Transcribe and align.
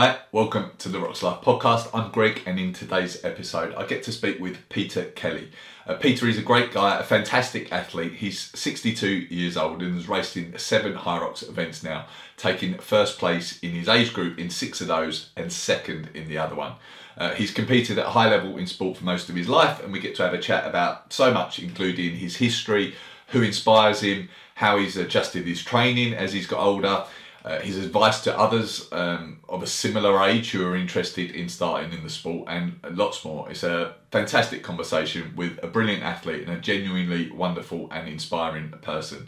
Hi, 0.00 0.16
welcome 0.32 0.70
to 0.78 0.88
the 0.88 0.96
Roxlyfe 0.96 1.42
podcast. 1.42 1.90
I'm 1.92 2.10
Greg, 2.10 2.40
and 2.46 2.58
in 2.58 2.72
today's 2.72 3.22
episode, 3.22 3.74
I 3.74 3.84
get 3.84 4.02
to 4.04 4.12
speak 4.12 4.40
with 4.40 4.66
Peter 4.70 5.04
Kelly. 5.04 5.50
Uh, 5.86 5.92
Peter 5.92 6.26
is 6.26 6.38
a 6.38 6.42
great 6.42 6.72
guy, 6.72 6.98
a 6.98 7.02
fantastic 7.02 7.70
athlete. 7.70 8.14
He's 8.14 8.50
62 8.58 9.06
years 9.06 9.58
old 9.58 9.82
and 9.82 9.96
has 9.96 10.08
raced 10.08 10.38
in 10.38 10.58
seven 10.58 10.94
Hyrox 10.94 11.46
events 11.46 11.82
now, 11.82 12.06
taking 12.38 12.78
first 12.78 13.18
place 13.18 13.58
in 13.58 13.72
his 13.72 13.90
age 13.90 14.14
group 14.14 14.38
in 14.38 14.48
six 14.48 14.80
of 14.80 14.86
those 14.86 15.32
and 15.36 15.52
second 15.52 16.08
in 16.14 16.28
the 16.30 16.38
other 16.38 16.54
one. 16.54 16.76
Uh, 17.18 17.34
he's 17.34 17.52
competed 17.52 17.98
at 17.98 18.06
high 18.06 18.30
level 18.30 18.56
in 18.56 18.66
sport 18.66 18.96
for 18.96 19.04
most 19.04 19.28
of 19.28 19.36
his 19.36 19.50
life, 19.50 19.84
and 19.84 19.92
we 19.92 20.00
get 20.00 20.14
to 20.14 20.22
have 20.22 20.32
a 20.32 20.38
chat 20.38 20.66
about 20.66 21.12
so 21.12 21.30
much, 21.30 21.58
including 21.58 22.16
his 22.16 22.36
history, 22.36 22.94
who 23.26 23.42
inspires 23.42 24.00
him, 24.00 24.30
how 24.54 24.78
he's 24.78 24.96
adjusted 24.96 25.46
his 25.46 25.62
training 25.62 26.14
as 26.14 26.32
he's 26.32 26.46
got 26.46 26.60
older 26.60 27.04
uh, 27.44 27.58
his 27.60 27.78
advice 27.78 28.22
to 28.24 28.38
others 28.38 28.88
um, 28.92 29.38
of 29.48 29.62
a 29.62 29.66
similar 29.66 30.22
age 30.24 30.50
who 30.50 30.66
are 30.66 30.76
interested 30.76 31.30
in 31.30 31.48
starting 31.48 31.92
in 31.92 32.02
the 32.02 32.10
sport 32.10 32.48
and 32.48 32.78
lots 32.90 33.24
more. 33.24 33.50
It's 33.50 33.62
a 33.62 33.94
fantastic 34.10 34.62
conversation 34.62 35.32
with 35.36 35.58
a 35.62 35.66
brilliant 35.66 36.02
athlete 36.02 36.46
and 36.46 36.56
a 36.56 36.60
genuinely 36.60 37.30
wonderful 37.30 37.88
and 37.90 38.08
inspiring 38.08 38.70
person. 38.82 39.26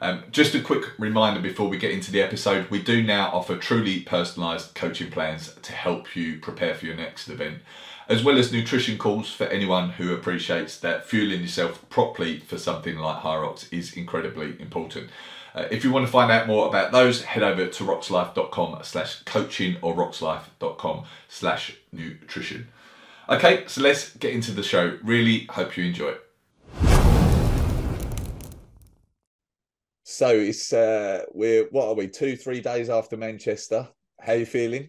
Um, 0.00 0.24
just 0.30 0.54
a 0.54 0.60
quick 0.60 0.98
reminder 0.98 1.40
before 1.40 1.68
we 1.68 1.78
get 1.78 1.90
into 1.90 2.12
the 2.12 2.20
episode 2.20 2.70
we 2.70 2.82
do 2.82 3.02
now 3.02 3.30
offer 3.30 3.56
truly 3.56 4.02
personalised 4.04 4.74
coaching 4.74 5.10
plans 5.10 5.54
to 5.62 5.72
help 5.72 6.14
you 6.14 6.38
prepare 6.38 6.74
for 6.74 6.84
your 6.84 6.96
next 6.96 7.28
event, 7.28 7.60
as 8.06 8.22
well 8.22 8.38
as 8.38 8.52
nutrition 8.52 8.98
calls 8.98 9.30
for 9.30 9.44
anyone 9.44 9.90
who 9.90 10.12
appreciates 10.12 10.78
that 10.80 11.06
fueling 11.06 11.40
yourself 11.40 11.88
properly 11.88 12.40
for 12.40 12.58
something 12.58 12.98
like 12.98 13.22
Hyrox 13.22 13.72
is 13.72 13.94
incredibly 13.94 14.60
important. 14.60 15.08
Uh, 15.56 15.66
if 15.70 15.82
you 15.82 15.90
want 15.90 16.04
to 16.04 16.12
find 16.12 16.30
out 16.30 16.46
more 16.46 16.68
about 16.68 16.92
those, 16.92 17.24
head 17.24 17.42
over 17.42 17.66
to 17.66 17.84
roxlyfe.com 17.84 18.78
slash 18.82 19.22
coaching 19.22 19.76
or 19.80 19.94
roxlyfe.com 19.94 21.04
slash 21.28 21.78
nutrition. 21.92 22.68
Okay, 23.30 23.64
so 23.66 23.80
let's 23.80 24.14
get 24.16 24.34
into 24.34 24.52
the 24.52 24.62
show. 24.62 24.98
Really 25.02 25.46
hope 25.48 25.78
you 25.78 25.84
enjoy 25.84 26.10
it. 26.10 26.22
So 30.04 30.28
it's 30.28 30.72
uh 30.72 31.24
we're 31.32 31.64
what 31.70 31.88
are 31.88 31.94
we 31.94 32.08
two 32.08 32.36
three 32.36 32.60
days 32.60 32.88
after 32.90 33.16
Manchester? 33.16 33.88
How 34.20 34.32
are 34.32 34.36
you 34.36 34.46
feeling? 34.46 34.88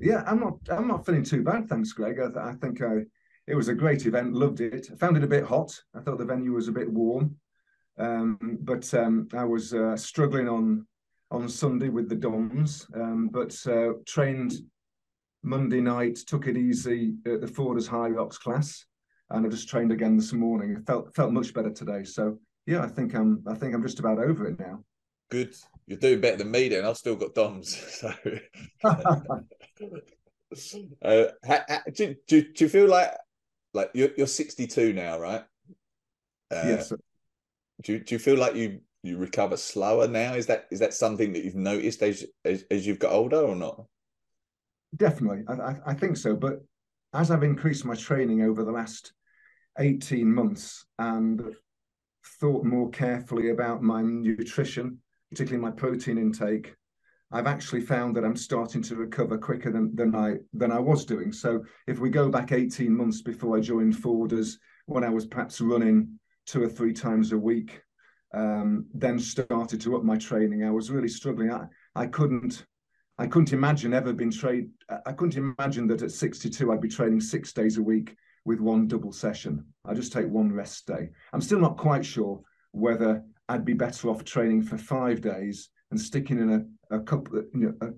Yeah, 0.00 0.24
I'm 0.26 0.40
not 0.40 0.54
I'm 0.70 0.88
not 0.88 1.04
feeling 1.04 1.22
too 1.22 1.42
bad, 1.42 1.68
thanks, 1.68 1.92
Greg. 1.92 2.18
I, 2.18 2.50
I 2.50 2.54
think 2.54 2.82
I, 2.82 3.04
it 3.46 3.54
was 3.54 3.68
a 3.68 3.74
great 3.74 4.06
event. 4.06 4.32
Loved 4.32 4.60
it. 4.60 4.88
I 4.90 4.96
found 4.96 5.18
it 5.18 5.24
a 5.24 5.28
bit 5.28 5.44
hot. 5.44 5.70
I 5.94 6.00
thought 6.00 6.18
the 6.18 6.24
venue 6.24 6.52
was 6.52 6.68
a 6.68 6.72
bit 6.72 6.90
warm. 6.90 7.36
Um, 8.00 8.58
but 8.62 8.92
um, 8.94 9.28
I 9.34 9.44
was 9.44 9.74
uh, 9.74 9.96
struggling 9.96 10.48
on 10.48 10.86
on 11.30 11.48
Sunday 11.48 11.90
with 11.90 12.08
the 12.08 12.16
DOMs, 12.16 12.86
um, 12.94 13.28
but 13.30 13.56
uh, 13.68 13.92
trained 14.04 14.54
Monday 15.44 15.80
night, 15.80 16.16
took 16.16 16.48
it 16.48 16.56
easy 16.56 17.14
at 17.24 17.40
the 17.40 17.46
Forders 17.46 17.88
Hyrox 17.88 18.36
class, 18.38 18.84
and 19.28 19.46
I 19.46 19.48
just 19.48 19.68
trained 19.68 19.92
again 19.92 20.16
this 20.16 20.32
morning. 20.32 20.76
I 20.76 20.80
felt 20.90 21.14
felt 21.14 21.32
much 21.32 21.52
better 21.52 21.70
today. 21.70 22.02
So 22.04 22.38
yeah, 22.66 22.82
I 22.82 22.88
think 22.88 23.14
I'm 23.14 23.44
I 23.46 23.54
think 23.54 23.74
I'm 23.74 23.82
just 23.82 24.00
about 24.00 24.18
over 24.18 24.46
it 24.46 24.58
now. 24.58 24.82
Good, 25.30 25.54
you're 25.86 25.98
doing 25.98 26.20
better 26.20 26.38
than 26.38 26.50
me. 26.50 26.68
Then 26.68 26.86
I've 26.86 26.96
still 26.96 27.16
got 27.16 27.34
DOMs. 27.34 27.76
So. 30.52 30.58
uh, 31.04 31.26
do, 31.94 32.16
do, 32.26 32.42
do 32.42 32.64
you 32.64 32.68
feel 32.68 32.88
like 32.88 33.12
like 33.72 33.90
you're, 33.94 34.10
you're 34.16 34.26
62 34.26 34.92
now, 34.92 35.16
right? 35.20 35.44
Uh, 36.50 36.64
yes 36.64 36.92
do 37.82 37.94
you, 37.94 38.00
do 38.00 38.14
you 38.14 38.18
feel 38.18 38.36
like 38.36 38.54
you 38.54 38.80
you 39.02 39.16
recover 39.16 39.56
slower 39.56 40.06
now? 40.06 40.34
Is 40.34 40.46
that 40.46 40.66
is 40.70 40.80
that 40.80 40.94
something 40.94 41.32
that 41.32 41.44
you've 41.44 41.54
noticed 41.54 42.02
as 42.02 42.24
as, 42.44 42.64
as 42.70 42.86
you've 42.86 42.98
got 42.98 43.12
older 43.12 43.38
or 43.38 43.56
not? 43.56 43.84
Definitely, 44.96 45.44
I, 45.48 45.76
I 45.86 45.94
think 45.94 46.16
so. 46.16 46.34
But 46.36 46.60
as 47.14 47.30
I've 47.30 47.42
increased 47.42 47.84
my 47.84 47.94
training 47.94 48.42
over 48.42 48.64
the 48.64 48.72
last 48.72 49.12
eighteen 49.78 50.32
months 50.32 50.84
and 50.98 51.54
thought 52.40 52.64
more 52.64 52.90
carefully 52.90 53.50
about 53.50 53.82
my 53.82 54.02
nutrition, 54.02 54.98
particularly 55.30 55.62
my 55.62 55.70
protein 55.70 56.18
intake, 56.18 56.74
I've 57.32 57.46
actually 57.46 57.80
found 57.80 58.16
that 58.16 58.24
I'm 58.24 58.36
starting 58.36 58.82
to 58.82 58.96
recover 58.96 59.38
quicker 59.38 59.70
than, 59.70 59.94
than 59.94 60.14
I 60.14 60.34
than 60.52 60.72
I 60.72 60.78
was 60.78 61.04
doing. 61.04 61.32
So 61.32 61.64
if 61.86 61.98
we 61.98 62.10
go 62.10 62.28
back 62.28 62.52
18 62.52 62.94
months 62.94 63.22
before 63.22 63.56
I 63.56 63.60
joined 63.60 63.96
Forders, 63.96 64.58
when 64.86 65.04
I 65.04 65.08
was 65.08 65.26
perhaps 65.26 65.60
running 65.60 66.18
two 66.50 66.62
or 66.62 66.68
three 66.68 66.92
times 66.92 67.32
a 67.32 67.38
week. 67.38 67.80
Um, 68.32 68.86
then 68.94 69.18
started 69.18 69.80
to 69.82 69.96
up 69.96 70.04
my 70.04 70.16
training. 70.16 70.64
I 70.64 70.70
was 70.70 70.90
really 70.90 71.08
struggling. 71.08 71.52
I, 71.52 71.66
I 71.94 72.06
couldn't 72.06 72.66
I 73.18 73.26
couldn't 73.26 73.52
imagine 73.52 73.92
ever 73.92 74.14
being 74.14 74.30
trained. 74.30 74.70
I 75.04 75.12
couldn't 75.12 75.36
imagine 75.58 75.86
that 75.88 76.00
at 76.00 76.10
62 76.10 76.72
I'd 76.72 76.80
be 76.80 76.88
training 76.88 77.20
six 77.20 77.52
days 77.52 77.76
a 77.76 77.82
week 77.82 78.16
with 78.46 78.60
one 78.60 78.88
double 78.88 79.12
session. 79.12 79.64
I 79.84 79.92
just 79.92 80.12
take 80.12 80.26
one 80.26 80.50
rest 80.52 80.86
day. 80.86 81.10
I'm 81.32 81.42
still 81.42 81.60
not 81.60 81.76
quite 81.76 82.04
sure 82.04 82.40
whether 82.72 83.22
I'd 83.48 83.64
be 83.64 83.74
better 83.74 84.08
off 84.08 84.24
training 84.24 84.62
for 84.62 84.78
five 84.78 85.20
days 85.20 85.68
and 85.90 86.00
sticking 86.00 86.38
in 86.38 86.50
a, 86.90 86.96
a 86.96 87.00
couple, 87.00 87.42
you 87.52 87.60
know, 87.60 87.74
a, 87.82 87.88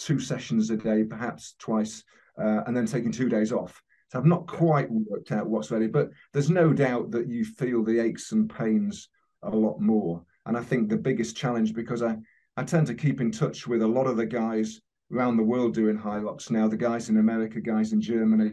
two 0.00 0.18
sessions 0.18 0.70
a 0.70 0.76
day, 0.76 1.04
perhaps 1.04 1.54
twice, 1.58 2.02
uh, 2.36 2.62
and 2.66 2.76
then 2.76 2.86
taking 2.86 3.12
two 3.12 3.28
days 3.28 3.52
off. 3.52 3.80
So 4.10 4.18
I've 4.18 4.26
not 4.26 4.48
quite 4.48 4.90
worked 4.90 5.30
out 5.30 5.48
what's 5.48 5.70
ready, 5.70 5.86
but 5.86 6.10
there's 6.32 6.50
no 6.50 6.72
doubt 6.72 7.12
that 7.12 7.28
you 7.28 7.44
feel 7.44 7.84
the 7.84 8.00
aches 8.00 8.32
and 8.32 8.50
pains 8.50 9.08
a 9.42 9.50
lot 9.50 9.80
more. 9.80 10.24
And 10.46 10.56
I 10.56 10.62
think 10.62 10.88
the 10.88 10.96
biggest 10.96 11.36
challenge, 11.36 11.74
because 11.74 12.02
I, 12.02 12.16
I 12.56 12.64
tend 12.64 12.88
to 12.88 12.94
keep 12.94 13.20
in 13.20 13.30
touch 13.30 13.68
with 13.68 13.82
a 13.82 13.86
lot 13.86 14.08
of 14.08 14.16
the 14.16 14.26
guys 14.26 14.80
around 15.12 15.36
the 15.36 15.44
world 15.44 15.74
doing 15.74 15.96
Hyrox 15.96 16.50
now, 16.50 16.66
the 16.66 16.76
guys 16.76 17.08
in 17.08 17.18
America, 17.18 17.60
guys 17.60 17.92
in 17.92 18.00
Germany, 18.00 18.52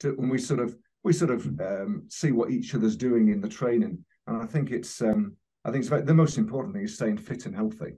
to, 0.00 0.16
and 0.18 0.30
we 0.30 0.38
sort 0.38 0.60
of 0.60 0.76
we 1.02 1.12
sort 1.12 1.30
of 1.30 1.46
um, 1.60 2.04
see 2.08 2.30
what 2.30 2.50
each 2.50 2.74
other's 2.74 2.96
doing 2.96 3.28
in 3.28 3.40
the 3.40 3.48
training. 3.48 4.04
And 4.26 4.42
I 4.42 4.46
think 4.46 4.70
it's 4.70 5.00
um, 5.00 5.34
I 5.64 5.70
think 5.70 5.80
it's 5.80 5.88
very, 5.88 6.02
the 6.02 6.14
most 6.14 6.36
important 6.36 6.74
thing 6.74 6.84
is 6.84 6.94
staying 6.94 7.16
fit 7.16 7.46
and 7.46 7.54
healthy, 7.54 7.94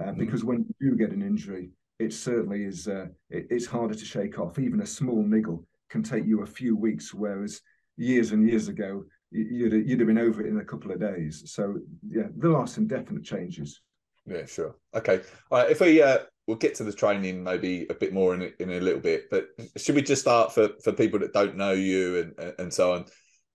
uh, 0.00 0.04
mm-hmm. 0.04 0.18
because 0.18 0.42
when 0.42 0.64
you 0.80 0.90
do 0.90 0.96
get 0.96 1.12
an 1.12 1.22
injury, 1.22 1.70
it 1.98 2.12
certainly 2.14 2.64
is 2.64 2.88
uh, 2.88 3.06
it, 3.28 3.46
it's 3.50 3.66
harder 3.66 3.94
to 3.94 4.04
shake 4.04 4.38
off. 4.38 4.58
Even 4.58 4.80
a 4.80 4.86
small 4.86 5.22
niggle 5.22 5.64
can 5.88 6.02
take 6.02 6.26
you 6.26 6.42
a 6.42 6.46
few 6.46 6.76
weeks, 6.76 7.14
whereas 7.14 7.60
years 7.96 8.32
and 8.32 8.48
years 8.48 8.68
ago, 8.68 9.04
you'd, 9.30 9.72
you'd 9.88 10.00
have 10.00 10.06
been 10.06 10.18
over 10.18 10.40
it 10.40 10.48
in 10.48 10.60
a 10.60 10.64
couple 10.64 10.92
of 10.92 11.00
days. 11.00 11.42
So, 11.46 11.78
yeah, 12.08 12.28
there 12.36 12.56
are 12.56 12.66
some 12.66 12.86
definite 12.86 13.24
changes. 13.24 13.80
Yeah, 14.26 14.46
sure. 14.46 14.76
Okay. 14.94 15.20
All 15.50 15.58
right. 15.58 15.70
If 15.70 15.80
we 15.80 16.02
uh, 16.02 16.18
we'll 16.46 16.56
get 16.56 16.74
to 16.76 16.84
the 16.84 16.92
training 16.92 17.42
maybe 17.42 17.86
a 17.88 17.94
bit 17.94 18.12
more 18.12 18.34
in 18.34 18.52
in 18.58 18.70
a 18.70 18.80
little 18.80 19.00
bit, 19.00 19.30
but 19.30 19.48
should 19.76 19.94
we 19.94 20.02
just 20.02 20.22
start 20.22 20.52
for 20.52 20.70
for 20.82 20.92
people 20.92 21.18
that 21.20 21.32
don't 21.32 21.56
know 21.56 21.72
you 21.72 22.32
and 22.38 22.54
and 22.58 22.72
so 22.72 22.92
on? 22.92 23.06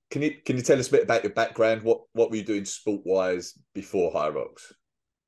Can 0.10 0.22
you 0.22 0.36
can 0.46 0.58
you 0.58 0.64
tell 0.64 0.80
us 0.80 0.88
a 0.88 0.92
bit 0.92 1.04
about 1.04 1.24
your 1.24 1.34
background? 1.34 1.84
What 1.84 2.02
what 2.14 2.30
were 2.30 2.38
you 2.38 2.44
doing 2.44 2.66
sport 2.66 3.02
wise 3.06 3.58
before 3.74 4.12
Hyrox? 4.12 4.72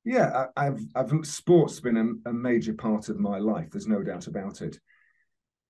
Yeah, 0.04 0.46
I, 0.56 0.64
have 0.66 0.80
I've 0.94 1.26
sports 1.26 1.80
been 1.80 1.96
a, 1.96 2.30
a, 2.30 2.32
major 2.32 2.72
part 2.72 3.08
of 3.08 3.18
my 3.18 3.38
life. 3.38 3.70
There's 3.72 3.88
no 3.88 4.04
doubt 4.04 4.28
about 4.28 4.62
it. 4.62 4.78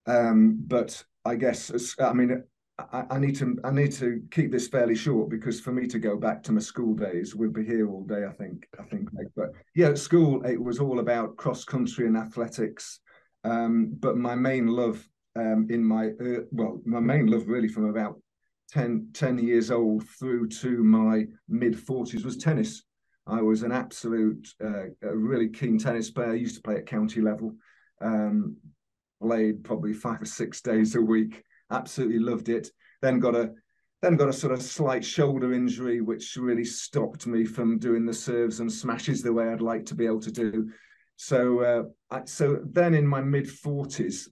Um, 0.04 0.62
but 0.66 1.02
I 1.26 1.34
guess 1.34 1.94
I 2.00 2.12
mean 2.12 2.42
I, 2.78 3.04
I, 3.10 3.18
need 3.18 3.36
to 3.36 3.56
I 3.64 3.70
need 3.70 3.92
to 3.92 4.22
keep 4.30 4.52
this 4.52 4.68
fairly 4.68 4.94
short 4.94 5.30
because 5.30 5.60
for 5.60 5.72
me 5.72 5.86
to 5.86 5.98
go 5.98 6.16
back 6.16 6.42
to 6.44 6.52
my 6.52 6.60
school 6.60 6.94
days, 6.94 7.34
we'd 7.34 7.52
be 7.52 7.64
here 7.64 7.88
all 7.88 8.04
day. 8.04 8.24
I 8.24 8.32
think 8.32 8.68
I 8.78 8.84
think, 8.84 9.08
but 9.34 9.50
yeah, 9.74 9.88
at 9.88 9.98
school 9.98 10.44
it 10.44 10.62
was 10.62 10.78
all 10.78 11.00
about 11.00 11.36
cross 11.36 11.64
country 11.64 12.06
and 12.06 12.16
athletics. 12.16 13.00
Um, 13.44 13.96
but 13.98 14.16
my 14.16 14.34
main 14.34 14.66
love 14.66 15.06
um, 15.36 15.66
in 15.70 15.84
my 15.84 16.08
uh, 16.20 16.42
well, 16.50 16.80
my 16.84 17.00
main 17.00 17.26
love 17.26 17.48
really 17.48 17.68
from 17.68 17.88
about 17.88 18.20
10, 18.72 19.10
10 19.12 19.38
years 19.38 19.70
old 19.70 20.06
through 20.18 20.48
to 20.48 20.82
my 20.82 21.26
mid 21.48 21.74
40s 21.74 22.24
was 22.24 22.36
tennis. 22.36 22.82
I 23.26 23.42
was 23.42 23.62
an 23.62 23.72
absolute, 23.72 24.48
uh, 24.62 24.84
really 25.02 25.48
keen 25.48 25.78
tennis 25.78 26.10
player. 26.10 26.30
I 26.30 26.34
used 26.34 26.56
to 26.56 26.62
play 26.62 26.76
at 26.76 26.86
county 26.86 27.20
level. 27.20 27.54
Um, 28.00 28.56
played 29.22 29.64
probably 29.64 29.92
five 29.92 30.22
or 30.22 30.26
six 30.26 30.60
days 30.60 30.94
a 30.94 31.00
week. 31.00 31.42
Absolutely 31.70 32.18
loved 32.18 32.48
it. 32.48 32.70
Then 33.02 33.18
got 33.18 33.34
a 33.34 33.52
then 34.02 34.16
got 34.16 34.28
a 34.28 34.32
sort 34.32 34.52
of 34.52 34.62
slight 34.62 35.04
shoulder 35.04 35.52
injury, 35.52 36.00
which 36.00 36.36
really 36.36 36.64
stopped 36.64 37.26
me 37.26 37.44
from 37.44 37.78
doing 37.78 38.04
the 38.04 38.14
serves 38.14 38.60
and 38.60 38.70
smashes 38.70 39.22
the 39.22 39.32
way 39.32 39.48
I'd 39.48 39.62
like 39.62 39.86
to 39.86 39.94
be 39.94 40.04
able 40.06 40.20
to 40.20 40.30
do. 40.30 40.70
So, 41.16 41.60
uh, 41.60 41.82
I, 42.10 42.24
so 42.26 42.60
then 42.62 42.94
in 42.94 43.06
my 43.06 43.22
mid 43.22 43.50
forties, 43.50 44.28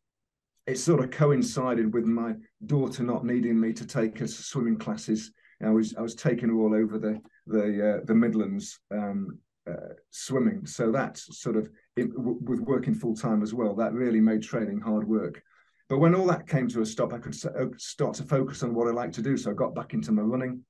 it 0.66 0.78
sort 0.78 1.02
of 1.02 1.10
coincided 1.10 1.92
with 1.92 2.04
my 2.04 2.34
daughter 2.66 3.02
not 3.02 3.25
needing 3.25 3.58
me 3.58 3.72
to 3.72 3.87
take 3.87 4.19
her 4.19 4.26
swimming 4.26 4.78
classes. 4.78 5.32
I 5.62 5.70
was 5.70 5.94
I 5.96 6.02
was 6.02 6.14
taking 6.14 6.50
her 6.50 6.56
all 6.56 6.75
over 6.75 6.98
the 6.98 7.20
the 7.46 7.96
uh, 7.96 8.04
the 8.04 8.14
Midlands 8.14 8.78
um, 8.90 9.38
uh, 9.69 9.94
swimming. 10.10 10.66
So 10.66 10.92
that 10.92 11.16
sort 11.16 11.56
of 11.56 11.70
it, 11.96 12.12
w- 12.14 12.38
with 12.43 12.61
working 12.61 12.94
full 12.94 13.14
time 13.14 13.43
as 13.43 13.55
well, 13.55 13.75
that 13.76 13.93
really 13.93 14.20
made 14.20 14.43
training 14.43 14.81
hard 14.81 15.06
work. 15.06 15.43
But 15.88 15.99
when 15.99 16.14
all 16.14 16.26
that 16.26 16.49
came 16.49 16.69
to 16.69 16.81
a 16.81 16.87
stop, 16.87 17.12
I 17.12 17.19
could 17.19 17.37
uh, 17.44 17.67
start 17.76 18.14
to 18.14 18.23
focus 18.25 18.62
on 18.62 18.75
what 18.75 18.88
I 18.88 18.91
like 18.91 19.12
to 19.12 19.23
do. 19.23 19.37
So 19.37 19.50
I 19.50 19.55
got 19.55 19.75
back 19.75 19.94
into 19.94 20.12
my 20.12 20.23
running. 20.23 20.64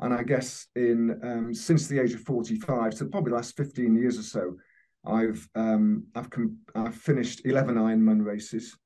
And 0.00 0.14
I 0.14 0.22
guess 0.22 0.66
in 0.74 1.20
um, 1.22 1.54
since 1.54 1.86
the 1.86 2.00
age 2.00 2.14
of 2.14 2.20
45, 2.20 2.94
so 2.94 3.06
probably 3.06 3.30
the 3.30 3.36
last 3.36 3.56
15 3.56 3.94
years 3.94 4.18
or 4.18 4.22
so, 4.22 4.56
I've 5.04 5.48
um, 5.54 6.06
I've 6.14 6.30
com- 6.30 6.58
I've 6.74 6.94
finished 6.94 7.42
eleven 7.46 7.76
Ironman 7.76 8.24
races, 8.24 8.76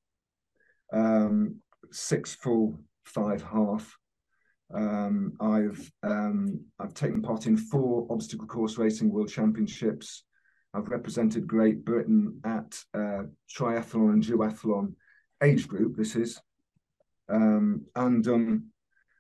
um, 0.93 1.57
six 1.91 2.35
full, 2.35 2.79
five 3.05 3.43
half. 3.43 3.97
Um, 4.73 5.35
I've 5.41 5.91
um, 6.03 6.61
I've 6.79 6.95
taken 6.95 7.21
part 7.21 7.47
in 7.47 7.57
four 7.57 8.07
obstacle 8.11 8.47
course 8.47 8.79
racing 8.79 9.11
world 9.11 9.29
championships. 9.29 10.25
I've 10.75 10.89
represented 10.89 11.47
Great 11.47 11.85
Britain 11.85 12.41
at 12.45 12.77
uh, 12.93 13.23
triathlon 13.49 14.15
and 14.15 14.23
duathlon 14.25 14.95
age 15.43 15.69
group. 15.69 15.97
This 15.97 16.17
is, 16.17 16.41
um, 17.29 17.85
and 17.95 18.25
done 18.25 18.67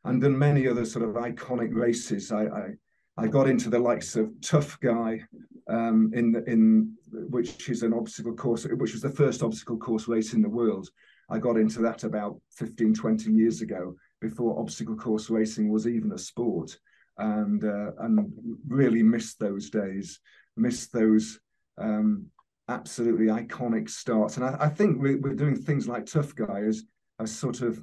and 0.04 0.20
done 0.20 0.38
many 0.38 0.68
other 0.68 0.84
sort 0.84 1.08
of 1.08 1.14
iconic 1.14 1.74
races. 1.74 2.32
I, 2.32 2.44
I 2.44 2.74
I 3.16 3.28
got 3.28 3.48
into 3.48 3.70
the 3.70 3.78
likes 3.78 4.16
of 4.16 4.32
Tough 4.40 4.78
Guy 4.80 5.22
um, 5.68 6.10
in 6.14 6.32
the, 6.32 6.44
in 6.50 6.94
which 7.12 7.68
is 7.68 7.84
an 7.84 7.94
obstacle 7.94 8.34
course, 8.34 8.64
which 8.64 8.92
was 8.92 9.02
the 9.02 9.08
first 9.08 9.42
obstacle 9.42 9.78
course 9.78 10.08
race 10.08 10.34
in 10.34 10.42
the 10.42 10.48
world. 10.48 10.88
I 11.30 11.38
got 11.38 11.56
into 11.56 11.80
that 11.82 12.02
about 12.02 12.40
15, 12.56 12.92
20 12.92 13.30
years 13.30 13.62
ago 13.62 13.94
before 14.20 14.58
obstacle 14.58 14.96
course 14.96 15.30
racing 15.30 15.70
was 15.70 15.86
even 15.86 16.10
a 16.12 16.18
sport, 16.18 16.76
and 17.18 17.62
uh, 17.64 17.92
and 18.00 18.32
really 18.66 19.02
missed 19.02 19.38
those 19.38 19.70
days, 19.70 20.18
missed 20.56 20.92
those 20.92 21.38
um, 21.78 22.26
absolutely 22.68 23.26
iconic 23.26 23.88
starts. 23.90 24.36
And 24.36 24.46
I, 24.46 24.56
I 24.60 24.68
think 24.68 25.00
we're, 25.00 25.18
we're, 25.18 25.34
doing 25.34 25.56
things 25.56 25.88
like 25.88 26.06
Tough 26.06 26.34
Guy 26.34 26.60
as 26.66 26.84
as 27.20 27.34
sort 27.34 27.60
of 27.60 27.82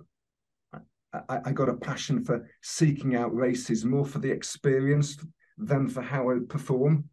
I, 1.14 1.40
I, 1.46 1.52
got 1.52 1.70
a 1.70 1.74
passion 1.74 2.24
for 2.24 2.48
seeking 2.62 3.16
out 3.16 3.36
races 3.36 3.84
more 3.86 4.06
for 4.06 4.20
the 4.20 4.32
experience 4.32 5.18
than 5.58 5.88
for 5.88 6.02
how 6.02 6.30
I 6.32 6.36
perform. 6.48 7.06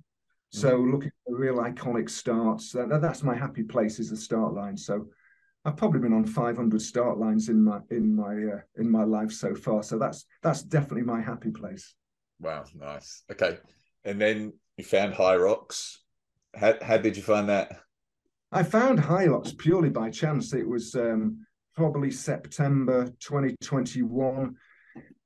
So 0.50 0.78
mm. 0.78 0.92
looking 0.92 1.10
for 1.25 1.36
real 1.36 1.56
iconic 1.56 2.08
starts, 2.08 2.72
that, 2.72 3.00
that's 3.02 3.22
my 3.22 3.34
happy 3.34 3.62
place 3.62 3.98
is 3.98 4.10
the 4.10 4.16
start 4.16 4.54
line. 4.54 4.76
So 4.76 5.08
I've 5.64 5.76
probably 5.76 6.00
been 6.00 6.12
on 6.12 6.25
500 6.25 6.80
start 6.80 7.19
lines 7.19 7.48
in 7.48 7.62
my 7.62 7.80
in 7.90 8.14
my 8.14 8.32
uh, 8.32 8.60
in 8.76 8.90
my 8.90 9.04
life 9.04 9.32
so 9.32 9.54
far. 9.54 9.82
So 9.82 9.98
that's 9.98 10.25
that's 10.42 10.62
definitely 10.62 11.02
my 11.02 11.20
happy 11.20 11.50
place. 11.50 11.94
Wow, 12.40 12.64
nice. 12.75 13.25
Okay, 13.30 13.58
and 14.04 14.20
then 14.20 14.52
you 14.76 14.84
found 14.84 15.14
Hyrox. 15.14 15.98
How 16.54 16.74
how 16.82 16.96
did 16.96 17.16
you 17.16 17.22
find 17.22 17.48
that? 17.48 17.80
I 18.50 18.62
found 18.62 18.98
Hyrox 18.98 19.56
purely 19.56 19.90
by 19.90 20.10
chance. 20.10 20.54
It 20.54 20.66
was 20.66 20.94
um, 20.94 21.46
probably 21.76 22.10
September 22.10 23.06
2021. 23.20 24.56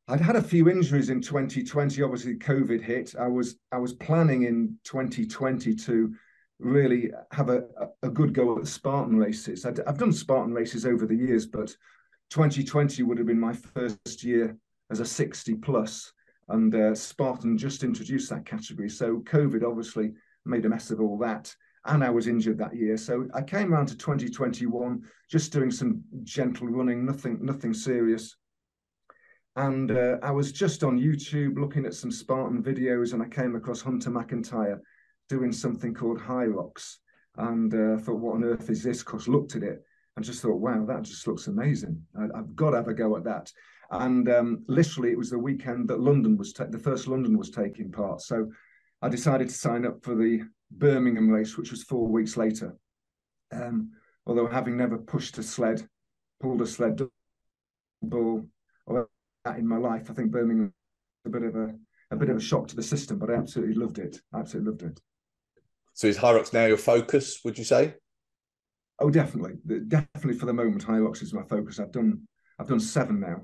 I'd 0.08 0.20
had 0.20 0.36
a 0.36 0.42
few 0.42 0.68
injuries 0.68 1.08
in 1.08 1.20
2020. 1.20 2.02
Obviously, 2.02 2.34
COVID 2.36 2.82
hit. 2.82 3.14
I 3.18 3.28
was 3.28 3.56
I 3.70 3.78
was 3.78 3.94
planning 3.94 4.42
in 4.42 4.76
2020 4.84 5.74
to 5.74 6.14
really 6.58 7.10
have 7.32 7.48
a, 7.48 7.64
a 8.02 8.08
good 8.08 8.34
go 8.34 8.58
at 8.58 8.66
Spartan 8.66 9.16
races. 9.16 9.64
i 9.64 9.72
have 9.86 9.98
done 9.98 10.12
Spartan 10.12 10.52
races 10.52 10.86
over 10.86 11.06
the 11.06 11.16
years, 11.16 11.46
but 11.46 11.74
2020 12.30 13.02
would 13.02 13.18
have 13.18 13.26
been 13.26 13.40
my 13.40 13.52
first 13.52 14.22
year 14.22 14.56
as 14.90 15.00
a 15.00 15.04
60 15.04 15.54
plus, 15.56 16.12
and 16.48 16.74
uh, 16.74 16.94
Spartan 16.94 17.58
just 17.58 17.82
introduced 17.82 18.30
that 18.30 18.46
category. 18.46 18.88
So 18.88 19.20
COVID 19.20 19.64
obviously 19.64 20.12
made 20.44 20.64
a 20.64 20.68
mess 20.68 20.90
of 20.90 21.00
all 21.00 21.18
that 21.18 21.54
and 21.86 22.04
I 22.04 22.10
was 22.10 22.28
injured 22.28 22.58
that 22.58 22.76
year. 22.76 22.96
So 22.96 23.26
I 23.34 23.42
came 23.42 23.72
around 23.72 23.86
to 23.86 23.96
2021 23.96 25.02
just 25.30 25.52
doing 25.52 25.70
some 25.70 26.02
gentle 26.22 26.68
running, 26.68 27.04
nothing, 27.04 27.38
nothing 27.42 27.74
serious. 27.74 28.36
And 29.56 29.90
uh, 29.90 30.16
I 30.22 30.30
was 30.30 30.52
just 30.52 30.84
on 30.84 30.98
YouTube 30.98 31.58
looking 31.58 31.84
at 31.84 31.94
some 31.94 32.10
Spartan 32.10 32.62
videos, 32.62 33.12
and 33.12 33.22
I 33.22 33.28
came 33.28 33.54
across 33.54 33.82
Hunter 33.82 34.10
McIntyre 34.10 34.80
doing 35.28 35.52
something 35.52 35.92
called 35.92 36.18
Hyrox. 36.18 36.98
and 37.36 37.74
uh, 37.74 37.98
thought, 37.98 38.20
"What 38.20 38.36
on 38.36 38.44
earth 38.44 38.70
is 38.70 38.82
this?" 38.82 39.02
Because 39.02 39.28
looked 39.28 39.56
at 39.56 39.62
it 39.62 39.84
and 40.16 40.24
just 40.24 40.40
thought, 40.40 40.60
"Wow, 40.60 40.86
that 40.86 41.02
just 41.02 41.26
looks 41.26 41.48
amazing. 41.48 42.00
I, 42.18 42.28
have 42.34 42.56
got 42.56 42.70
to 42.70 42.76
have 42.78 42.88
a 42.88 42.94
go 42.94 43.14
at 43.16 43.24
that." 43.24 43.52
And 43.90 44.26
um, 44.30 44.64
literally, 44.68 45.10
it 45.10 45.18
was 45.18 45.28
the 45.28 45.38
weekend 45.38 45.86
that 45.88 46.00
London 46.00 46.38
was 46.38 46.54
ta- 46.54 46.64
the 46.70 46.78
first 46.78 47.06
London 47.06 47.36
was 47.36 47.50
taking 47.50 47.92
part. 47.92 48.22
So 48.22 48.50
I 49.02 49.08
decided 49.08 49.48
to 49.48 49.54
sign 49.54 49.84
up 49.84 50.02
for 50.02 50.14
the 50.14 50.42
Birmingham 50.70 51.28
race, 51.28 51.58
which 51.58 51.72
was 51.72 51.82
four 51.82 52.06
weeks 52.06 52.36
later. 52.36 52.76
Um, 53.52 53.90
although 54.26 54.46
having 54.46 54.76
never 54.76 54.96
pushed 54.96 55.36
a 55.38 55.42
sled, 55.42 55.86
pulled 56.40 56.62
a 56.62 56.66
sled 56.66 57.00
bull 58.00 58.46
or 58.86 59.08
that 59.44 59.58
in 59.58 59.66
my 59.66 59.76
life, 59.76 60.08
I 60.08 60.14
think 60.14 60.30
Birmingham 60.30 60.72
was 61.24 61.34
a 61.34 61.38
bit 61.40 61.42
of 61.42 61.56
a 61.56 61.74
a 62.10 62.16
bit 62.16 62.28
of 62.28 62.36
a 62.36 62.40
shock 62.40 62.68
to 62.68 62.76
the 62.76 62.82
system, 62.82 63.18
but 63.18 63.30
I 63.30 63.34
absolutely 63.34 63.74
loved 63.74 63.98
it. 63.98 64.20
I 64.34 64.40
absolutely 64.40 64.70
loved 64.70 64.82
it. 64.82 65.00
So 65.94 66.06
is 66.06 66.18
Hyrox 66.18 66.52
now 66.52 66.66
your 66.66 66.76
focus? 66.76 67.40
Would 67.44 67.56
you 67.56 67.64
say? 67.64 67.94
Oh, 68.98 69.10
definitely, 69.10 69.54
definitely 69.88 70.34
for 70.34 70.46
the 70.46 70.52
moment, 70.52 70.84
Hyrox 70.84 71.22
is 71.22 71.32
my 71.32 71.42
focus. 71.42 71.80
I've 71.80 71.92
done 71.92 72.28
I've 72.58 72.68
done 72.68 72.80
seven 72.80 73.18
now, 73.18 73.42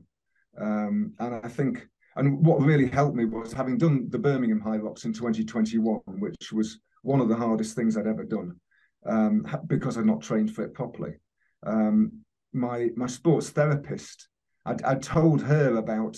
um, 0.61 1.15
and 1.19 1.35
I 1.35 1.49
think 1.49 1.89
and 2.19 2.45
what 2.45 2.61
really 2.61 2.89
helped 2.89 3.17
me 3.17 3.25
was 3.25 3.53
having 3.53 3.79
done 3.79 4.09
the 4.11 4.19
Birmingham 4.19 4.61
Hyrox 4.61 5.05
in 5.05 5.13
2021, 5.13 6.01
which 6.19 6.53
was 6.53 6.81
one 7.03 7.21
of 7.21 7.29
the 7.29 7.37
hardest 7.37 7.77
things 7.77 7.97
I'd 7.97 8.09
ever 8.09 8.25
done 8.25 8.59
um, 9.07 9.47
because 9.69 9.97
I'd 9.97 10.05
not 10.05 10.21
trained 10.21 10.53
for 10.53 10.65
it 10.65 10.75
properly. 10.75 11.15
Um, 11.65 12.13
my 12.53 12.91
my 12.97 13.07
sports 13.07 13.51
therapist, 13.51 14.29
I'd, 14.67 14.83
I'd 14.83 15.03
told 15.03 15.43
her 15.43 15.77
about 15.77 16.17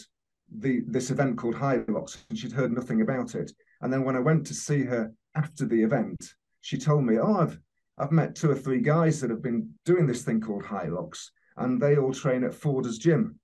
the 0.50 0.82
this 0.87 1.11
event 1.11 1.37
called 1.37 1.55
Hyrox, 1.55 2.17
and 2.31 2.38
she'd 2.38 2.52
heard 2.52 2.73
nothing 2.73 3.02
about 3.02 3.35
it. 3.35 3.52
And 3.82 3.93
then 3.93 4.05
when 4.05 4.17
I 4.17 4.20
went 4.20 4.47
to 4.47 4.55
see 4.55 4.82
her 4.85 5.12
after 5.35 5.67
the 5.67 5.82
event, 5.82 6.35
she 6.62 6.79
told 6.79 7.05
me, 7.05 7.19
"Oh, 7.19 7.37
I've 7.37 7.58
I've 7.99 8.12
met 8.12 8.35
two 8.35 8.50
or 8.50 8.56
three 8.56 8.81
guys 8.81 9.20
that 9.20 9.31
have 9.31 9.43
been 9.43 9.70
doing 9.85 10.06
this 10.06 10.23
thing 10.23 10.41
called 10.41 10.64
Hyrox, 10.64 11.26
and 11.58 11.81
they 11.81 11.97
all 11.97 12.14
train 12.14 12.44
at 12.44 12.55
Forder's 12.55 12.97
gym." 12.97 13.38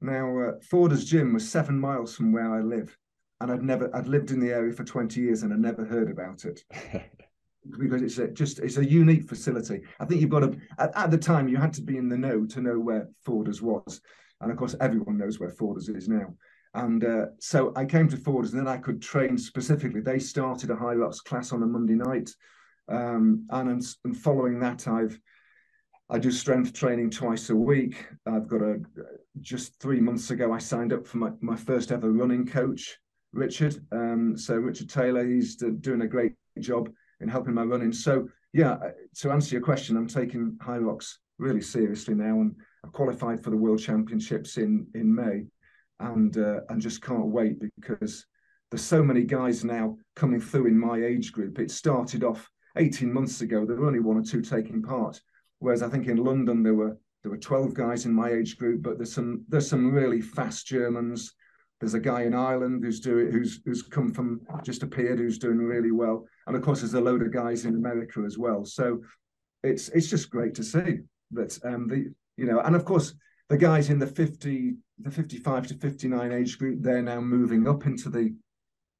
Now, 0.00 0.38
uh, 0.38 0.52
Forder's 0.62 1.04
gym 1.04 1.34
was 1.34 1.48
seven 1.48 1.78
miles 1.78 2.16
from 2.16 2.32
where 2.32 2.52
I 2.52 2.60
live, 2.60 2.96
and 3.40 3.50
I'd 3.50 3.62
never 3.62 3.94
I'd 3.94 4.06
lived 4.06 4.30
in 4.30 4.40
the 4.40 4.52
area 4.52 4.72
for 4.72 4.84
20 4.84 5.20
years 5.20 5.42
and 5.42 5.52
I'd 5.52 5.60
never 5.60 5.84
heard 5.84 6.10
about 6.10 6.44
it. 6.44 6.64
because 7.78 8.02
it's 8.02 8.18
a, 8.18 8.28
just 8.28 8.58
it's 8.60 8.78
a 8.78 8.84
unique 8.84 9.28
facility. 9.28 9.82
I 9.98 10.04
think 10.04 10.20
you've 10.20 10.30
got 10.30 10.40
to 10.40 10.56
at, 10.78 10.96
at, 10.96 11.10
the 11.10 11.18
time 11.18 11.48
you 11.48 11.56
had 11.56 11.74
to 11.74 11.82
be 11.82 11.98
in 11.98 12.08
the 12.08 12.16
know 12.16 12.46
to 12.46 12.60
know 12.60 12.78
where 12.78 13.08
Forders 13.24 13.60
was, 13.60 14.00
and 14.40 14.50
of 14.50 14.56
course 14.56 14.74
everyone 14.80 15.18
knows 15.18 15.38
where 15.38 15.50
Forders 15.50 15.88
is 15.88 16.08
now. 16.08 16.34
And 16.72 17.04
uh, 17.04 17.26
so 17.40 17.72
I 17.76 17.84
came 17.84 18.08
to 18.08 18.16
Forders, 18.16 18.52
and 18.52 18.60
then 18.60 18.72
I 18.72 18.78
could 18.78 19.02
train 19.02 19.36
specifically. 19.36 20.00
They 20.00 20.18
started 20.18 20.70
a 20.70 20.76
Hyrox 20.76 21.22
class 21.22 21.52
on 21.52 21.62
a 21.62 21.66
Monday 21.66 21.96
night, 21.96 22.30
um, 22.88 23.46
and, 23.50 23.84
and 24.04 24.16
following 24.16 24.60
that, 24.60 24.86
I've 24.86 25.18
I 26.12 26.18
do 26.18 26.32
strength 26.32 26.72
training 26.72 27.10
twice 27.10 27.50
a 27.50 27.56
week. 27.56 28.08
I've 28.26 28.48
got 28.48 28.62
a 28.62 28.80
just 29.40 29.78
three 29.80 30.00
months 30.00 30.30
ago 30.30 30.52
I 30.52 30.58
signed 30.58 30.92
up 30.92 31.06
for 31.06 31.18
my, 31.18 31.30
my 31.40 31.54
first 31.54 31.92
ever 31.92 32.10
running 32.10 32.46
coach 32.46 32.98
Richard. 33.32 33.76
Um, 33.92 34.36
so 34.36 34.56
Richard 34.56 34.88
Taylor, 34.88 35.24
he's 35.24 35.54
doing 35.54 36.02
a 36.02 36.08
great 36.08 36.32
job 36.58 36.90
in 37.20 37.28
helping 37.28 37.54
my 37.54 37.62
running. 37.62 37.92
So 37.92 38.28
yeah, 38.52 38.72
uh, 38.72 38.90
to 39.18 39.30
answer 39.30 39.54
your 39.54 39.62
question, 39.62 39.96
I'm 39.96 40.08
taking 40.08 40.58
Hyrox 40.60 41.14
really 41.38 41.62
seriously 41.62 42.14
now, 42.14 42.40
and 42.40 42.56
I 42.84 42.88
qualified 42.88 43.42
for 43.42 43.50
the 43.50 43.56
World 43.56 43.78
Championships 43.78 44.56
in 44.56 44.88
in 44.94 45.14
May, 45.14 45.44
and 46.00 46.36
uh, 46.36 46.60
and 46.68 46.80
just 46.80 47.02
can't 47.02 47.26
wait 47.26 47.60
because 47.76 48.26
there's 48.70 48.82
so 48.82 49.04
many 49.04 49.22
guys 49.22 49.64
now 49.64 49.96
coming 50.16 50.40
through 50.40 50.66
in 50.66 50.78
my 50.78 50.96
age 50.96 51.30
group. 51.30 51.60
It 51.60 51.70
started 51.70 52.24
off 52.24 52.50
18 52.76 53.12
months 53.12 53.40
ago. 53.40 53.64
There 53.64 53.76
were 53.76 53.86
only 53.86 54.00
one 54.00 54.16
or 54.16 54.22
two 54.22 54.42
taking 54.42 54.82
part, 54.82 55.20
whereas 55.60 55.82
I 55.82 55.88
think 55.88 56.08
in 56.08 56.18
London 56.18 56.62
there 56.62 56.74
were 56.74 56.98
there 57.22 57.30
were 57.30 57.38
12 57.38 57.74
guys 57.74 58.06
in 58.06 58.12
my 58.12 58.30
age 58.30 58.58
group. 58.58 58.82
But 58.82 58.98
there's 58.98 59.12
some 59.12 59.44
there's 59.48 59.68
some 59.68 59.92
really 59.92 60.20
fast 60.20 60.66
Germans 60.66 61.34
there's 61.80 61.94
a 61.94 62.00
guy 62.00 62.22
in 62.22 62.34
Ireland 62.34 62.84
who's 62.84 63.00
doing 63.00 63.32
who's 63.32 63.60
who's 63.64 63.82
come 63.82 64.12
from 64.12 64.42
just 64.62 64.82
appeared 64.82 65.18
who's 65.18 65.38
doing 65.38 65.58
really 65.58 65.90
well, 65.90 66.26
and 66.46 66.54
of 66.54 66.62
course 66.62 66.80
there's 66.80 66.94
a 66.94 67.00
load 67.00 67.22
of 67.22 67.32
guys 67.32 67.64
in 67.64 67.74
America 67.74 68.22
as 68.26 68.36
well. 68.36 68.64
So 68.64 69.00
it's 69.62 69.88
it's 69.88 70.08
just 70.08 70.30
great 70.30 70.54
to 70.56 70.62
see 70.62 70.98
that 71.32 71.58
um 71.64 71.88
the 71.88 72.12
you 72.36 72.46
know, 72.46 72.60
and 72.60 72.76
of 72.76 72.84
course 72.84 73.14
the 73.48 73.56
guys 73.56 73.88
in 73.88 73.98
the 73.98 74.06
50 74.06 74.74
the 75.00 75.10
55 75.10 75.68
to 75.68 75.74
59 75.74 76.32
age 76.32 76.58
group 76.58 76.82
they're 76.82 77.02
now 77.02 77.20
moving 77.20 77.66
up 77.66 77.86
into 77.86 78.10
the 78.10 78.34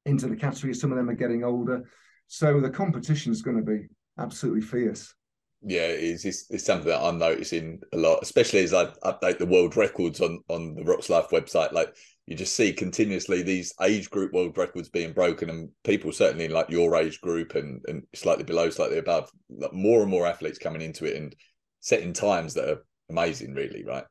into 0.07 0.27
the 0.27 0.35
category. 0.35 0.73
Some 0.73 0.91
of 0.91 0.97
them 0.97 1.09
are 1.09 1.15
getting 1.15 1.43
older, 1.43 1.83
so 2.27 2.59
the 2.59 2.69
competition 2.69 3.31
is 3.31 3.43
going 3.43 3.57
to 3.57 3.63
be 3.63 3.87
absolutely 4.17 4.61
fierce. 4.61 5.13
Yeah. 5.61 5.87
It's, 5.87 6.25
it's, 6.25 6.65
something 6.65 6.87
that 6.87 7.01
I'm 7.01 7.17
noticing 7.17 7.81
a 7.93 7.97
lot, 7.97 8.19
especially 8.21 8.63
as 8.63 8.73
I 8.73 8.85
update 9.03 9.37
the 9.37 9.45
world 9.45 9.77
records 9.77 10.21
on 10.21 10.39
on 10.49 10.75
the 10.75 10.83
Roxlyfe 10.83 11.29
website. 11.29 11.71
Like 11.71 11.95
you 12.27 12.37
just 12.37 12.55
see 12.55 12.71
continuously 12.71 13.41
these 13.41 13.73
age 13.81 14.09
group 14.09 14.31
world 14.31 14.57
records 14.57 14.89
being 14.89 15.11
broken 15.11 15.49
and 15.49 15.69
people 15.83 16.11
certainly 16.11 16.45
in 16.45 16.51
like 16.51 16.69
your 16.69 16.95
age 16.95 17.19
group 17.19 17.55
and, 17.55 17.81
and 17.87 18.03
slightly 18.13 18.43
below 18.43 18.69
slightly 18.69 18.99
above 18.99 19.29
like 19.49 19.73
more 19.73 20.01
and 20.01 20.09
more 20.09 20.25
athletes 20.25 20.57
coming 20.57 20.81
into 20.81 21.05
it 21.05 21.15
and 21.15 21.35
setting 21.81 22.13
times 22.13 22.53
that 22.53 22.69
are 22.69 22.85
amazing 23.09 23.53
really 23.53 23.83
right 23.83 24.05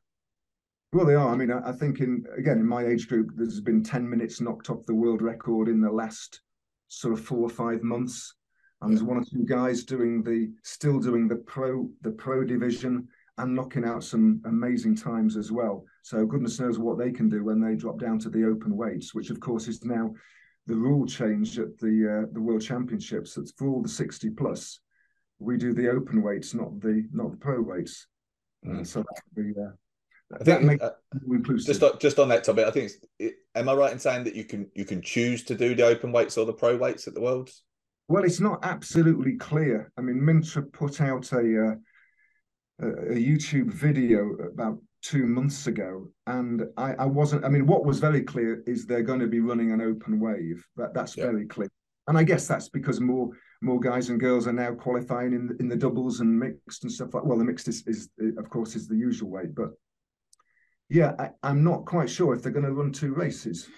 well 0.93 1.05
they 1.05 1.15
are 1.15 1.29
i 1.29 1.35
mean 1.35 1.51
i 1.51 1.71
think 1.71 1.99
in 1.99 2.23
again 2.37 2.59
in 2.59 2.67
my 2.67 2.85
age 2.85 3.07
group 3.07 3.27
there's 3.35 3.61
been 3.61 3.83
10 3.83 4.07
minutes 4.07 4.41
knocked 4.41 4.69
off 4.69 4.85
the 4.85 4.93
world 4.93 5.21
record 5.21 5.67
in 5.67 5.81
the 5.81 5.91
last 5.91 6.41
sort 6.89 7.13
of 7.13 7.19
four 7.19 7.39
or 7.39 7.49
five 7.49 7.81
months 7.81 8.35
and 8.81 8.91
there's 8.91 9.03
one 9.03 9.17
or 9.17 9.23
two 9.23 9.45
guys 9.45 9.83
doing 9.83 10.23
the 10.23 10.51
still 10.63 10.99
doing 10.99 11.27
the 11.27 11.35
pro 11.35 11.87
the 12.01 12.11
pro 12.11 12.43
division 12.43 13.07
and 13.37 13.55
knocking 13.55 13.85
out 13.85 14.03
some 14.03 14.41
amazing 14.45 14.95
times 14.95 15.37
as 15.37 15.51
well. 15.51 15.83
So 16.03 16.25
goodness 16.25 16.59
knows 16.59 16.79
what 16.79 16.97
they 16.97 17.11
can 17.11 17.29
do 17.29 17.43
when 17.43 17.59
they 17.61 17.75
drop 17.75 17.99
down 17.99 18.19
to 18.19 18.29
the 18.29 18.45
open 18.45 18.75
weights, 18.75 19.13
which 19.13 19.29
of 19.29 19.39
course 19.39 19.67
is 19.67 19.83
now 19.85 20.13
the 20.67 20.75
rule 20.75 21.05
change 21.05 21.57
at 21.57 21.77
the 21.79 22.23
uh, 22.23 22.33
the 22.33 22.41
World 22.41 22.61
Championships. 22.61 23.35
That's 23.35 23.51
for 23.51 23.67
all 23.67 23.81
the 23.81 23.89
60 23.89 24.29
plus. 24.31 24.79
We 25.39 25.57
do 25.57 25.73
the 25.73 25.89
open 25.89 26.21
weights, 26.21 26.53
not 26.53 26.79
the 26.79 27.07
not 27.11 27.31
the 27.31 27.37
pro 27.37 27.61
weights. 27.61 28.07
Mm. 28.65 28.85
so 28.85 28.99
that 28.99 29.21
be 29.35 29.53
uh, 29.59 29.71
I 30.39 30.43
think 30.43 30.81
uh, 30.81 30.91
just 31.57 31.83
on, 31.83 31.97
just 31.99 32.19
on 32.19 32.29
that 32.29 32.43
topic, 32.43 32.65
I 32.65 32.71
think 32.71 32.91
it, 33.19 33.33
am 33.55 33.67
I 33.67 33.73
right 33.73 33.91
in 33.91 33.99
saying 33.99 34.23
that 34.25 34.35
you 34.35 34.45
can 34.45 34.69
you 34.75 34.85
can 34.85 35.01
choose 35.01 35.43
to 35.45 35.55
do 35.55 35.75
the 35.75 35.85
open 35.85 36.11
weights 36.11 36.37
or 36.37 36.45
the 36.45 36.53
pro 36.53 36.77
weights 36.77 37.07
at 37.07 37.13
the 37.13 37.21
worlds? 37.21 37.63
Well, 38.11 38.25
it's 38.25 38.41
not 38.41 38.59
absolutely 38.63 39.37
clear. 39.37 39.89
I 39.97 40.01
mean, 40.01 40.19
Mintra 40.19 40.69
put 40.73 40.99
out 40.99 41.31
a 41.31 41.37
uh, 41.37 41.75
a 42.83 43.15
YouTube 43.15 43.71
video 43.71 44.31
about 44.33 44.79
two 45.01 45.25
months 45.25 45.67
ago, 45.67 46.09
and 46.27 46.63
I, 46.75 46.93
I, 46.95 47.05
wasn't. 47.05 47.45
I 47.45 47.47
mean, 47.47 47.65
what 47.65 47.85
was 47.85 47.99
very 47.99 48.21
clear 48.21 48.63
is 48.67 48.85
they're 48.85 49.01
going 49.01 49.21
to 49.21 49.27
be 49.27 49.39
running 49.39 49.71
an 49.71 49.79
open 49.79 50.19
wave. 50.19 50.61
That 50.75 50.93
that's 50.93 51.15
yeah. 51.15 51.27
very 51.27 51.45
clear, 51.45 51.69
and 52.07 52.17
I 52.17 52.23
guess 52.23 52.49
that's 52.49 52.67
because 52.67 52.99
more 52.99 53.29
more 53.61 53.79
guys 53.79 54.09
and 54.09 54.19
girls 54.19 54.45
are 54.45 54.51
now 54.51 54.73
qualifying 54.73 55.31
in 55.31 55.47
the, 55.47 55.55
in 55.61 55.69
the 55.69 55.77
doubles 55.77 56.19
and 56.19 56.37
mixed 56.37 56.83
and 56.83 56.91
stuff 56.91 57.13
like. 57.13 57.23
Well, 57.23 57.37
the 57.37 57.45
mixed 57.45 57.69
is, 57.69 57.81
is 57.87 58.09
of 58.37 58.49
course 58.49 58.75
is 58.75 58.89
the 58.89 58.97
usual 58.97 59.29
way, 59.29 59.45
but 59.45 59.69
yeah, 60.89 61.13
I, 61.17 61.49
am 61.49 61.63
not 61.63 61.85
quite 61.85 62.09
sure 62.09 62.33
if 62.33 62.43
they're 62.43 62.51
going 62.51 62.65
to 62.65 62.73
run 62.73 62.91
two 62.91 63.13
races, 63.13 63.69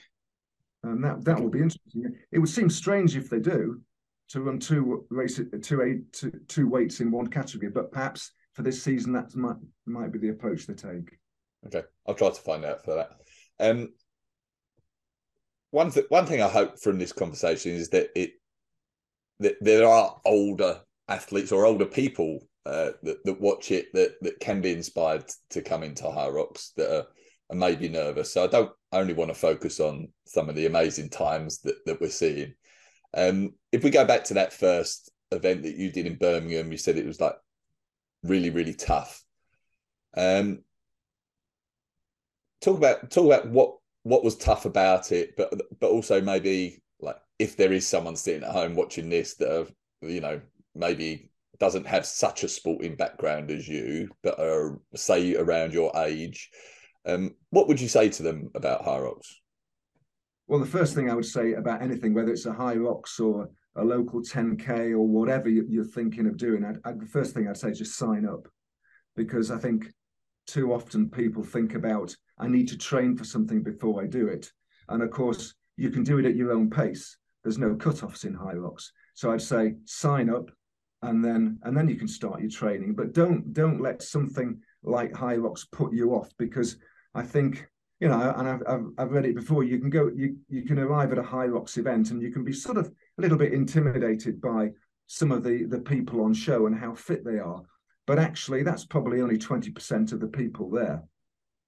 and 0.82 1.04
that 1.04 1.24
that 1.24 1.40
will 1.40 1.52
be 1.52 1.62
interesting. 1.62 2.16
It 2.32 2.40
would 2.40 2.50
seem 2.50 2.72
strange 2.72 3.16
if 3.16 3.30
they 3.30 3.40
do 3.40 3.80
to 4.30 4.42
run 4.42 4.60
two 4.60 5.06
races, 5.10 5.48
two 5.62 5.82
eight, 5.82 6.12
two, 6.13 6.32
two 6.48 6.68
weights 6.68 7.00
in 7.00 7.12
one 7.12 7.27
category, 7.27 7.72
but 7.72 7.92
perhaps 7.92 8.32
for 8.53 8.62
this 8.62 8.82
season, 8.82 9.13
that 9.13 9.36
might 9.36 9.56
might 9.86 10.12
be 10.12 10.20
the 10.20 10.30
approach 10.30 10.65
they 10.65 10.74
take. 10.74 11.18
Okay, 11.65 11.84
I'll 12.08 12.15
try 12.15 12.30
to 12.30 12.42
find 12.42 12.65
out 12.65 12.84
for 12.84 12.96
that. 12.96 13.12
Um, 13.60 13.94
one 15.72 15.92
th- 15.92 16.06
one 16.10 16.25
thing 16.25 16.42
I 16.42 16.48
hope 16.50 16.80
from 16.80 17.00
this 17.00 17.13
conversation 17.13 17.72
is 17.72 17.89
that 17.89 18.10
it 18.15 18.34
that 19.39 19.56
there 19.62 19.88
are 19.88 20.20
older 20.25 20.82
athletes 21.08 21.51
or 21.51 21.65
older 21.65 21.86
people 21.86 22.48
uh, 22.65 22.92
that, 23.01 23.18
that 23.25 23.42
watch 23.42 23.72
it 23.72 23.92
that 23.94 24.15
that 24.22 24.39
can 24.39 24.62
be 24.62 24.72
inspired 24.72 25.25
to 25.50 25.62
come 25.62 25.84
into 25.84 26.03
Hyrox 26.03 26.74
that 26.75 26.96
are, 26.96 27.06
are 27.50 27.56
maybe 27.56 27.89
nervous. 27.89 28.34
So 28.34 28.44
I 28.44 28.48
don't 28.48 28.72
only 28.92 29.13
want 29.13 29.30
to 29.30 29.36
focus 29.36 29.80
on 29.80 30.10
some 30.25 30.50
of 30.50 30.56
the 30.56 30.65
amazing 30.65 31.10
times 31.10 31.60
that 31.62 31.75
that 31.86 32.00
we're 32.00 32.10
seeing. 32.10 32.53
Um, 33.13 33.53
if 33.72 33.84
we 33.84 33.89
go 33.89 34.05
back 34.05 34.25
to 34.25 34.36
that 34.36 34.53
first 34.53 35.12
event 35.32 35.63
that 35.63 35.75
you 35.75 35.91
did 35.91 36.05
in 36.05 36.15
Birmingham, 36.15 36.72
you 36.72 36.77
said 36.77 36.98
it 36.98 37.05
was 37.05 37.22
like 37.22 37.36
really 38.24 38.50
really 38.50 38.74
tough. 38.74 39.24
Um, 40.15 40.63
talk 42.62 42.77
about 42.77 43.12
talk 43.12 43.25
about 43.25 43.50
what 43.50 43.77
what 44.03 44.24
was 44.24 44.38
tough 44.38 44.65
about 44.65 45.12
it, 45.12 45.36
but 45.38 45.53
but 45.79 45.91
also 45.91 46.22
maybe 46.22 46.82
like 47.00 47.17
if 47.39 47.58
there 47.58 47.74
is 47.74 47.88
someone 47.88 48.15
sitting 48.15 48.43
at 48.43 48.51
home 48.51 48.75
watching 48.75 49.10
this 49.10 49.36
that 49.36 49.51
have 49.51 49.72
you 50.01 50.22
know 50.22 50.41
maybe 50.75 51.29
doesn't 51.60 51.88
have 51.88 52.05
such 52.05 52.43
a 52.43 52.50
sporting 52.50 52.96
background 52.96 53.51
as 53.51 53.67
you, 53.67 54.10
but 54.22 54.39
are 54.39 54.79
say 54.96 55.36
around 55.36 55.74
your 55.74 55.91
age, 55.98 56.50
um, 57.05 57.36
what 57.51 57.67
would 57.67 57.79
you 57.79 57.88
say 57.88 58.10
to 58.10 58.24
them 58.24 58.50
about 58.55 58.86
Hyrox? 58.86 59.22
Well, 60.47 60.59
the 60.59 60.65
first 60.65 60.93
thing 60.93 61.09
I 61.09 61.15
would 61.15 61.25
say 61.25 61.53
about 61.53 61.81
anything, 61.81 62.13
whether 62.13 62.31
it's 62.31 62.45
a 62.45 62.51
Hyrox 62.51 63.19
or 63.19 63.50
a 63.75 63.83
local 63.83 64.21
10k 64.21 64.91
or 64.91 65.07
whatever 65.07 65.50
you're 65.50 65.85
thinking 65.85 66.27
of 66.27 66.38
doing, 66.38 66.65
I'd, 66.65 66.77
I'd, 66.83 67.00
the 67.00 67.07
first 67.07 67.33
thing 67.33 67.47
I'd 67.47 67.57
say 67.57 67.69
is 67.69 67.79
just 67.79 67.97
sign 67.97 68.25
up, 68.25 68.47
because 69.15 69.51
I 69.51 69.57
think 69.57 69.91
too 70.45 70.73
often 70.73 71.09
people 71.09 71.43
think 71.43 71.75
about 71.75 72.15
I 72.38 72.47
need 72.47 72.67
to 72.69 72.77
train 72.77 73.15
for 73.15 73.23
something 73.23 73.63
before 73.63 74.03
I 74.03 74.07
do 74.07 74.27
it, 74.27 74.51
and 74.89 75.01
of 75.01 75.12
course 75.12 75.55
you 75.77 75.89
can 75.89 76.03
do 76.03 76.19
it 76.19 76.25
at 76.25 76.35
your 76.35 76.51
own 76.51 76.69
pace. 76.69 77.17
There's 77.43 77.57
no 77.57 77.75
cut-offs 77.75 78.25
in 78.25 78.35
Hyrox. 78.35 78.89
so 79.15 79.31
I'd 79.31 79.41
say 79.41 79.75
sign 79.85 80.29
up, 80.29 80.51
and 81.01 81.23
then 81.23 81.57
and 81.63 81.75
then 81.75 81.88
you 81.88 81.95
can 81.95 82.07
start 82.07 82.41
your 82.41 82.50
training. 82.50 82.95
But 82.95 83.13
don't 83.13 83.53
don't 83.53 83.81
let 83.81 84.03
something 84.03 84.59
like 84.83 85.13
Hyrox 85.13 85.65
put 85.71 85.93
you 85.93 86.12
off, 86.12 86.29
because 86.38 86.77
I 87.15 87.23
think 87.23 87.67
you 88.03 88.10
know, 88.10 88.33
and 88.36 88.50
I've, 88.50 88.63
I've, 88.67 88.86
I've 88.98 89.12
read 89.12 89.24
it 89.24 89.33
before. 89.33 89.63
You 89.63 89.79
can 89.79 89.89
go, 89.89 90.12
you 90.13 90.36
you 90.50 90.63
can 90.63 90.77
arrive 90.77 91.13
at 91.13 91.17
a 91.17 91.24
Hyrox 91.24 91.77
event, 91.77 92.12
and 92.12 92.22
you 92.22 92.33
can 92.33 92.43
be 92.43 92.51
sort 92.51 92.77
of 92.77 92.88
a 92.88 93.22
little 93.22 93.38
bit 93.38 93.53
intimidated 93.53 94.41
by 94.41 94.72
some 95.07 95.31
of 95.31 95.41
the 95.41 95.63
the 95.63 95.79
people 95.79 96.19
on 96.22 96.33
show 96.33 96.65
and 96.67 96.77
how 96.77 96.93
fit 96.93 97.24
they 97.24 97.39
are. 97.39 97.62
But 98.05 98.19
actually, 98.19 98.62
that's 98.62 98.83
probably 98.83 99.22
only 99.22 99.38
twenty 99.38 99.72
percent 99.72 100.12
of 100.12 100.19
the 100.19 100.27
people 100.27 100.69
there, 100.69 101.01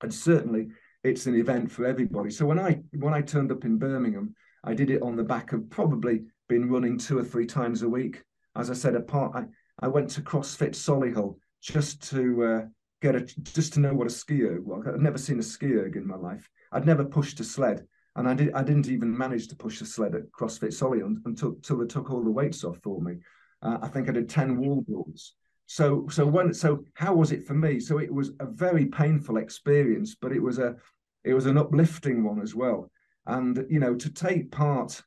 and 0.04 0.13
certainly 0.13 0.68
it's 1.06 1.25
an 1.25 1.36
event 1.36 1.72
for 1.72 1.86
everybody. 1.86 2.32
So 2.32 2.46
when 2.46 2.60
I 2.60 2.82
when 3.00 3.13
I 3.13 3.22
turned 3.22 3.54
up 3.54 3.63
in 3.63 3.77
Birmingham, 3.77 4.36
I 4.62 4.74
did 4.74 4.89
it 4.89 5.01
on 5.01 5.15
the 5.15 5.24
back 5.24 5.54
of 5.54 5.70
probably 5.70 6.25
been 6.50 6.70
running 6.70 6.98
two 6.98 7.18
or 7.18 7.24
three 7.24 7.46
times 7.46 7.82
a 7.82 7.88
week. 7.88 8.22
As 8.58 8.70
I 8.70 8.74
said, 8.74 8.96
apart, 8.96 9.32
I, 9.36 9.46
I 9.80 9.88
went 9.88 10.10
to 10.10 10.22
CrossFit 10.22 10.72
Solihull 10.72 11.38
just 11.62 12.10
to 12.10 12.44
uh, 12.44 12.62
get 13.02 13.16
a 13.16 13.22
just 13.22 13.74
to 13.74 13.80
know 13.80 13.94
what 13.94 14.08
a 14.08 14.12
ski 14.12 14.44
erg 14.44 14.66
was. 14.66 14.86
I'd 14.88 15.00
never 15.00 15.18
seen 15.18 15.40
a 15.40 15.44
ski 15.44 15.74
erg 15.74 15.96
in 15.96 16.08
my 16.08 16.16
life. 16.16 16.50
I'd 16.72 16.86
never 16.86 17.04
pushed 17.04 17.40
a 17.40 17.44
sled, 17.44 17.86
and 18.16 18.28
I 18.28 18.34
did. 18.34 18.54
I 18.54 18.64
didn't 18.64 18.90
even 18.90 19.16
manage 19.16 19.48
to 19.50 19.56
push 19.56 19.82
a 19.82 19.86
sled 19.86 20.16
at 20.16 20.32
CrossFit 20.32 20.74
Solihull 20.74 21.18
until, 21.25 21.50
until 21.50 21.78
they 21.78 21.88
took 21.88 22.10
all 22.10 22.24
the 22.24 22.32
weights 22.32 22.64
off 22.64 22.78
for 22.84 23.02
me. 23.02 23.18
Uh, 23.62 23.78
I 23.82 23.88
think 23.88 24.10
I 24.10 24.14
did 24.14 24.30
ten 24.30 24.58
wall 24.58 24.84
balls. 24.88 25.36
So 25.68 26.08
so 26.10 26.25
when 26.25 26.54
so 26.54 26.84
how 26.94 27.16
was 27.16 27.32
it 27.32 27.46
for 27.46 27.54
me? 27.54 27.80
So 27.80 27.98
it 27.98 28.14
was 28.14 28.32
a 28.40 28.46
very 28.46 28.86
painful 28.86 29.38
experience, 29.38 30.16
but 30.16 30.32
it 30.32 30.42
was 30.42 30.60
a 30.60 30.75
it 31.24 31.34
was 31.34 31.48
an 31.48 31.58
uplifting 31.58 32.24
one 32.24 32.42
as 32.42 32.54
well. 32.54 32.92
And 33.25 33.66
you 33.70 33.80
know 33.80 33.96
to 33.96 34.12
take 34.12 34.52
part 34.52 35.02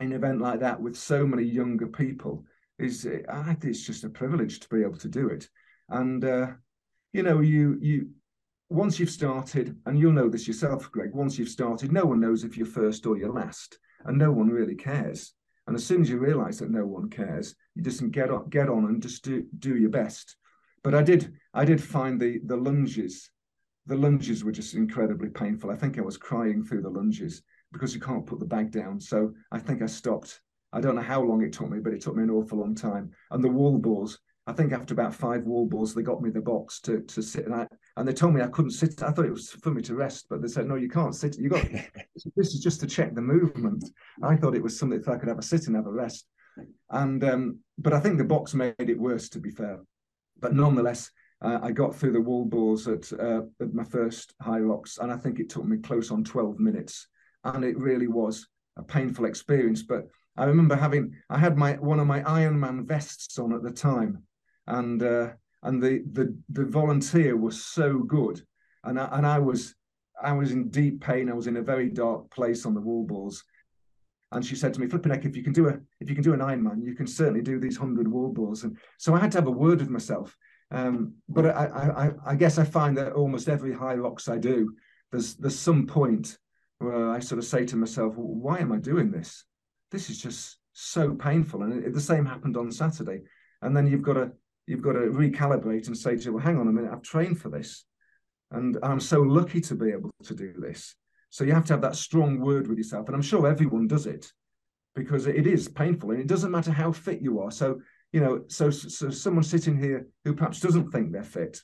in 0.00 0.06
an 0.06 0.12
event 0.12 0.40
like 0.40 0.60
that 0.60 0.80
with 0.80 0.96
so 0.96 1.26
many 1.26 1.44
younger 1.44 1.86
people 1.86 2.44
is 2.78 3.06
I 3.28 3.42
think 3.44 3.64
it's 3.64 3.86
just 3.86 4.04
a 4.04 4.08
privilege 4.08 4.60
to 4.60 4.68
be 4.68 4.82
able 4.82 4.98
to 4.98 5.08
do 5.08 5.28
it. 5.28 5.48
And 5.88 6.24
uh, 6.24 6.52
you 7.14 7.22
know, 7.22 7.40
you 7.40 7.78
you 7.80 8.10
once 8.68 8.98
you've 8.98 9.08
started, 9.08 9.76
and 9.86 9.98
you'll 9.98 10.12
know 10.12 10.28
this 10.28 10.48
yourself, 10.48 10.90
Greg. 10.90 11.14
Once 11.14 11.38
you've 11.38 11.48
started, 11.48 11.92
no 11.92 12.04
one 12.04 12.20
knows 12.20 12.42
if 12.42 12.56
you're 12.56 12.66
first 12.66 13.06
or 13.06 13.16
you're 13.16 13.32
last, 13.32 13.78
and 14.04 14.18
no 14.18 14.32
one 14.32 14.48
really 14.48 14.74
cares. 14.74 15.32
And 15.66 15.76
as 15.76 15.86
soon 15.86 16.02
as 16.02 16.10
you 16.10 16.18
realise 16.18 16.58
that 16.58 16.72
no 16.72 16.84
one 16.84 17.08
cares, 17.08 17.54
you 17.74 17.82
just 17.82 18.10
get 18.10 18.30
on, 18.30 18.48
get 18.50 18.68
on 18.68 18.86
and 18.86 19.00
just 19.00 19.22
do 19.22 19.46
do 19.60 19.76
your 19.76 19.90
best. 19.90 20.36
But 20.82 20.94
I 20.94 21.02
did 21.02 21.32
I 21.54 21.64
did 21.64 21.80
find 21.82 22.20
the 22.20 22.40
the 22.44 22.56
lunges, 22.56 23.30
the 23.86 23.96
lunges 23.96 24.42
were 24.42 24.52
just 24.52 24.74
incredibly 24.74 25.28
painful. 25.28 25.70
I 25.70 25.76
think 25.76 25.96
I 25.96 26.02
was 26.02 26.16
crying 26.16 26.64
through 26.64 26.82
the 26.82 26.90
lunges 26.90 27.42
because 27.72 27.94
you 27.94 28.00
can't 28.00 28.26
put 28.26 28.40
the 28.40 28.44
bag 28.44 28.72
down. 28.72 29.00
So 29.00 29.32
I 29.52 29.60
think 29.60 29.82
I 29.82 29.86
stopped. 29.86 30.40
I 30.72 30.80
don't 30.80 30.96
know 30.96 31.02
how 31.02 31.22
long 31.22 31.42
it 31.42 31.52
took 31.52 31.70
me, 31.70 31.78
but 31.78 31.92
it 31.92 32.00
took 32.00 32.16
me 32.16 32.24
an 32.24 32.30
awful 32.30 32.58
long 32.58 32.74
time. 32.74 33.12
And 33.30 33.42
the 33.42 33.48
wall 33.48 33.78
balls, 33.78 34.18
I 34.46 34.52
think 34.52 34.72
after 34.72 34.92
about 34.92 35.14
five 35.14 35.44
wall 35.44 35.66
balls, 35.66 35.94
they 35.94 36.02
got 36.02 36.20
me 36.20 36.28
the 36.28 36.40
box 36.40 36.80
to 36.80 37.00
to 37.00 37.22
sit, 37.22 37.46
and 37.46 37.54
I 37.54 37.66
and 37.96 38.06
they 38.06 38.12
told 38.12 38.34
me 38.34 38.42
I 38.42 38.48
couldn't 38.48 38.72
sit. 38.72 39.02
I 39.02 39.10
thought 39.10 39.24
it 39.24 39.30
was 39.30 39.50
for 39.50 39.70
me 39.70 39.80
to 39.82 39.94
rest, 39.94 40.26
but 40.28 40.42
they 40.42 40.48
said 40.48 40.66
no, 40.66 40.74
you 40.74 40.88
can't 40.88 41.14
sit. 41.14 41.38
You 41.38 41.48
got 41.48 41.66
this 42.36 42.54
is 42.54 42.60
just 42.60 42.80
to 42.80 42.86
check 42.86 43.14
the 43.14 43.22
movement. 43.22 43.88
I 44.22 44.36
thought 44.36 44.54
it 44.54 44.62
was 44.62 44.78
something 44.78 45.00
that 45.00 45.10
I 45.10 45.16
could 45.16 45.28
have 45.28 45.38
a 45.38 45.42
sit 45.42 45.66
and 45.66 45.76
have 45.76 45.86
a 45.86 45.92
rest, 45.92 46.26
and 46.90 47.24
um, 47.24 47.58
but 47.78 47.94
I 47.94 48.00
think 48.00 48.18
the 48.18 48.24
box 48.24 48.52
made 48.52 48.74
it 48.78 48.98
worse, 48.98 49.30
to 49.30 49.40
be 49.40 49.50
fair. 49.50 49.80
But 50.38 50.54
nonetheless, 50.54 51.10
uh, 51.40 51.60
I 51.62 51.72
got 51.72 51.96
through 51.96 52.12
the 52.12 52.20
wall 52.20 52.44
balls 52.44 52.86
at, 52.86 53.10
uh, 53.14 53.42
at 53.62 53.72
my 53.72 53.84
first 53.84 54.34
Hyrox, 54.42 54.98
and 54.98 55.10
I 55.10 55.16
think 55.16 55.40
it 55.40 55.48
took 55.48 55.64
me 55.64 55.78
close 55.78 56.10
on 56.10 56.22
twelve 56.22 56.58
minutes, 56.58 57.08
and 57.44 57.64
it 57.64 57.78
really 57.78 58.08
was 58.08 58.46
a 58.76 58.82
painful 58.82 59.24
experience, 59.24 59.82
but. 59.82 60.06
I 60.36 60.46
remember 60.46 60.74
having 60.74 61.14
I 61.30 61.38
had 61.38 61.56
my 61.56 61.74
one 61.74 62.00
of 62.00 62.08
my 62.08 62.20
Ironman 62.22 62.88
vests 62.88 63.38
on 63.38 63.52
at 63.52 63.62
the 63.62 63.70
time, 63.70 64.24
and 64.66 65.02
uh, 65.02 65.30
and 65.62 65.82
the 65.82 66.04
the 66.12 66.36
the 66.50 66.64
volunteer 66.64 67.36
was 67.36 67.64
so 67.64 67.98
good, 67.98 68.42
and 68.84 68.98
I, 68.98 69.08
and 69.12 69.26
I 69.26 69.38
was 69.38 69.74
I 70.22 70.32
was 70.32 70.52
in 70.52 70.68
deep 70.68 71.00
pain. 71.00 71.30
I 71.30 71.34
was 71.34 71.46
in 71.46 71.56
a 71.56 71.62
very 71.62 71.88
dark 71.90 72.30
place 72.30 72.66
on 72.66 72.74
the 72.74 72.80
wall 72.80 73.04
balls, 73.04 73.44
and 74.32 74.44
she 74.44 74.56
said 74.56 74.74
to 74.74 74.80
me, 74.80 74.86
"Flipping 74.86 75.12
if 75.12 75.36
you 75.36 75.42
can 75.42 75.52
do 75.52 75.68
a 75.68 75.78
if 76.00 76.08
you 76.08 76.14
can 76.14 76.24
do 76.24 76.34
an 76.34 76.40
Ironman, 76.40 76.84
you 76.84 76.94
can 76.94 77.06
certainly 77.06 77.42
do 77.42 77.58
these 77.58 77.76
hundred 77.76 78.08
wall 78.08 78.32
balls." 78.32 78.64
And 78.64 78.76
so 78.98 79.14
I 79.14 79.20
had 79.20 79.32
to 79.32 79.38
have 79.38 79.46
a 79.46 79.52
word 79.52 79.80
with 79.80 79.90
myself. 79.90 80.36
Um, 80.70 81.14
but 81.28 81.46
I, 81.46 81.66
I 82.26 82.32
I 82.32 82.34
guess 82.34 82.58
I 82.58 82.64
find 82.64 82.96
that 82.96 83.12
almost 83.12 83.48
every 83.48 83.72
Hyrox 83.72 84.28
I 84.28 84.38
do, 84.38 84.74
there's 85.12 85.36
there's 85.36 85.58
some 85.58 85.86
point 85.86 86.38
where 86.78 87.10
I 87.10 87.20
sort 87.20 87.38
of 87.38 87.44
say 87.44 87.64
to 87.66 87.76
myself, 87.76 88.14
"Why 88.16 88.58
am 88.58 88.72
I 88.72 88.78
doing 88.78 89.10
this? 89.10 89.44
This 89.90 90.10
is 90.10 90.18
just 90.18 90.58
so 90.72 91.14
painful." 91.14 91.62
And 91.62 91.84
it, 91.84 91.94
the 91.94 92.00
same 92.00 92.26
happened 92.26 92.56
on 92.56 92.70
Saturday. 92.70 93.22
And 93.62 93.74
then 93.74 93.86
you've 93.86 94.02
got 94.02 94.14
to 94.14 94.32
you've 94.66 94.82
got 94.82 94.92
to 94.92 95.00
recalibrate 95.00 95.86
and 95.86 95.96
say 95.96 96.16
to 96.16 96.30
well, 96.32 96.44
hang 96.44 96.58
on 96.58 96.68
a 96.68 96.72
minute, 96.72 96.90
I've 96.92 97.02
trained 97.02 97.40
for 97.40 97.48
this. 97.48 97.84
And 98.50 98.78
I'm 98.82 99.00
so 99.00 99.20
lucky 99.20 99.60
to 99.62 99.74
be 99.74 99.90
able 99.90 100.10
to 100.24 100.34
do 100.34 100.52
this. 100.56 100.94
So 101.30 101.44
you 101.44 101.52
have 101.52 101.64
to 101.66 101.72
have 101.72 101.82
that 101.82 101.96
strong 101.96 102.38
word 102.38 102.68
with 102.68 102.78
yourself. 102.78 103.08
And 103.08 103.16
I'm 103.16 103.22
sure 103.22 103.46
everyone 103.48 103.88
does 103.88 104.06
it. 104.06 104.30
because 104.94 105.26
it 105.26 105.46
is 105.46 105.68
painful 105.68 106.12
and 106.12 106.20
it 106.20 106.26
doesn't 106.26 106.50
matter 106.50 106.70
how 106.70 106.92
fit 106.92 107.20
you 107.20 107.40
are. 107.40 107.50
So, 107.50 107.80
you 108.12 108.20
know, 108.20 108.44
so, 108.48 108.70
so 108.70 109.10
someone 109.10 109.42
sitting 109.42 109.76
here 109.78 110.06
who 110.24 110.34
perhaps 110.34 110.60
doesn't 110.60 110.90
think 110.90 111.12
they're 111.12 111.24
fit, 111.24 111.60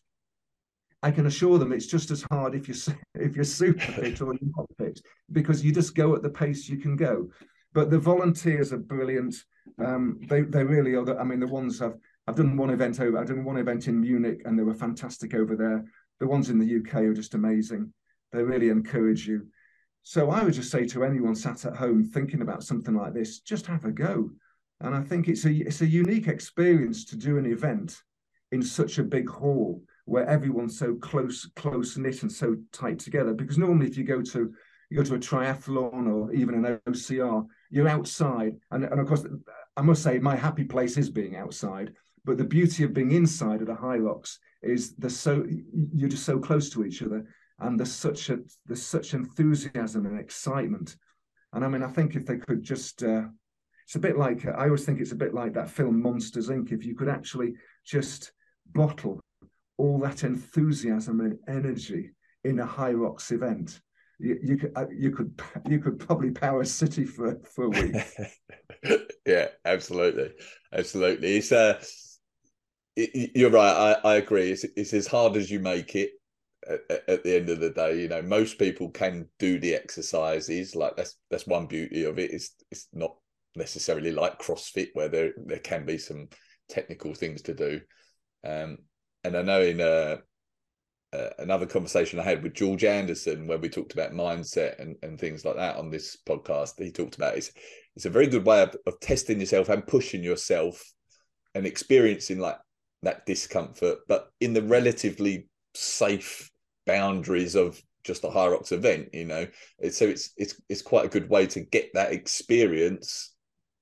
I 1.02 1.11
can 1.11 1.26
assure 1.26 1.59
them 1.59 1.73
it's 1.73 1.87
just 1.87 2.11
as 2.11 2.26
hard 2.30 2.54
if 2.54 2.69
you're 2.69 2.97
if 3.14 3.35
you're 3.35 3.45
super 3.45 3.80
fit 3.80 4.21
or 4.21 4.35
not 4.35 4.66
fit 4.78 5.00
because 5.33 5.64
you 5.64 5.73
just 5.73 5.95
go 5.95 6.14
at 6.14 6.23
the 6.23 6.28
pace 6.28 6.69
you 6.69 6.76
can 6.76 6.97
go. 6.97 7.30
But 7.73 7.88
the 7.88 7.99
volunteers 7.99 8.73
are 8.73 8.78
brilliant. 8.78 9.37
Um, 9.78 10.21
they 10.28 10.42
they 10.42 10.64
really 10.64 10.95
are. 10.95 11.04
The, 11.04 11.16
I 11.16 11.25
mean, 11.25 11.40
the 11.40 11.47
ones 11.47 11.80
I've 11.80 11.95
I've 12.30 12.37
done 12.37 12.56
one 12.56 12.70
event 12.70 13.00
over. 13.00 13.18
I've 13.18 13.26
done 13.26 13.42
one 13.42 13.56
event 13.56 13.88
in 13.88 14.00
Munich, 14.00 14.42
and 14.44 14.56
they 14.56 14.62
were 14.62 14.72
fantastic 14.72 15.34
over 15.34 15.56
there. 15.56 15.84
The 16.20 16.28
ones 16.28 16.49
in 16.49 16.60
the 16.60 16.76
UK 16.76 17.02
are 17.02 17.12
just 17.12 17.34
amazing. 17.34 17.92
They 18.30 18.44
really 18.44 18.68
encourage 18.68 19.26
you. 19.26 19.49
So 20.04 20.30
I 20.30 20.44
would 20.44 20.54
just 20.54 20.70
say 20.70 20.87
to 20.87 21.02
anyone 21.02 21.34
sat 21.34 21.64
at 21.64 21.75
home 21.75 22.04
thinking 22.04 22.40
about 22.40 22.62
something 22.62 22.94
like 22.94 23.14
this, 23.14 23.40
just 23.40 23.66
have 23.66 23.84
a 23.84 23.90
go. 23.90 24.30
And 24.80 24.94
I 24.94 25.00
think 25.00 25.26
it's 25.26 25.44
a 25.44 25.50
it's 25.50 25.80
a 25.80 25.87
unique 25.88 26.28
experience 26.28 27.04
to 27.06 27.16
do 27.16 27.37
an 27.37 27.46
event 27.46 28.00
in 28.52 28.62
such 28.62 28.99
a 28.99 29.02
big 29.02 29.28
hall 29.28 29.82
where 30.04 30.28
everyone's 30.28 30.78
so 30.78 30.94
close 30.94 31.50
close 31.56 31.96
knit 31.96 32.22
and 32.22 32.30
so 32.30 32.54
tight 32.70 33.00
together. 33.00 33.34
Because 33.34 33.58
normally, 33.58 33.88
if 33.88 33.96
you 33.96 34.04
go 34.04 34.22
to 34.22 34.54
you 34.88 34.96
go 34.96 35.02
to 35.02 35.16
a 35.16 35.18
triathlon 35.18 36.06
or 36.06 36.32
even 36.32 36.64
an 36.64 36.78
OCR, 36.87 37.44
you're 37.70 37.88
outside, 37.88 38.54
and, 38.70 38.84
and 38.84 39.00
of 39.00 39.08
course, 39.08 39.26
I 39.76 39.82
must 39.82 40.04
say 40.04 40.20
my 40.20 40.37
happy 40.37 40.64
place 40.64 40.96
is 40.96 41.10
being 41.10 41.34
outside. 41.34 41.92
But 42.25 42.39
the 42.39 42.45
beauty 42.45 42.85
of 42.85 42.95
being 42.95 43.12
inside 43.12 43.62
at 43.62 43.69
a 43.69 43.75
Hyrox 43.75 44.37
is 44.62 44.95
the 44.97 45.11
so 45.11 45.45
you're 45.95 46.09
just 46.09 46.27
so 46.27 46.39
close 46.39 46.71
to 46.71 46.85
each 46.85 47.03
other 47.03 47.27
and 47.61 47.79
there's 47.79 47.93
such 47.93 48.31
a 48.31 48.39
there's 48.67 48.83
such 48.83 49.15
enthusiasm 49.15 50.07
and 50.07 50.19
excitement. 50.19 50.97
And 51.53 51.65
i 51.65 51.69
mean 51.69 51.83
i 51.83 51.89
think 51.89 52.15
if 52.15 52.27
they 52.27 52.39
could 52.39 52.62
just 52.62 53.03
uh, 53.03 53.25
it's 53.85 53.97
a 53.97 53.99
bit 53.99 54.17
like 54.17 54.47
i 54.47 54.65
always 54.65 54.85
think 54.85 55.00
it's 55.00 55.12
a 55.12 55.17
bit 55.25 55.35
like 55.35 55.53
that 55.55 55.71
film 55.71 56.00
monsters 56.00 56.49
inc. 56.49 56.71
If 56.73 56.85
you 56.85 56.95
could 56.95 57.09
actually 57.09 57.55
just 57.85 58.33
bottle 58.73 59.21
all 59.77 59.99
that 60.00 60.23
enthusiasm 60.25 61.21
and 61.21 61.39
energy 61.49 62.11
in 62.45 62.61
a 62.61 62.67
Hyrox 62.67 63.33
event 63.33 63.81
you, 64.21 64.39
you 64.43 64.57
could 64.59 64.73
uh, 64.77 64.85
you 64.93 65.11
could 65.11 65.41
you 65.69 65.81
could 65.81 65.99
probably 65.99 66.31
power 66.31 66.61
a 66.61 66.67
city 66.67 67.05
for 67.05 67.41
for 67.55 67.65
a 67.65 67.69
week. 67.69 67.97
Yeah 69.27 69.49
absolutely. 69.65 70.33
Absolutely. 70.73 71.37
It's 71.37 71.53
uh 71.53 71.83
you're 72.97 73.50
right 73.50 73.99
I, 74.04 74.09
I 74.09 74.14
agree 74.16 74.50
it's, 74.50 74.64
it's 74.76 74.92
as 74.92 75.06
hard 75.06 75.37
as 75.37 75.50
you 75.50 75.61
make 75.61 75.94
it 75.94 76.11
at, 76.68 77.09
at, 77.09 77.25
the 77.25 77.37
end 77.37 77.49
of 77.49 77.61
the 77.61 77.70
day. 77.70 78.00
You 78.00 78.09
know, 78.09 78.23
most 78.23 78.59
people 78.59 78.90
can 78.90 79.28
do 79.38 79.59
the 79.59 79.75
exercises. 79.75 80.75
Like 80.75 80.97
that's 80.97 81.16
that's 81.30 81.47
one 81.47 81.66
beauty 81.66 82.04
of 82.04 82.18
it. 82.18 82.32
It's 82.32 82.54
it's 82.70 82.88
not 82.92 83.16
necessarily 83.56 84.12
like 84.12 84.40
CrossFit 84.40 84.88
where 84.94 85.09
there 85.09 85.32
there 85.47 85.59
can 85.59 85.85
be 85.85 85.99
some 85.99 86.28
technical 86.68 87.14
things 87.14 87.42
to 87.42 87.54
do. 87.54 87.80
Um, 88.44 88.78
and 89.25 89.37
I 89.37 89.42
know 89.42 89.61
in 89.61 89.80
uh, 89.80 90.16
uh, 91.12 91.30
another 91.38 91.66
conversation 91.66 92.18
I 92.18 92.25
had 92.25 92.42
with 92.42 92.54
George 92.54 92.85
Anderson 92.85 93.47
where 93.47 93.59
we 93.59 93.68
talked 93.68 93.92
about 93.92 94.12
mindset 94.12 94.78
and, 94.78 94.97
and 95.02 95.18
things 95.18 95.44
like 95.44 95.56
that 95.56 95.76
on 95.76 95.90
this 95.90 96.16
podcast, 96.26 96.75
he 96.78 96.92
talked 96.92 97.16
about 97.16 97.37
it's 97.37 97.52
it's 97.97 98.06
a 98.06 98.11
very 98.11 98.28
good 98.28 98.47
way 98.47 98.62
of, 98.62 98.76
of 98.87 99.00
testing 99.00 99.40
yourself 99.40 99.68
and 99.68 99.87
pushing 99.87 100.23
yourself 100.23 100.82
and 101.54 101.66
experiencing 101.66 102.38
like 102.38 102.56
that 103.02 103.26
discomfort, 103.26 103.99
but 104.09 104.30
in 104.40 104.52
the 104.52 104.62
relatively 104.62 105.49
safe 105.75 106.50
boundaries 106.87 107.54
of 107.54 107.80
just 108.04 108.25
a 108.25 108.28
Hyrox 108.28 108.73
event, 108.73 109.09
you 109.12 109.25
know. 109.25 109.47
So 109.90 110.07
it's 110.07 110.30
it's 110.37 110.61
it's 110.69 110.83
quite 110.83 111.07
a 111.07 111.09
good 111.09 111.28
way 111.28 111.47
to 111.49 111.61
get 111.61 111.90
that 111.95 112.12
experience 112.12 113.35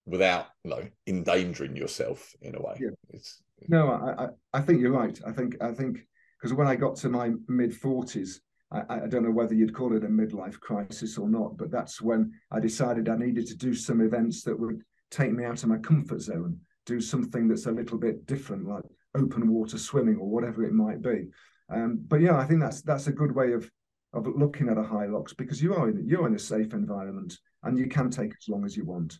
without 0.06 0.46
you 0.64 0.70
know 0.70 0.88
endangering 1.06 1.76
yourself 1.76 2.34
in 2.40 2.54
a 2.54 2.60
way. 2.60 2.76
Yeah. 2.80 2.90
It's, 3.10 3.42
no, 3.68 3.90
I, 3.90 4.28
I 4.56 4.60
think 4.60 4.80
you're 4.80 4.92
right. 4.92 5.18
I 5.26 5.32
think 5.32 5.56
I 5.60 5.72
think 5.72 6.06
because 6.40 6.54
when 6.54 6.68
I 6.68 6.76
got 6.76 6.96
to 6.96 7.08
my 7.08 7.32
mid 7.48 7.75
forties, 7.75 8.40
I, 8.70 8.83
I 8.88 9.07
don't 9.09 9.24
know 9.24 9.31
whether 9.31 9.54
you'd 9.54 9.74
call 9.74 9.96
it 9.96 10.04
a 10.04 10.09
midlife 10.09 10.61
crisis 10.61 11.18
or 11.18 11.28
not, 11.28 11.57
but 11.57 11.70
that's 11.70 12.00
when 12.00 12.33
I 12.50 12.61
decided 12.61 13.09
I 13.09 13.16
needed 13.16 13.46
to 13.48 13.57
do 13.57 13.74
some 13.74 14.00
events 14.00 14.42
that 14.44 14.59
would 14.59 14.83
take 15.11 15.33
me 15.33 15.44
out 15.44 15.62
of 15.62 15.68
my 15.68 15.78
comfort 15.78 16.20
zone, 16.20 16.61
do 16.87 17.00
something 17.00 17.48
that's 17.48 17.66
a 17.66 17.72
little 17.72 17.98
bit 17.98 18.26
different, 18.26 18.68
like 18.68 18.85
open 19.16 19.49
water 19.49 19.79
swimming 19.79 20.16
or 20.16 20.29
whatever 20.29 20.64
it 20.64 20.73
might 20.73 21.03
be. 21.03 21.29
Um, 21.71 22.03
but 22.07 22.21
yeah, 22.21 22.37
I 22.37 22.44
think 22.44 22.61
that's 22.61 22.83
that's 22.83 23.07
a 23.07 23.12
good 23.12 23.35
way 23.35 23.53
of 23.53 23.71
of 24.14 24.27
looking 24.27 24.68
at 24.68 24.79
a 24.79 24.83
Hyrox 24.83 25.37
because 25.37 25.62
you 25.62 25.75
are 25.75 25.88
in 25.88 26.07
you're 26.07 26.27
in 26.27 26.35
a 26.35 26.38
safe 26.38 26.73
environment 26.73 27.38
and 27.62 27.79
you 27.79 27.88
can 27.88 28.11
take 28.11 28.31
as 28.31 28.49
long 28.49 28.64
as 28.64 28.77
you 28.77 28.85
want, 28.85 29.18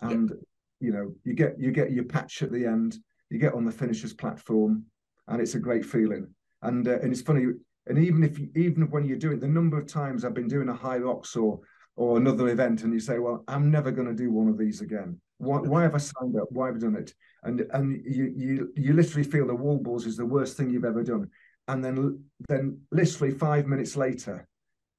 and 0.00 0.32
you 0.80 0.92
know 0.92 1.12
you 1.24 1.34
get 1.34 1.58
you 1.58 1.70
get 1.70 1.92
your 1.92 2.04
patch 2.04 2.42
at 2.42 2.50
the 2.50 2.66
end, 2.66 2.96
you 3.30 3.38
get 3.38 3.54
on 3.54 3.64
the 3.64 3.72
finishers 3.72 4.12
platform, 4.12 4.84
and 5.28 5.40
it's 5.40 5.54
a 5.54 5.60
great 5.60 5.84
feeling. 5.84 6.28
And 6.62 6.88
uh, 6.88 6.98
and 7.00 7.12
it's 7.12 7.22
funny, 7.22 7.46
and 7.86 7.98
even 7.98 8.24
if 8.24 8.38
you, 8.38 8.48
even 8.56 8.90
when 8.90 9.04
you're 9.04 9.18
doing 9.18 9.38
the 9.38 9.48
number 9.48 9.78
of 9.78 9.86
times 9.86 10.24
I've 10.24 10.34
been 10.34 10.48
doing 10.48 10.68
a 10.68 10.74
Hyrox 10.74 11.36
or 11.36 11.60
or 11.96 12.16
another 12.16 12.48
event, 12.48 12.82
and 12.82 12.92
you 12.92 12.98
say, 12.98 13.18
well, 13.20 13.44
I'm 13.46 13.70
never 13.70 13.92
going 13.92 14.08
to 14.08 14.14
do 14.14 14.32
one 14.32 14.48
of 14.48 14.58
these 14.58 14.80
again. 14.80 15.20
Why, 15.44 15.58
why 15.58 15.82
have 15.82 15.94
I 15.94 15.98
signed 15.98 16.36
up? 16.40 16.48
Why 16.50 16.66
have 16.66 16.76
I 16.76 16.78
done 16.78 16.96
it? 16.96 17.14
And 17.42 17.60
and 17.72 18.02
you 18.04 18.32
you 18.36 18.72
you 18.76 18.92
literally 18.92 19.28
feel 19.28 19.46
the 19.46 19.54
wall 19.54 19.78
balls 19.78 20.06
is 20.06 20.16
the 20.16 20.26
worst 20.26 20.56
thing 20.56 20.70
you've 20.70 20.84
ever 20.84 21.02
done 21.02 21.30
and 21.68 21.84
then 21.84 22.24
then 22.48 22.80
literally 22.90 23.32
five 23.32 23.66
minutes 23.66 23.96
later 23.96 24.46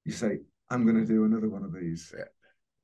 you 0.04 0.12
say 0.12 0.40
i'm 0.70 0.84
going 0.84 0.98
to 0.98 1.06
do 1.06 1.26
another 1.26 1.50
one 1.50 1.64
of 1.64 1.74
these 1.74 2.14
yeah. 2.18 2.24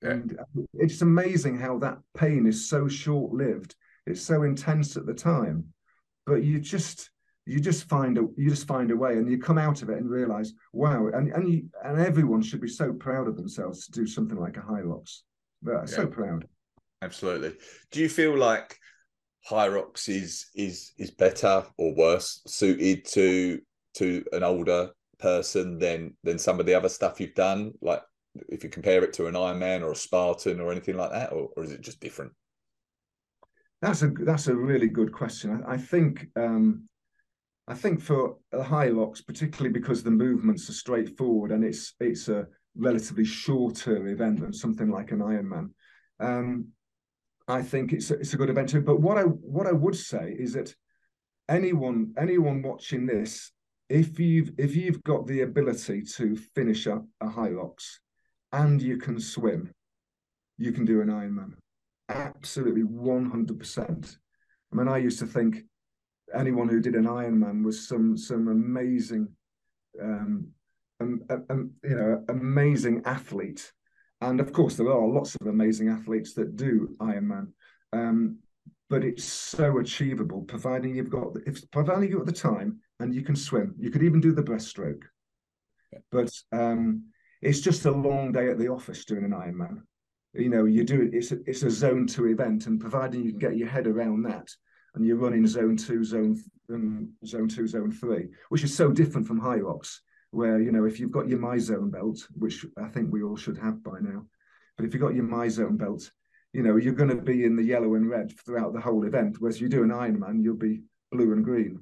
Yeah. 0.01 0.09
and 0.11 0.39
uh, 0.39 0.61
it's 0.73 1.01
amazing 1.01 1.57
how 1.57 1.77
that 1.79 1.97
pain 2.15 2.45
is 2.45 2.67
so 2.69 2.87
short 2.87 3.33
lived 3.33 3.75
it's 4.05 4.21
so 4.21 4.43
intense 4.43 4.97
at 4.97 5.05
the 5.05 5.13
time 5.13 5.65
but 6.25 6.43
you 6.43 6.59
just 6.59 7.09
you 7.45 7.59
just 7.59 7.89
find 7.89 8.17
a 8.17 8.27
you 8.37 8.49
just 8.49 8.67
find 8.67 8.91
a 8.91 8.95
way 8.95 9.13
and 9.13 9.29
you 9.29 9.39
come 9.39 9.57
out 9.57 9.81
of 9.81 9.89
it 9.89 9.97
and 9.97 10.09
realize 10.09 10.53
wow 10.73 11.07
and 11.07 11.29
and 11.29 11.51
you 11.51 11.63
and 11.83 11.99
everyone 11.99 12.41
should 12.41 12.61
be 12.61 12.67
so 12.67 12.93
proud 12.93 13.27
of 13.27 13.35
themselves 13.35 13.85
to 13.85 13.91
do 13.91 14.05
something 14.05 14.39
like 14.39 14.57
a 14.57 14.61
Hyrox 14.61 15.21
but 15.63 15.71
yeah. 15.71 15.85
so 15.85 16.07
proud 16.07 16.45
absolutely 17.01 17.53
do 17.91 17.99
you 17.99 18.09
feel 18.09 18.37
like 18.37 18.77
Hyrox 19.49 20.07
is 20.07 20.47
is 20.55 20.93
is 20.97 21.11
better 21.11 21.65
or 21.77 21.95
worse 21.95 22.41
suited 22.45 23.05
to 23.05 23.59
to 23.95 24.23
an 24.31 24.43
older 24.43 24.91
person 25.21 25.77
than 25.79 26.15
than 26.23 26.37
some 26.37 26.59
of 26.59 26.65
the 26.65 26.73
other 26.73 26.89
stuff 26.89 27.19
you've 27.19 27.35
done? 27.35 27.71
Like 27.81 28.01
if 28.49 28.63
you 28.63 28.69
compare 28.69 29.03
it 29.03 29.13
to 29.13 29.27
an 29.27 29.35
Ironman 29.35 29.81
or 29.81 29.91
a 29.91 29.95
Spartan 29.95 30.59
or 30.59 30.71
anything 30.71 30.97
like 30.97 31.11
that, 31.11 31.31
or, 31.31 31.49
or 31.55 31.63
is 31.63 31.71
it 31.71 31.81
just 31.81 31.99
different? 32.01 32.33
That's 33.81 34.01
a 34.01 34.09
that's 34.09 34.47
a 34.47 34.55
really 34.55 34.87
good 34.87 35.11
question. 35.11 35.63
I, 35.65 35.73
I 35.73 35.77
think 35.77 36.27
um, 36.35 36.87
I 37.67 37.73
think 37.73 38.01
for 38.01 38.37
a 38.51 38.59
Hyrox, 38.59 39.25
particularly 39.25 39.71
because 39.71 40.03
the 40.03 40.11
movements 40.11 40.69
are 40.69 40.73
straightforward 40.73 41.51
and 41.51 41.63
it's 41.63 41.93
it's 41.99 42.27
a 42.27 42.47
relatively 42.75 43.25
shorter 43.25 44.07
event 44.07 44.39
than 44.39 44.53
something 44.53 44.89
like 44.89 45.11
an 45.11 45.19
Ironman. 45.19 45.69
Um, 46.19 46.67
I 47.51 47.61
think 47.61 47.91
it's 47.91 48.11
a, 48.11 48.15
it's 48.15 48.33
a 48.33 48.37
good 48.37 48.49
event 48.49 48.69
too. 48.69 48.81
But 48.81 49.01
what 49.01 49.17
I 49.17 49.23
what 49.23 49.67
I 49.67 49.73
would 49.73 49.95
say 49.95 50.35
is 50.45 50.53
that 50.53 50.73
anyone 51.49 52.13
anyone 52.17 52.61
watching 52.61 53.05
this 53.05 53.51
if 53.89 54.19
you've 54.19 54.51
if 54.57 54.75
you've 54.75 55.03
got 55.03 55.27
the 55.27 55.41
ability 55.41 56.03
to 56.17 56.35
finish 56.55 56.87
up 56.87 57.03
a 57.19 57.27
Hyrox 57.27 57.99
and 58.53 58.81
you 58.81 58.97
can 58.97 59.19
swim, 59.19 59.71
you 60.57 60.71
can 60.71 60.85
do 60.85 61.01
an 61.01 61.09
Ironman. 61.09 61.53
Absolutely, 62.07 62.83
one 62.83 63.25
hundred 63.29 63.59
percent. 63.59 64.17
I 64.71 64.75
mean, 64.77 64.87
I 64.87 64.97
used 64.97 65.19
to 65.19 65.25
think 65.25 65.63
anyone 66.33 66.69
who 66.69 66.79
did 66.79 66.95
an 66.95 67.05
Ironman 67.05 67.65
was 67.65 67.87
some 67.87 68.17
some 68.17 68.47
amazing, 68.47 69.27
um, 70.01 70.47
um, 71.01 71.21
um, 71.49 71.71
you 71.83 71.95
know, 71.95 72.23
amazing 72.29 73.01
athlete. 73.05 73.73
And 74.21 74.39
of 74.39 74.53
course, 74.53 74.75
there 74.75 74.91
are 74.91 75.07
lots 75.07 75.35
of 75.35 75.47
amazing 75.47 75.89
athletes 75.89 76.33
that 76.35 76.55
do 76.55 76.95
Ironman. 76.99 77.47
Um, 77.91 78.37
but 78.89 79.03
it's 79.03 79.23
so 79.23 79.79
achievable, 79.79 80.41
providing 80.41 80.95
you've 80.95 81.09
got 81.09 81.37
if 81.47 81.69
providing 81.71 82.09
you've 82.09 82.19
got 82.19 82.25
the 82.25 82.31
time 82.33 82.79
and 82.99 83.15
you 83.15 83.21
can 83.21 83.35
swim. 83.35 83.73
You 83.79 83.89
could 83.89 84.03
even 84.03 84.19
do 84.19 84.33
the 84.33 84.43
breaststroke. 84.43 85.03
But 86.11 86.31
um, 86.51 87.05
it's 87.41 87.61
just 87.61 87.85
a 87.85 87.91
long 87.91 88.31
day 88.31 88.49
at 88.49 88.59
the 88.59 88.67
office 88.67 89.05
doing 89.05 89.23
an 89.23 89.31
Ironman. 89.31 89.81
You 90.33 90.49
know, 90.49 90.65
you 90.65 90.83
do 90.83 91.01
it, 91.01 91.13
it's 91.13 91.31
a, 91.31 91.37
it's 91.45 91.63
a 91.63 91.71
zone 91.71 92.05
two 92.05 92.27
event, 92.27 92.67
and 92.67 92.79
providing 92.79 93.23
you 93.23 93.31
can 93.31 93.39
get 93.39 93.57
your 93.57 93.67
head 93.69 93.87
around 93.87 94.23
that, 94.23 94.49
and 94.95 95.05
you're 95.05 95.17
running 95.17 95.47
zone 95.47 95.77
two, 95.77 96.03
zone 96.03 96.37
um, 96.69 97.13
zone 97.25 97.47
two, 97.47 97.67
zone 97.67 97.91
three, 97.91 98.27
which 98.49 98.63
is 98.63 98.75
so 98.75 98.91
different 98.91 99.25
from 99.25 99.41
Hyrox, 99.41 99.99
where 100.31 100.59
you 100.59 100.71
know 100.71 100.85
if 100.85 100.99
you've 100.99 101.11
got 101.11 101.27
your 101.27 101.39
MyZone 101.39 101.91
belt, 101.91 102.27
which 102.37 102.65
I 102.77 102.87
think 102.87 103.11
we 103.11 103.23
all 103.23 103.37
should 103.37 103.57
have 103.57 103.83
by 103.83 103.99
now, 104.01 104.25
but 104.77 104.85
if 104.85 104.93
you've 104.93 105.01
got 105.01 105.15
your 105.15 105.25
MyZone 105.25 105.77
belt, 105.77 106.11
you 106.53 106.63
know 106.63 106.77
you're 106.77 106.93
going 106.93 107.09
to 107.09 107.21
be 107.21 107.45
in 107.45 107.55
the 107.55 107.63
yellow 107.63 107.95
and 107.95 108.09
red 108.09 108.37
throughout 108.39 108.73
the 108.73 108.81
whole 108.81 109.05
event. 109.05 109.37
Whereas 109.39 109.61
you 109.61 109.69
do 109.69 109.83
an 109.83 109.89
Ironman, 109.89 110.43
you'll 110.43 110.55
be 110.55 110.81
blue 111.11 111.33
and 111.33 111.43
green 111.43 111.81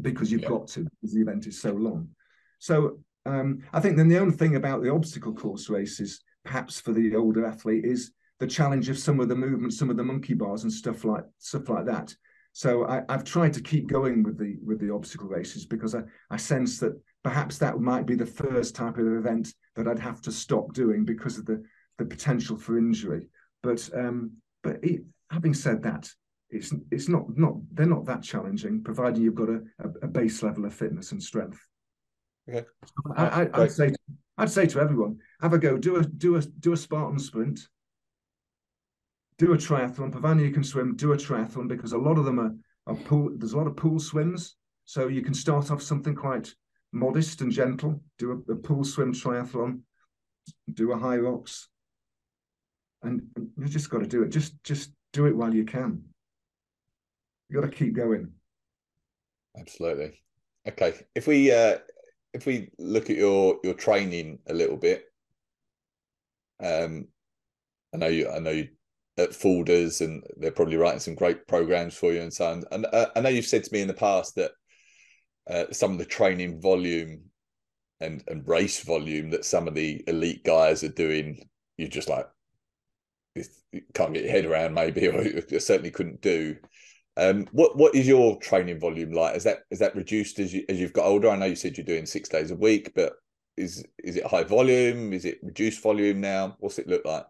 because 0.00 0.30
you've 0.30 0.42
yeah. 0.42 0.48
got 0.48 0.68
to 0.68 0.84
because 0.84 1.14
the 1.14 1.20
event 1.20 1.46
is 1.46 1.60
so 1.60 1.72
long. 1.72 2.08
So 2.58 3.00
um, 3.26 3.62
I 3.72 3.80
think 3.80 3.96
then 3.96 4.08
the 4.08 4.18
only 4.18 4.36
thing 4.36 4.56
about 4.56 4.82
the 4.82 4.92
obstacle 4.92 5.34
course 5.34 5.68
races, 5.68 6.20
perhaps 6.44 6.80
for 6.80 6.92
the 6.92 7.14
older 7.14 7.46
athlete, 7.46 7.84
is 7.84 8.12
the 8.38 8.46
challenge 8.46 8.88
of 8.88 8.98
some 8.98 9.20
of 9.20 9.28
the 9.28 9.34
movements, 9.34 9.78
some 9.78 9.90
of 9.90 9.96
the 9.96 10.04
monkey 10.04 10.34
bars 10.34 10.62
and 10.62 10.72
stuff 10.72 11.04
like 11.04 11.24
stuff 11.38 11.68
like 11.68 11.86
that. 11.86 12.14
So 12.52 12.86
I, 12.86 13.02
have 13.08 13.24
tried 13.24 13.52
to 13.54 13.60
keep 13.60 13.88
going 13.88 14.22
with 14.22 14.38
the 14.38 14.56
with 14.64 14.80
the 14.80 14.92
obstacle 14.92 15.28
races 15.28 15.66
because 15.66 15.94
I, 15.94 16.02
I 16.30 16.36
sense 16.36 16.78
that 16.78 17.00
perhaps 17.24 17.58
that 17.58 17.80
might 17.80 18.06
be 18.06 18.14
the 18.14 18.26
first 18.26 18.74
type 18.74 18.98
of 18.98 19.06
event 19.06 19.52
that 19.76 19.88
I'd 19.88 19.98
have 19.98 20.20
to 20.22 20.32
stop 20.32 20.72
doing 20.72 21.04
because 21.04 21.38
of 21.38 21.46
the 21.46 21.62
the 21.98 22.04
potential 22.04 22.56
for 22.56 22.78
injury. 22.78 23.28
But 23.62 23.88
um, 23.94 24.32
but 24.62 24.82
it, 24.82 25.02
having 25.30 25.54
said 25.54 25.82
that, 25.82 26.10
it's 26.50 26.72
it's 26.90 27.08
not 27.08 27.36
not 27.36 27.54
they're 27.72 27.86
not 27.86 28.06
that 28.06 28.22
challenging, 28.22 28.82
providing 28.82 29.22
you've 29.22 29.34
got 29.34 29.48
a, 29.48 29.62
a, 29.80 29.88
a 30.02 30.08
base 30.08 30.42
level 30.42 30.64
of 30.64 30.74
fitness 30.74 31.12
and 31.12 31.22
strength. 31.22 31.60
Okay. 32.48 32.66
I, 33.16 33.44
would 33.44 33.72
say 33.72 33.92
I'd 34.38 34.50
say 34.50 34.66
to 34.66 34.80
everyone, 34.80 35.18
have 35.40 35.52
a 35.52 35.58
go, 35.58 35.76
do 35.76 35.96
a 35.96 36.02
do 36.02 36.36
a 36.36 36.40
do 36.40 36.72
a 36.72 36.76
Spartan 36.76 37.18
sprint, 37.18 37.60
do 39.38 39.52
a 39.52 39.56
triathlon, 39.56 40.12
providing 40.12 40.44
you 40.44 40.52
can 40.52 40.64
swim, 40.64 40.96
do 40.96 41.12
a 41.12 41.16
triathlon 41.16 41.68
because 41.68 41.92
a 41.92 41.98
lot 41.98 42.18
of 42.18 42.24
them 42.24 42.38
are, 42.38 42.54
are 42.86 42.96
pool. 42.96 43.30
There's 43.36 43.52
a 43.52 43.58
lot 43.58 43.66
of 43.66 43.76
pool 43.76 43.98
swims, 43.98 44.56
so 44.84 45.08
you 45.08 45.22
can 45.22 45.34
start 45.34 45.70
off 45.70 45.82
something 45.82 46.14
quite 46.14 46.54
modest 46.92 47.40
and 47.40 47.52
gentle. 47.52 48.00
Do 48.18 48.44
a, 48.48 48.52
a 48.52 48.56
pool 48.56 48.84
swim 48.84 49.12
triathlon, 49.12 49.80
do 50.72 50.92
a 50.92 50.96
Hyrox. 50.96 51.66
and 53.02 53.22
you 53.56 53.68
just 53.68 53.90
got 53.90 53.98
to 53.98 54.06
do 54.06 54.22
it. 54.22 54.30
Just 54.30 54.62
just 54.64 54.90
do 55.12 55.26
it 55.26 55.36
while 55.36 55.54
you 55.54 55.64
can. 55.64 56.02
You 57.48 57.60
got 57.60 57.70
to 57.70 57.76
keep 57.76 57.94
going. 57.94 58.32
Absolutely. 59.58 60.22
Okay. 60.66 60.94
If 61.14 61.26
we 61.26 61.52
uh, 61.52 61.78
if 62.34 62.46
we 62.46 62.70
look 62.78 63.10
at 63.10 63.16
your 63.16 63.58
your 63.64 63.74
training 63.74 64.38
a 64.48 64.52
little 64.52 64.76
bit, 64.76 65.04
um, 66.60 67.08
I 67.94 67.98
know 67.98 68.08
you. 68.08 68.30
I 68.30 68.38
know 68.38 68.50
you 68.50 68.68
at 69.16 69.34
Forders, 69.34 70.00
and 70.00 70.22
they're 70.36 70.50
probably 70.50 70.76
writing 70.76 71.00
some 71.00 71.14
great 71.14 71.46
programs 71.48 71.94
for 71.94 72.12
you 72.12 72.20
and 72.20 72.32
so 72.32 72.50
on. 72.50 72.64
And 72.70 72.86
uh, 72.92 73.06
I 73.16 73.20
know 73.20 73.30
you've 73.30 73.46
said 73.46 73.64
to 73.64 73.72
me 73.72 73.80
in 73.80 73.88
the 73.88 73.94
past 73.94 74.34
that 74.36 74.52
uh, 75.48 75.64
some 75.72 75.92
of 75.92 75.98
the 75.98 76.04
training 76.04 76.60
volume 76.60 77.22
and 78.00 78.22
and 78.28 78.46
race 78.46 78.82
volume 78.82 79.30
that 79.30 79.44
some 79.44 79.66
of 79.66 79.74
the 79.74 80.04
elite 80.06 80.44
guys 80.44 80.84
are 80.84 80.88
doing, 80.88 81.48
you're 81.76 81.88
just 81.88 82.08
like, 82.08 82.28
you 83.34 83.82
can't 83.94 84.14
get 84.14 84.24
your 84.24 84.32
head 84.32 84.46
around 84.46 84.74
maybe 84.74 85.08
or 85.08 85.22
you 85.22 85.60
certainly 85.60 85.90
couldn't 85.90 86.20
do. 86.20 86.56
Um, 87.16 87.46
what 87.50 87.76
what 87.76 87.94
is 87.94 88.06
your 88.06 88.38
training 88.38 88.78
volume 88.78 89.12
like? 89.12 89.36
Is 89.36 89.44
that 89.44 89.60
is 89.70 89.80
that 89.80 89.96
reduced 89.96 90.38
as 90.38 90.54
you 90.54 90.64
as 90.68 90.78
you've 90.78 90.92
got 90.92 91.06
older? 91.06 91.28
I 91.28 91.36
know 91.36 91.46
you 91.46 91.56
said 91.56 91.76
you're 91.76 91.84
doing 91.84 92.06
six 92.06 92.28
days 92.28 92.50
a 92.50 92.56
week 92.56 92.92
but 92.94 93.14
is 93.56 93.84
is 94.04 94.16
it 94.16 94.26
high 94.26 94.44
volume? 94.44 95.12
Is 95.12 95.24
it 95.24 95.38
reduced 95.42 95.82
volume 95.82 96.20
now? 96.20 96.56
What's 96.60 96.78
it 96.78 96.88
look 96.88 97.04
like? 97.04 97.26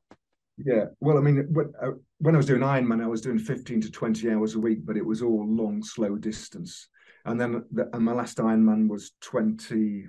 Yeah 0.64 0.86
well 1.00 1.16
i 1.18 1.20
mean 1.20 1.46
when, 1.52 1.72
uh, 1.80 1.92
when 2.18 2.34
i 2.34 2.36
was 2.36 2.46
doing 2.46 2.62
ironman 2.62 3.00
i 3.00 3.06
was 3.06 3.20
doing 3.20 3.38
15 3.38 3.80
to 3.82 3.90
20 3.92 4.30
hours 4.32 4.56
a 4.56 4.58
week 4.58 4.84
but 4.84 4.96
it 4.96 5.06
was 5.06 5.22
all 5.22 5.46
long 5.46 5.84
slow 5.84 6.16
distance 6.16 6.88
and 7.24 7.40
then 7.40 7.64
the, 7.72 7.88
and 7.92 8.04
my 8.04 8.12
last 8.12 8.38
ironman 8.38 8.88
was 8.88 9.12
20 9.20 10.06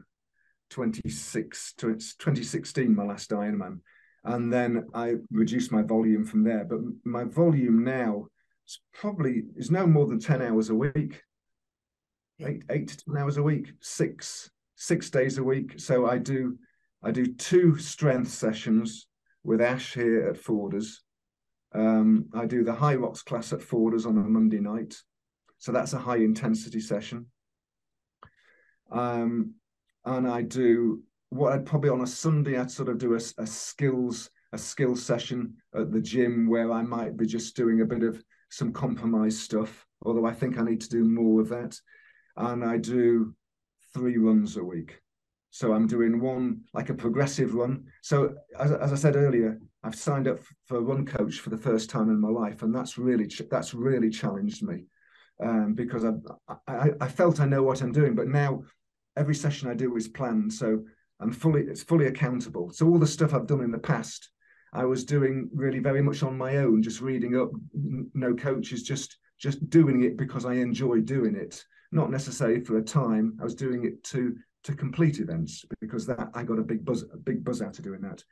26 0.69 1.73
2016 1.73 2.95
my 2.95 3.03
last 3.03 3.31
ironman 3.31 3.79
and 4.23 4.51
then 4.51 4.85
I 4.93 5.15
reduced 5.31 5.71
my 5.71 5.81
volume 5.81 6.25
from 6.25 6.43
there. 6.43 6.65
But 6.65 6.79
my 7.03 7.23
volume 7.23 7.83
now 7.83 8.27
is 8.67 8.79
probably 8.93 9.43
is 9.55 9.71
no 9.71 9.87
more 9.87 10.07
than 10.07 10.19
ten 10.19 10.41
hours 10.41 10.69
a 10.69 10.75
week, 10.75 11.21
eight 12.41 12.63
eight 12.69 12.89
to 12.89 12.97
ten 12.97 13.17
hours 13.17 13.37
a 13.37 13.43
week, 13.43 13.71
six 13.81 14.49
six 14.75 15.09
days 15.09 15.37
a 15.37 15.43
week. 15.43 15.79
So 15.79 16.05
I 16.05 16.17
do 16.17 16.57
I 17.03 17.11
do 17.11 17.33
two 17.33 17.77
strength 17.77 18.29
sessions 18.29 19.07
with 19.43 19.61
Ash 19.61 19.93
here 19.93 20.29
at 20.29 20.37
Forders. 20.37 21.01
Um, 21.73 22.25
I 22.33 22.45
do 22.45 22.63
the 22.63 22.73
Hyrox 22.73 23.23
class 23.23 23.53
at 23.53 23.61
Forders 23.61 24.05
on 24.05 24.17
a 24.17 24.21
Monday 24.21 24.59
night, 24.59 24.97
so 25.59 25.71
that's 25.71 25.93
a 25.93 25.99
high 25.99 26.17
intensity 26.17 26.79
session. 26.79 27.25
Um, 28.91 29.53
and 30.05 30.27
I 30.27 30.41
do 30.41 31.03
what 31.29 31.53
I'd 31.53 31.65
probably 31.65 31.89
on 31.89 32.01
a 32.01 32.07
Sunday 32.07 32.57
I'd 32.57 32.71
sort 32.71 32.89
of 32.89 32.97
do 32.97 33.13
a, 33.13 33.19
a 33.37 33.45
skills 33.45 34.31
a 34.51 34.57
skills 34.57 35.03
session 35.03 35.53
at 35.75 35.91
the 35.91 36.01
gym 36.01 36.49
where 36.49 36.71
I 36.71 36.81
might 36.81 37.15
be 37.15 37.27
just 37.27 37.55
doing 37.55 37.81
a 37.81 37.85
bit 37.85 38.01
of 38.01 38.23
some 38.49 38.73
compromise 38.73 39.39
stuff. 39.39 39.85
Although 40.01 40.25
I 40.25 40.33
think 40.33 40.57
I 40.57 40.63
need 40.63 40.81
to 40.81 40.89
do 40.89 41.03
more 41.03 41.41
of 41.41 41.49
that, 41.49 41.79
and 42.35 42.63
I 42.63 42.77
do 42.77 43.35
three 43.93 44.17
runs 44.17 44.57
a 44.57 44.63
week. 44.63 44.99
So 45.51 45.73
I'm 45.73 45.85
doing 45.85 46.19
one 46.19 46.61
like 46.73 46.89
a 46.89 46.95
progressive 46.95 47.53
run. 47.53 47.83
So 48.01 48.33
as, 48.57 48.71
as 48.71 48.93
I 48.93 48.95
said 48.95 49.15
earlier, 49.15 49.59
I've 49.83 49.95
signed 49.95 50.27
up 50.27 50.39
for 50.65 50.77
a 50.77 50.81
run 50.81 51.05
coach 51.05 51.39
for 51.39 51.49
the 51.49 51.57
first 51.57 51.89
time 51.89 52.09
in 52.09 52.19
my 52.19 52.29
life, 52.29 52.63
and 52.63 52.73
that's 52.73 52.97
really 52.97 53.29
that's 53.51 53.73
really 53.73 54.09
challenged 54.09 54.63
me 54.63 54.85
um, 55.43 55.73
because 55.73 56.06
I, 56.06 56.12
I 56.67 56.91
I 57.02 57.08
felt 57.08 57.39
I 57.39 57.45
know 57.45 57.63
what 57.63 57.82
I'm 57.82 57.91
doing, 57.91 58.15
but 58.15 58.28
now 58.28 58.63
every 59.15 59.36
session 59.36 59.69
I 59.69 59.73
do 59.73 59.95
is 59.95 60.08
planned. 60.08 60.54
So 60.54 60.84
I'm 61.19 61.32
fully 61.32 61.62
it's 61.63 61.84
fully 61.84 62.08
accountable. 62.08 62.71
So 62.71 62.88
all 62.88 62.99
the 62.99 63.08
stuff 63.08 63.34
I've 63.34 63.47
done 63.47 63.62
in 63.62 63.71
the 63.71 63.78
past, 63.78 64.30
I 64.73 64.86
was 64.86 65.04
doing 65.04 65.49
really 65.54 65.80
very 65.80 66.02
much 66.02 66.23
on 66.23 66.38
my 66.38 66.58
own, 66.58 66.82
just 66.82 67.02
reading 67.02 67.38
up, 67.38 67.52
no 67.73 68.34
coaches, 68.34 68.84
just 68.84 69.17
just 69.38 69.69
doing 69.69 70.04
it 70.04 70.17
because 70.17 70.45
I 70.45 70.54
enjoy 70.54 71.02
doing 71.02 71.36
it, 71.36 71.63
not 71.91 72.12
necessarily 72.12 72.63
for 72.63 72.78
a 72.78 72.84
time. 72.84 73.38
I 73.39 73.43
was 73.43 73.56
doing 73.56 73.86
it 73.86 74.04
to 74.06 74.36
to 74.63 74.75
complete 74.75 75.19
events 75.19 75.65
because 75.80 76.06
that 76.08 76.30
I 76.34 76.43
got 76.43 76.60
a 76.60 76.63
big 76.63 76.84
buzz 76.84 77.04
a 77.13 77.17
big 77.17 77.43
buzz 77.43 77.62
out 77.62 77.78
of 77.78 77.84
doing 77.84 78.02
that. 78.02 78.23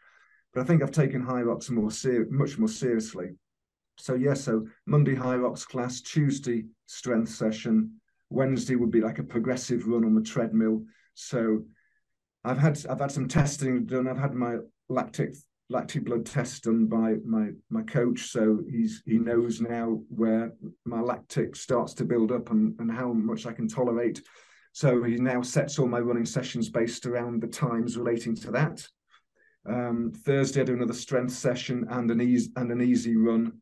But 0.53 0.61
I 0.61 0.63
think 0.65 0.81
I've 0.81 0.91
taken 0.91 1.23
Hyrox 1.23 1.69
more 1.69 1.91
ser- 1.91 2.27
much 2.29 2.57
more 2.57 2.69
seriously. 2.69 3.35
So 3.97 4.13
yes, 4.13 4.23
yeah, 4.25 4.33
so 4.33 4.67
Monday 4.85 5.15
Hyrox 5.15 5.67
class, 5.67 6.01
Tuesday 6.01 6.65
strength 6.85 7.29
session, 7.29 7.99
Wednesday 8.29 8.75
would 8.75 8.91
be 8.91 9.01
like 9.01 9.19
a 9.19 9.23
progressive 9.23 9.87
run 9.87 10.05
on 10.05 10.15
the 10.15 10.21
treadmill. 10.21 10.83
So 11.13 11.63
I've 12.43 12.57
had 12.57 12.83
I've 12.89 12.99
had 12.99 13.11
some 13.11 13.27
testing 13.27 13.85
done. 13.85 14.07
I've 14.07 14.19
had 14.19 14.33
my 14.33 14.57
lactic 14.89 15.35
lactic 15.69 16.05
blood 16.05 16.25
test 16.25 16.63
done 16.63 16.85
by 16.85 17.15
my 17.25 17.49
my 17.69 17.81
coach, 17.83 18.27
so 18.27 18.59
he's 18.69 19.01
he 19.05 19.17
knows 19.17 19.59
now 19.61 20.01
where 20.09 20.53
my 20.85 21.01
lactic 21.01 21.55
starts 21.55 21.93
to 21.95 22.05
build 22.05 22.31
up 22.31 22.51
and 22.51 22.79
and 22.79 22.91
how 22.91 23.11
much 23.13 23.45
I 23.45 23.53
can 23.53 23.67
tolerate. 23.67 24.21
So 24.73 25.01
he 25.03 25.15
now 25.15 25.41
sets 25.41 25.79
all 25.79 25.87
my 25.87 25.99
running 25.99 26.25
sessions 26.25 26.69
based 26.69 27.05
around 27.05 27.41
the 27.41 27.47
times 27.47 27.97
relating 27.97 28.35
to 28.35 28.51
that. 28.51 28.87
Um, 29.67 30.13
Thursday 30.15 30.61
I 30.61 30.65
do 30.65 30.73
another 30.73 30.93
strength 30.93 31.33
session 31.33 31.87
and 31.89 32.09
an 32.11 32.21
easy 32.21 32.51
and 32.55 32.71
an 32.71 32.81
easy 32.81 33.15
run. 33.17 33.53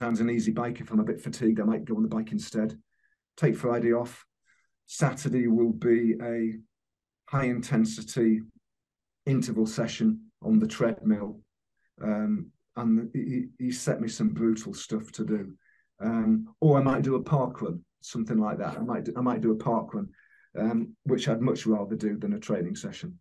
And 0.00 0.18
an 0.20 0.30
easy 0.30 0.52
bike 0.52 0.80
if 0.80 0.90
I'm 0.90 1.00
a 1.00 1.04
bit 1.04 1.20
fatigued, 1.20 1.60
I 1.60 1.64
might 1.64 1.84
go 1.84 1.96
on 1.96 2.02
the 2.02 2.08
bike 2.08 2.32
instead. 2.32 2.78
Take 3.36 3.56
Friday 3.56 3.92
off. 3.92 4.24
Saturday 4.86 5.46
will 5.46 5.72
be 5.72 6.14
a 6.22 6.54
high 7.28 7.46
intensity 7.46 8.40
interval 9.24 9.66
session 9.66 10.20
on 10.42 10.58
the 10.58 10.66
treadmill. 10.66 11.40
Um, 12.02 12.50
and 12.76 13.10
he, 13.14 13.46
he, 13.58 13.70
set 13.70 14.00
me 14.00 14.08
some 14.08 14.28
brutal 14.28 14.74
stuff 14.74 15.10
to 15.12 15.24
do. 15.24 15.52
Um, 16.00 16.54
or 16.60 16.78
I 16.78 16.82
might 16.82 17.02
do 17.02 17.14
a 17.14 17.22
park 17.22 17.62
run, 17.62 17.82
something 18.02 18.36
like 18.36 18.58
that. 18.58 18.76
I 18.76 18.82
might 18.82 19.04
do, 19.04 19.14
I 19.16 19.22
might 19.22 19.40
do 19.40 19.52
a 19.52 19.56
park 19.56 19.94
run, 19.94 20.08
um, 20.58 20.94
which 21.04 21.26
I'd 21.26 21.40
much 21.40 21.66
rather 21.66 21.96
do 21.96 22.18
than 22.18 22.34
a 22.34 22.38
training 22.38 22.76
session. 22.76 23.18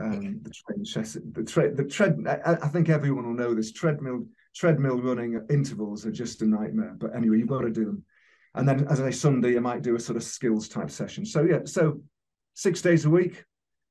Um, 0.00 0.40
the 0.42 0.50
training 0.50 0.84
session, 0.84 1.32
the, 1.34 1.42
tre- 1.42 1.74
the 1.74 1.84
tread. 1.84 2.16
I, 2.28 2.52
I, 2.52 2.68
think 2.68 2.88
everyone 2.88 3.26
will 3.26 3.34
know 3.34 3.54
this 3.54 3.72
treadmill 3.72 4.24
treadmill 4.54 5.00
running 5.00 5.40
intervals 5.50 6.06
are 6.06 6.12
just 6.12 6.42
a 6.42 6.46
nightmare. 6.46 6.94
But 6.98 7.14
anyway, 7.14 7.38
you've 7.38 7.48
got 7.48 7.62
to 7.62 7.70
do 7.70 7.84
them. 7.84 8.04
And 8.54 8.68
then, 8.68 8.86
as 8.88 9.00
I 9.00 9.10
say, 9.10 9.16
Sunday 9.16 9.56
I 9.56 9.60
might 9.60 9.82
do 9.82 9.94
a 9.94 10.00
sort 10.00 10.16
of 10.16 10.24
skills 10.24 10.68
type 10.68 10.90
session. 10.90 11.24
So 11.24 11.42
yeah, 11.42 11.60
so 11.64 12.02
six 12.54 12.82
days 12.82 13.04
a 13.04 13.10
week. 13.10 13.44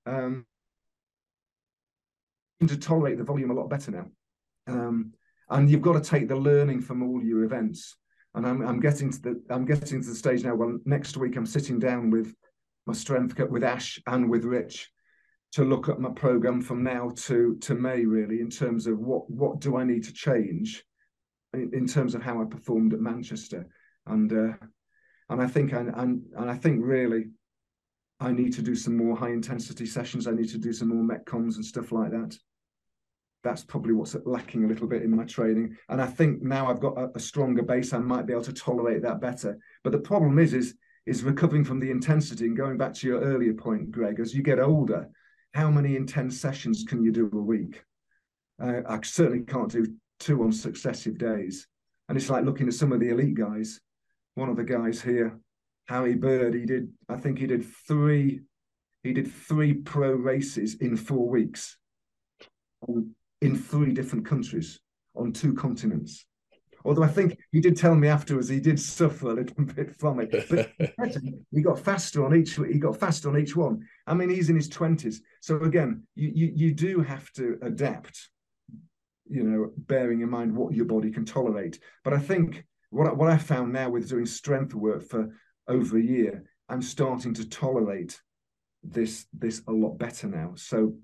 Um, 0.05 0.45
to 2.67 2.77
tolerate 2.77 3.17
the 3.17 3.23
volume 3.23 3.51
a 3.51 3.53
lot 3.53 3.69
better 3.69 3.91
now. 3.91 4.05
Um, 4.67 5.13
and 5.49 5.69
you've 5.69 5.81
got 5.81 5.93
to 5.93 6.01
take 6.01 6.27
the 6.27 6.35
learning 6.35 6.81
from 6.81 7.01
all 7.01 7.23
your 7.23 7.43
events. 7.43 7.95
And 8.35 8.45
I'm, 8.45 8.61
I'm 8.61 8.79
getting 8.79 9.11
to 9.11 9.21
the 9.21 9.41
I'm 9.49 9.65
getting 9.65 10.01
to 10.01 10.09
the 10.09 10.15
stage 10.15 10.43
now. 10.43 10.55
Well, 10.55 10.77
next 10.85 11.17
week 11.17 11.35
I'm 11.35 11.45
sitting 11.45 11.79
down 11.79 12.09
with 12.09 12.35
my 12.85 12.93
strength 12.93 13.39
with 13.39 13.63
Ash 13.63 13.99
and 14.07 14.29
with 14.29 14.43
Rich 14.43 14.91
to 15.51 15.63
look 15.63 15.89
at 15.89 15.99
my 15.99 16.09
program 16.09 16.61
from 16.61 16.83
now 16.83 17.11
to 17.15 17.57
to 17.61 17.73
May 17.73 18.05
really 18.05 18.39
in 18.39 18.49
terms 18.49 18.87
of 18.87 18.99
what 18.99 19.29
what 19.29 19.59
do 19.59 19.77
I 19.77 19.83
need 19.83 20.03
to 20.05 20.13
change 20.13 20.83
in, 21.53 21.71
in 21.73 21.87
terms 21.87 22.15
of 22.15 22.21
how 22.21 22.41
I 22.41 22.45
performed 22.45 22.93
at 22.93 22.99
Manchester 22.99 23.67
and 24.05 24.31
uh, 24.31 24.53
and 25.29 25.41
I 25.41 25.47
think 25.47 25.73
and 25.73 25.89
and 25.95 26.49
I 26.49 26.55
think 26.55 26.81
really 26.83 27.29
I 28.19 28.31
need 28.31 28.53
to 28.53 28.61
do 28.61 28.75
some 28.75 28.97
more 28.97 29.15
high 29.15 29.29
intensity 29.29 29.85
sessions. 29.85 30.27
I 30.27 30.31
need 30.31 30.49
to 30.49 30.57
do 30.57 30.73
some 30.73 30.89
more 30.89 31.03
metcons 31.03 31.55
and 31.55 31.65
stuff 31.65 31.91
like 31.91 32.11
that. 32.11 32.37
That's 33.43 33.63
probably 33.63 33.93
what's 33.93 34.17
lacking 34.25 34.65
a 34.65 34.67
little 34.67 34.87
bit 34.87 35.03
in 35.03 35.15
my 35.15 35.23
training. 35.23 35.77
And 35.87 36.01
I 36.01 36.05
think 36.05 36.41
now 36.41 36.69
I've 36.69 36.81
got 36.81 36.97
a, 36.97 37.09
a 37.15 37.19
stronger 37.19 37.63
base, 37.63 37.93
I 37.93 37.99
might 37.99 38.25
be 38.25 38.33
able 38.33 38.43
to 38.43 38.53
tolerate 38.53 39.01
that 39.03 39.21
better. 39.21 39.57
But 39.83 39.93
the 39.93 39.99
problem 39.99 40.37
is, 40.39 40.53
is 40.53 40.75
is 41.05 41.23
recovering 41.23 41.63
from 41.63 41.79
the 41.79 41.89
intensity 41.89 42.45
and 42.45 42.57
going 42.57 42.77
back 42.77 42.93
to 42.93 43.07
your 43.07 43.21
earlier 43.21 43.53
point, 43.53 43.89
Greg, 43.89 44.19
as 44.19 44.35
you 44.35 44.43
get 44.43 44.59
older, 44.59 45.09
how 45.53 45.69
many 45.69 45.95
intense 45.95 46.39
sessions 46.39 46.83
can 46.87 47.03
you 47.03 47.11
do 47.11 47.29
a 47.33 47.37
week? 47.37 47.83
Uh, 48.61 48.81
I 48.87 48.99
certainly 49.03 49.43
can't 49.43 49.71
do 49.71 49.85
two 50.19 50.43
on 50.43 50.51
successive 50.51 51.17
days. 51.17 51.67
And 52.07 52.17
it's 52.17 52.29
like 52.29 52.45
looking 52.45 52.67
at 52.67 52.73
some 52.73 52.91
of 52.91 52.99
the 52.99 53.09
elite 53.09 53.35
guys. 53.35 53.79
One 54.35 54.49
of 54.49 54.57
the 54.57 54.63
guys 54.63 55.01
here, 55.01 55.39
Harry 55.87 56.15
Bird, 56.15 56.53
he 56.53 56.65
did, 56.65 56.89
I 57.07 57.17
think 57.17 57.39
he 57.39 57.47
did 57.47 57.65
three, 57.87 58.41
he 59.03 59.13
did 59.13 59.31
three 59.31 59.73
pro 59.73 60.11
races 60.11 60.75
in 60.75 60.97
four 60.97 61.29
weeks 61.29 61.77
in 63.41 63.55
three 63.55 63.93
different 63.93 64.25
countries 64.25 64.79
on 65.15 65.31
two 65.31 65.53
continents. 65.53 66.25
Although 66.85 67.03
I 67.03 67.07
think 67.07 67.37
he 67.51 67.59
did 67.59 67.77
tell 67.77 67.95
me 67.95 68.07
afterwards 68.07 68.49
he 68.49 68.59
did 68.59 68.79
suffer 68.79 69.31
a 69.31 69.33
little 69.33 69.65
bit 69.75 69.95
from 69.95 70.19
it, 70.19 70.45
but 70.49 71.17
he 71.51 71.61
got 71.61 71.79
faster 71.79 72.25
on 72.25 72.35
each. 72.35 72.55
He 72.55 72.79
got 72.79 72.99
faster 72.99 73.29
on 73.29 73.37
each 73.37 73.55
one. 73.55 73.85
I 74.07 74.13
mean, 74.13 74.29
he's 74.29 74.49
in 74.49 74.55
his 74.55 74.69
twenties, 74.69 75.21
so 75.41 75.57
again, 75.61 76.03
you, 76.15 76.31
you 76.33 76.51
you 76.55 76.73
do 76.73 77.01
have 77.01 77.31
to 77.33 77.57
adapt. 77.61 78.29
You 79.31 79.43
know, 79.43 79.71
bearing 79.77 80.21
in 80.21 80.29
mind 80.29 80.55
what 80.55 80.73
your 80.73 80.85
body 80.85 81.11
can 81.11 81.23
tolerate. 81.23 81.79
But 82.03 82.13
I 82.13 82.19
think 82.19 82.65
what 82.89 83.15
what 83.15 83.29
I 83.29 83.37
found 83.37 83.71
now 83.73 83.89
with 83.89 84.09
doing 84.09 84.25
strength 84.25 84.73
work 84.73 85.03
for 85.03 85.29
over 85.67 85.97
a 85.97 86.01
year, 86.01 86.43
I'm 86.67 86.81
starting 86.81 87.33
to 87.35 87.47
tolerate 87.47 88.19
this 88.83 89.25
this 89.33 89.61
a 89.67 89.71
lot 89.71 89.97
better 89.99 90.27
now. 90.27 90.53
So 90.55 90.95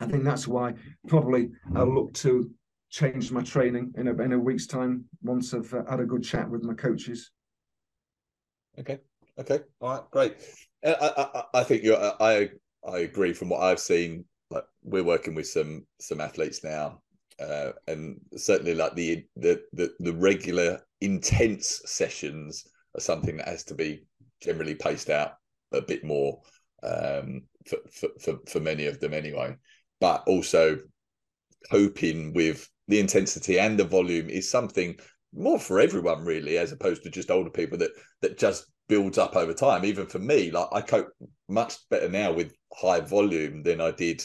I 0.00 0.06
think 0.06 0.24
that's 0.24 0.46
why 0.46 0.74
probably 1.08 1.50
I'll 1.74 1.92
look 1.92 2.14
to 2.14 2.50
change 2.90 3.30
my 3.30 3.42
training 3.42 3.92
in 3.96 4.08
a, 4.08 4.22
in 4.22 4.32
a 4.32 4.38
week's 4.38 4.66
time 4.66 5.04
once 5.22 5.52
I've 5.52 5.72
uh, 5.72 5.82
had 5.88 6.00
a 6.00 6.04
good 6.04 6.22
chat 6.22 6.48
with 6.48 6.62
my 6.62 6.74
coaches. 6.74 7.30
Okay. 8.78 8.98
Okay. 9.38 9.60
All 9.80 9.90
right. 9.90 10.10
Great. 10.10 10.36
Uh, 10.84 10.94
I, 11.00 11.38
I, 11.38 11.60
I 11.60 11.64
think 11.64 11.82
you. 11.82 11.96
I 11.96 12.50
I 12.86 12.98
agree. 12.98 13.32
From 13.32 13.48
what 13.48 13.62
I've 13.62 13.80
seen, 13.80 14.24
like 14.50 14.64
we're 14.82 15.04
working 15.04 15.34
with 15.34 15.46
some 15.46 15.86
some 16.00 16.20
athletes 16.20 16.62
now, 16.62 17.00
uh, 17.40 17.72
and 17.86 18.20
certainly 18.36 18.74
like 18.74 18.94
the, 18.94 19.24
the 19.36 19.62
the 19.72 19.94
the 19.98 20.12
regular 20.12 20.80
intense 21.00 21.82
sessions 21.84 22.66
are 22.96 23.00
something 23.00 23.36
that 23.36 23.48
has 23.48 23.64
to 23.64 23.74
be 23.74 24.06
generally 24.40 24.74
paced 24.74 25.10
out 25.10 25.34
a 25.72 25.82
bit 25.82 26.04
more 26.04 26.40
um, 26.82 27.42
for, 27.66 27.78
for 27.90 28.08
for 28.20 28.38
for 28.48 28.60
many 28.60 28.86
of 28.86 29.00
them 29.00 29.12
anyway. 29.12 29.54
But 30.00 30.22
also 30.26 30.78
coping 31.70 32.32
with 32.32 32.68
the 32.88 33.00
intensity 33.00 33.58
and 33.58 33.78
the 33.78 33.84
volume 33.84 34.28
is 34.28 34.50
something 34.50 34.96
more 35.34 35.58
for 35.58 35.80
everyone 35.80 36.24
really 36.24 36.56
as 36.56 36.72
opposed 36.72 37.02
to 37.02 37.10
just 37.10 37.30
older 37.30 37.50
people 37.50 37.76
that 37.78 37.90
that 38.22 38.38
just 38.38 38.66
builds 38.88 39.18
up 39.18 39.36
over 39.36 39.52
time. 39.52 39.84
Even 39.84 40.06
for 40.06 40.18
me 40.18 40.50
like 40.50 40.68
i 40.72 40.80
cope 40.80 41.08
much 41.48 41.76
better 41.90 42.08
now 42.08 42.32
with 42.32 42.52
high 42.72 43.00
volume 43.00 43.62
than 43.62 43.80
i 43.80 43.90
did 43.90 44.24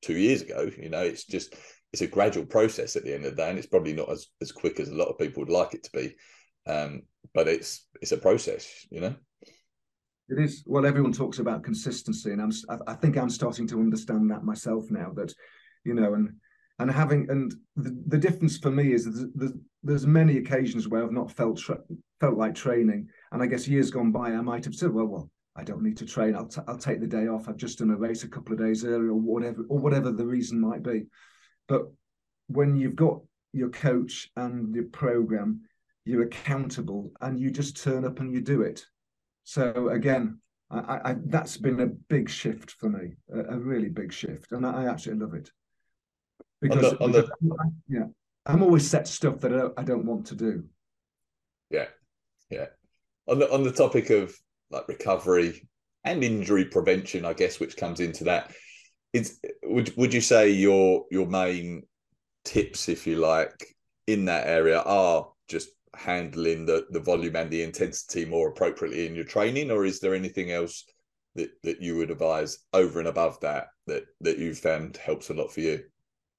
two 0.00 0.16
years 0.16 0.42
ago 0.42 0.70
you 0.78 0.88
know? 0.88 1.02
It's 1.02 1.24
just 1.24 1.54
it's 1.92 2.02
a 2.02 2.06
gradual 2.06 2.46
process 2.46 2.96
at 2.96 3.04
the 3.04 3.14
end 3.14 3.24
of 3.24 3.36
the 3.36 3.42
day 3.42 3.50
and 3.50 3.58
it's 3.58 3.66
probably 3.66 3.92
not 3.92 4.10
as, 4.10 4.28
as 4.40 4.52
quick 4.52 4.80
as 4.80 4.88
a 4.88 4.94
lot 4.94 5.08
of 5.08 5.18
people 5.18 5.42
would 5.42 5.52
like 5.52 5.74
it 5.74 5.82
to 5.84 5.90
be. 5.92 6.14
Um, 6.66 7.02
but 7.34 7.48
it's 7.48 7.86
it's 8.00 8.12
a 8.12 8.18
process 8.18 8.86
you 8.90 9.00
know? 9.00 9.14
It 10.28 10.38
is. 10.38 10.62
Well 10.66 10.86
everyone 10.86 11.12
talks 11.12 11.38
about 11.38 11.64
consistency 11.64 12.32
and 12.32 12.40
i'm 12.40 12.52
i 12.86 12.94
think 12.94 13.16
i'm 13.16 13.30
starting 13.30 13.66
to 13.68 13.80
understand 13.80 14.30
that 14.30 14.44
myself 14.44 14.84
now 14.90 15.10
that 15.16 15.34
you 15.84 15.94
know 15.94 16.14
and 16.14 16.34
and 16.82 16.90
having 16.90 17.30
and 17.30 17.54
the, 17.76 17.96
the 18.08 18.18
difference 18.18 18.58
for 18.58 18.70
me 18.70 18.92
is 18.92 19.04
there's, 19.34 19.52
there's 19.82 20.06
many 20.06 20.38
occasions 20.38 20.88
where 20.88 21.04
I've 21.04 21.12
not 21.12 21.30
felt 21.30 21.58
tra- 21.58 21.82
felt 22.20 22.36
like 22.36 22.54
training, 22.54 23.08
and 23.30 23.42
I 23.42 23.46
guess 23.46 23.68
years 23.68 23.90
gone 23.90 24.10
by 24.10 24.32
I 24.32 24.40
might 24.40 24.64
have 24.64 24.74
said, 24.74 24.92
well, 24.92 25.06
well, 25.06 25.30
I 25.54 25.62
don't 25.62 25.82
need 25.82 25.96
to 25.98 26.06
train. 26.06 26.34
I'll 26.34 26.48
t- 26.48 26.60
I'll 26.66 26.78
take 26.78 27.00
the 27.00 27.06
day 27.06 27.28
off. 27.28 27.48
I've 27.48 27.56
just 27.56 27.78
done 27.78 27.90
a 27.90 27.96
race 27.96 28.24
a 28.24 28.28
couple 28.28 28.52
of 28.52 28.58
days 28.58 28.84
earlier, 28.84 29.10
or 29.10 29.20
whatever, 29.20 29.64
or 29.68 29.78
whatever 29.78 30.10
the 30.10 30.26
reason 30.26 30.60
might 30.60 30.82
be. 30.82 31.06
But 31.68 31.82
when 32.48 32.76
you've 32.76 32.96
got 32.96 33.20
your 33.52 33.70
coach 33.70 34.30
and 34.36 34.74
your 34.74 34.84
program, 34.84 35.62
you're 36.04 36.22
accountable, 36.22 37.12
and 37.20 37.38
you 37.38 37.50
just 37.50 37.80
turn 37.80 38.04
up 38.04 38.18
and 38.18 38.32
you 38.32 38.40
do 38.40 38.62
it. 38.62 38.84
So 39.44 39.88
again, 39.90 40.40
I, 40.70 41.10
I, 41.10 41.16
that's 41.26 41.56
been 41.56 41.80
a 41.80 41.86
big 41.86 42.28
shift 42.28 42.72
for 42.72 42.88
me, 42.88 43.14
a, 43.32 43.54
a 43.54 43.58
really 43.58 43.88
big 43.88 44.12
shift, 44.12 44.50
and 44.50 44.66
I, 44.66 44.82
I 44.82 44.88
absolutely 44.88 45.24
love 45.24 45.34
it 45.34 45.50
because, 46.62 46.94
on 46.94 47.10
the, 47.12 47.28
on 47.48 47.48
the... 47.48 47.72
yeah, 47.88 48.04
I'm 48.46 48.62
always 48.62 48.88
set 48.88 49.08
stuff 49.08 49.40
that 49.40 49.52
I 49.52 49.56
don't, 49.56 49.74
I 49.78 49.82
don't 49.82 50.06
want 50.06 50.26
to 50.28 50.36
do. 50.36 50.64
Yeah, 51.70 51.88
yeah. 52.50 52.66
On 53.26 53.38
the 53.38 53.52
on 53.52 53.64
the 53.64 53.72
topic 53.72 54.10
of 54.10 54.34
like 54.70 54.88
recovery 54.88 55.68
and 56.04 56.24
injury 56.24 56.64
prevention, 56.64 57.24
I 57.24 57.32
guess, 57.32 57.60
which 57.60 57.76
comes 57.76 58.00
into 58.00 58.24
that, 58.24 58.52
is 59.12 59.40
would 59.64 59.94
would 59.96 60.14
you 60.14 60.20
say 60.20 60.50
your 60.50 61.04
your 61.10 61.26
main 61.26 61.82
tips, 62.44 62.88
if 62.88 63.06
you 63.06 63.16
like, 63.16 63.74
in 64.06 64.24
that 64.26 64.46
area 64.46 64.80
are 64.80 65.28
just 65.48 65.68
handling 65.94 66.64
the 66.64 66.86
the 66.90 67.00
volume 67.00 67.36
and 67.36 67.50
the 67.50 67.62
intensity 67.62 68.24
more 68.24 68.48
appropriately 68.48 69.06
in 69.06 69.14
your 69.14 69.24
training, 69.24 69.70
or 69.70 69.84
is 69.84 70.00
there 70.00 70.14
anything 70.14 70.50
else 70.50 70.84
that 71.34 71.50
that 71.64 71.82
you 71.82 71.96
would 71.96 72.10
advise 72.10 72.58
over 72.72 72.98
and 72.98 73.08
above 73.08 73.40
that 73.40 73.68
that 73.86 74.04
that 74.20 74.38
you've 74.38 74.58
found 74.58 74.96
helps 74.96 75.30
a 75.30 75.34
lot 75.34 75.52
for 75.52 75.60
you? 75.60 75.82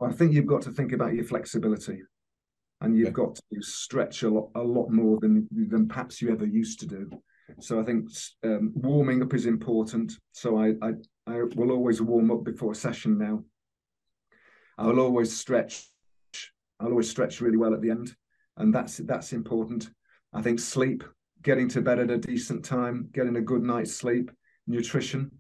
I 0.04 0.12
think 0.12 0.34
you've 0.34 0.46
got 0.46 0.62
to 0.64 0.72
think 0.72 0.92
about 0.92 1.14
your 1.14 1.26
flexibility, 1.26 2.02
and 2.82 2.96
you've 2.96 3.08
yeah. 3.08 3.14
got 3.14 3.36
to 3.36 3.62
stretch 3.62 4.24
a 4.24 4.30
lot, 4.30 4.50
a 4.56 4.62
lot 4.62 4.90
more 4.90 5.20
than 5.20 5.48
than 5.52 5.88
perhaps 5.88 6.22
you 6.22 6.32
ever 6.32 6.46
used 6.46 6.80
to 6.82 6.88
do. 6.88 7.10
So 7.60 7.80
I 7.80 7.84
think 7.84 8.10
um, 8.44 8.72
warming 8.76 9.22
up 9.22 9.34
is 9.34 9.46
important. 9.46 10.14
So 10.32 10.58
I, 10.58 10.74
I 10.82 10.94
I 11.28 11.42
will 11.56 11.72
always 11.72 12.02
warm 12.02 12.32
up 12.32 12.44
before 12.44 12.72
a 12.72 12.76
session 12.76 13.18
now. 13.18 13.44
I 14.78 14.88
will 14.88 15.00
always 15.00 15.38
stretch. 15.38 15.90
I'll 16.80 16.90
always 16.90 17.10
stretch 17.10 17.42
really 17.42 17.58
well 17.58 17.74
at 17.74 17.82
the 17.82 17.92
end, 17.92 18.16
and 18.58 18.74
that's 18.74 18.98
that's 18.98 19.34
important. 19.34 19.90
I 20.34 20.42
think 20.42 20.60
sleep, 20.60 21.04
getting 21.44 21.70
to 21.70 21.82
bed 21.82 22.00
at 22.00 22.10
a 22.10 22.18
decent 22.18 22.66
time, 22.66 23.10
getting 23.14 23.36
a 23.36 23.42
good 23.42 23.62
night's 23.62 23.94
sleep, 23.94 24.32
nutrition. 24.68 25.32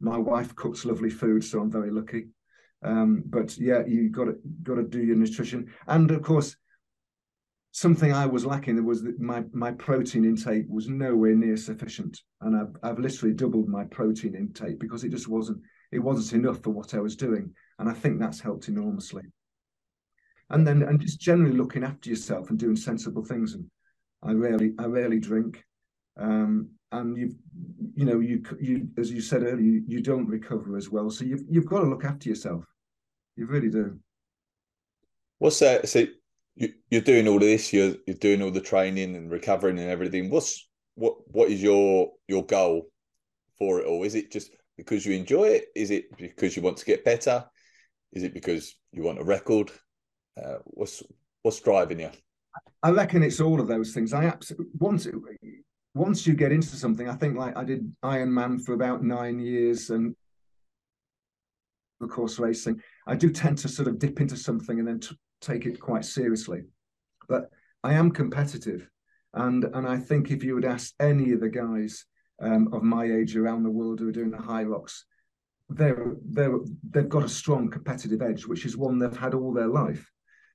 My 0.00 0.18
wife 0.18 0.54
cooks 0.54 0.84
lovely 0.84 1.10
food, 1.10 1.42
so 1.42 1.60
I'm 1.60 1.70
very 1.70 1.90
lucky. 1.90 2.26
Um, 2.84 3.22
but 3.26 3.56
yeah, 3.58 3.82
you 3.86 4.10
got 4.10 4.24
to 4.24 4.36
got 4.62 4.74
to 4.74 4.82
do 4.82 5.02
your 5.02 5.16
nutrition, 5.16 5.72
and 5.86 6.10
of 6.10 6.22
course, 6.22 6.56
something 7.72 8.12
I 8.12 8.26
was 8.26 8.44
lacking 8.44 8.84
was 8.84 9.02
that 9.02 9.18
my 9.18 9.44
my 9.52 9.72
protein 9.72 10.24
intake 10.24 10.66
was 10.68 10.88
nowhere 10.88 11.34
near 11.34 11.56
sufficient, 11.56 12.20
and 12.42 12.56
I've 12.56 12.76
I've 12.82 12.98
literally 12.98 13.34
doubled 13.34 13.68
my 13.68 13.84
protein 13.84 14.34
intake 14.34 14.78
because 14.78 15.02
it 15.02 15.10
just 15.10 15.28
wasn't 15.28 15.62
it 15.92 15.98
wasn't 15.98 16.44
enough 16.44 16.62
for 16.62 16.70
what 16.70 16.94
I 16.94 17.00
was 17.00 17.16
doing, 17.16 17.54
and 17.78 17.88
I 17.88 17.94
think 17.94 18.20
that's 18.20 18.40
helped 18.40 18.68
enormously. 18.68 19.22
And 20.50 20.66
then 20.66 20.82
and 20.82 21.00
just 21.00 21.20
generally 21.20 21.56
looking 21.56 21.84
after 21.84 22.10
yourself 22.10 22.50
and 22.50 22.58
doing 22.58 22.76
sensible 22.76 23.24
things. 23.24 23.54
And 23.54 23.64
I 24.22 24.32
rarely 24.32 24.74
I 24.78 24.84
rarely 24.84 25.18
drink. 25.18 25.64
Um, 26.18 26.68
and 26.92 27.16
you've 27.16 27.34
you 27.94 28.04
know 28.04 28.20
you 28.20 28.42
you 28.60 28.88
as 28.98 29.10
you 29.10 29.20
said 29.20 29.42
earlier 29.42 29.58
you, 29.58 29.82
you 29.86 30.00
don't 30.00 30.28
recover 30.28 30.76
as 30.76 30.90
well 30.90 31.10
so 31.10 31.24
you've 31.24 31.42
you've 31.48 31.66
got 31.66 31.80
to 31.80 31.88
look 31.88 32.04
after 32.04 32.28
yourself 32.28 32.64
you 33.36 33.46
really 33.46 33.70
do. 33.70 33.98
What's 35.38 35.58
that? 35.60 35.88
So 35.88 36.06
you, 36.56 36.72
you're 36.90 37.00
doing 37.00 37.28
all 37.28 37.36
of 37.36 37.42
this. 37.42 37.72
You're 37.72 37.94
you're 38.06 38.16
doing 38.16 38.42
all 38.42 38.50
the 38.50 38.60
training 38.60 39.16
and 39.16 39.30
recovering 39.30 39.78
and 39.78 39.90
everything. 39.90 40.30
What's 40.30 40.68
what 40.94 41.16
what 41.26 41.50
is 41.50 41.62
your 41.62 42.12
your 42.28 42.44
goal 42.46 42.88
for 43.58 43.80
it 43.80 43.86
all? 43.86 44.04
Is 44.04 44.14
it 44.14 44.30
just 44.30 44.50
because 44.76 45.04
you 45.04 45.14
enjoy 45.14 45.44
it? 45.44 45.66
Is 45.74 45.90
it 45.90 46.16
because 46.16 46.56
you 46.56 46.62
want 46.62 46.76
to 46.78 46.84
get 46.84 47.04
better? 47.04 47.44
Is 48.12 48.22
it 48.22 48.34
because 48.34 48.76
you 48.92 49.02
want 49.02 49.20
a 49.20 49.24
record? 49.24 49.70
Uh, 50.40 50.58
what's 50.64 51.02
what's 51.42 51.60
driving 51.60 52.00
you? 52.00 52.10
I 52.82 52.90
reckon 52.90 53.22
it's 53.22 53.40
all 53.40 53.60
of 53.60 53.66
those 53.66 53.92
things. 53.92 54.12
I 54.12 54.26
absolutely 54.26 54.68
once 54.78 55.08
once 55.94 56.26
you 56.26 56.34
get 56.34 56.52
into 56.52 56.68
something, 56.68 57.08
I 57.08 57.14
think 57.14 57.36
like 57.36 57.56
I 57.56 57.64
did 57.64 57.92
Ironman 58.04 58.64
for 58.64 58.72
about 58.72 59.02
nine 59.02 59.38
years 59.38 59.90
and 59.90 60.14
of 62.00 62.08
course 62.08 62.38
racing. 62.38 62.80
I 63.06 63.16
do 63.16 63.30
tend 63.30 63.58
to 63.58 63.68
sort 63.68 63.88
of 63.88 63.98
dip 63.98 64.20
into 64.20 64.36
something 64.36 64.78
and 64.78 64.88
then 64.88 65.00
take 65.40 65.66
it 65.66 65.80
quite 65.80 66.04
seriously. 66.04 66.62
But 67.28 67.50
I 67.82 67.94
am 67.94 68.10
competitive, 68.10 68.88
and 69.32 69.64
and 69.64 69.86
I 69.86 69.98
think 69.98 70.30
if 70.30 70.42
you 70.42 70.54
would 70.54 70.64
ask 70.64 70.94
any 71.00 71.32
of 71.32 71.40
the 71.40 71.48
guys 71.48 72.04
um, 72.40 72.72
of 72.72 72.82
my 72.82 73.04
age 73.04 73.36
around 73.36 73.62
the 73.62 73.70
world 73.70 74.00
who 74.00 74.08
are 74.08 74.12
doing 74.12 74.30
the 74.30 74.38
Hyrox, 74.38 75.02
they're 75.68 76.16
they're 76.24 76.58
they've 76.90 77.08
got 77.08 77.24
a 77.24 77.28
strong 77.28 77.70
competitive 77.70 78.22
edge, 78.22 78.46
which 78.46 78.64
is 78.64 78.76
one 78.76 78.98
they've 78.98 79.16
had 79.16 79.34
all 79.34 79.52
their 79.52 79.68
life. 79.68 80.10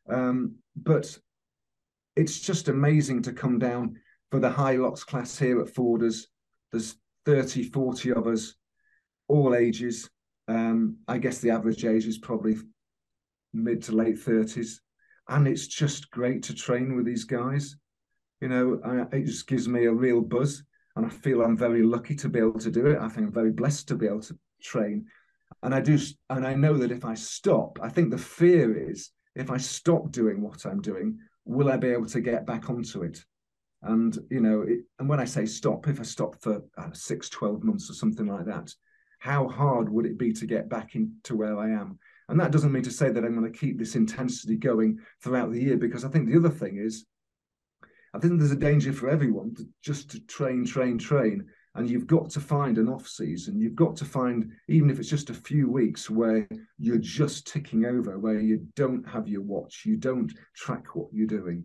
Um, 0.10 0.56
but 0.76 1.18
it's 2.16 2.40
just 2.40 2.68
amazing 2.68 3.22
to 3.24 3.34
come 3.34 3.60
down 3.60 3.98
for 4.32 4.40
the 4.40 4.50
Hyrox 4.50 5.06
class 5.06 5.38
here 5.38 5.62
at 5.62 5.70
Forders. 5.70 6.28
There's 6.72 6.96
30, 7.26 7.64
40 7.70 8.12
of 8.14 8.28
us, 8.28 8.56
all 9.28 9.56
ages, 9.56 10.10
um, 10.50 10.98
I 11.08 11.20
guess 11.20 11.40
the 11.40 11.52
average 11.52 11.86
age 11.86 12.08
is 12.08 12.18
probably 12.18 12.58
mid 13.54 13.84
to 13.84 13.92
late 13.94 14.18
30s. 14.18 14.80
And 15.28 15.48
it's 15.48 15.68
just 15.68 16.10
great 16.10 16.42
to 16.44 16.56
train 16.56 16.96
with 16.96 17.06
these 17.06 17.24
guys. 17.24 17.78
You 18.42 18.48
know, 18.48 18.82
I, 18.84 19.16
it 19.16 19.26
just 19.26 19.48
gives 19.48 19.68
me 19.68 19.86
a 19.86 19.94
real 19.94 20.22
buzz. 20.22 20.64
And 20.96 21.06
I 21.06 21.10
feel 21.10 21.44
I'm 21.44 21.56
very 21.56 21.84
lucky 21.84 22.16
to 22.16 22.30
be 22.30 22.40
able 22.40 22.60
to 22.60 22.72
do 22.72 22.88
it. 22.88 22.98
I 23.00 23.08
think 23.08 23.28
I'm 23.28 23.34
very 23.34 23.52
blessed 23.52 23.88
to 23.90 23.96
be 23.96 24.08
able 24.08 24.22
to 24.22 24.38
train. 24.62 25.06
And 25.62 25.74
I 25.74 25.82
do, 25.82 26.00
and 26.32 26.48
I 26.48 26.56
know 26.56 26.78
that 26.78 26.92
if 26.92 27.06
I 27.06 27.14
stop, 27.14 27.80
I 27.82 27.90
think 27.90 28.10
the 28.10 28.18
fear 28.18 28.90
is 28.90 29.12
if 29.36 29.52
I 29.52 29.58
stop 29.58 30.12
doing 30.12 30.42
what 30.42 30.66
I'm 30.66 30.82
doing, 30.82 31.20
will 31.46 31.70
I 31.70 31.78
be 31.78 31.90
able 31.90 32.08
to 32.08 32.22
get 32.22 32.48
back 32.48 32.70
onto 32.70 33.04
it? 33.04 33.24
And 33.84 34.18
you 34.30 34.42
know, 34.42 34.62
it, 34.64 34.80
and 34.98 35.08
when 35.08 35.20
I 35.20 35.26
say 35.26 35.46
stop, 35.46 35.88
if 35.88 36.00
I 36.00 36.04
stop 36.04 36.42
for 36.42 36.64
uh, 36.78 36.90
six, 36.94 37.30
12 37.30 37.64
months 37.64 37.90
or 37.90 37.94
something 37.94 38.26
like 38.26 38.46
that, 38.46 38.74
how 39.20 39.48
hard 39.48 39.90
would 39.90 40.06
it 40.06 40.18
be 40.18 40.34
to 40.34 40.46
get 40.46 40.70
back 40.70 40.96
into 40.96 41.36
where 41.36 41.58
I 41.58 41.70
am? 41.70 42.00
And 42.30 42.40
that 42.40 42.52
doesn't 42.52 42.72
mean 42.72 42.84
to 42.84 42.92
say 42.92 43.10
that 43.12 43.24
I'm 43.24 43.38
going 43.38 43.52
to 43.52 43.58
keep 43.60 43.78
this 43.78 43.96
intensity 43.96 44.56
going 44.56 45.00
throughout 45.22 45.52
the 45.52 45.62
year, 45.62 45.78
because 45.78 46.06
I 46.06 46.10
think 46.10 46.28
the 46.28 46.38
other 46.38 46.50
thing 46.50 46.78
is, 46.78 47.06
I 48.14 48.20
think 48.20 48.40
there's 48.40 48.52
a 48.52 48.56
danger 48.56 48.94
for 48.94 49.10
everyone 49.10 49.56
to 49.56 49.68
just 49.84 50.10
to 50.12 50.20
train, 50.22 50.66
train, 50.66 50.98
train. 50.98 51.46
And 51.76 51.90
you've 51.90 52.08
got 52.08 52.30
to 52.32 52.40
find 52.40 52.78
an 52.78 52.90
off 52.90 53.08
season. 53.08 53.60
You've 53.60 53.76
got 53.76 53.96
to 53.98 54.06
find, 54.06 54.52
even 54.68 54.90
if 54.90 55.00
it's 55.00 55.10
just 55.10 55.30
a 55.30 55.36
few 55.36 55.70
weeks, 55.70 56.10
where 56.10 56.48
you're 56.78 56.98
just 56.98 57.48
ticking 57.48 57.86
over, 57.86 58.18
where 58.18 58.40
you 58.40 58.68
don't 58.76 59.08
have 59.08 59.28
your 59.28 59.44
watch, 59.44 59.84
you 59.86 59.96
don't 59.96 60.34
track 60.56 60.96
what 60.96 61.10
you're 61.14 61.28
doing. 61.28 61.64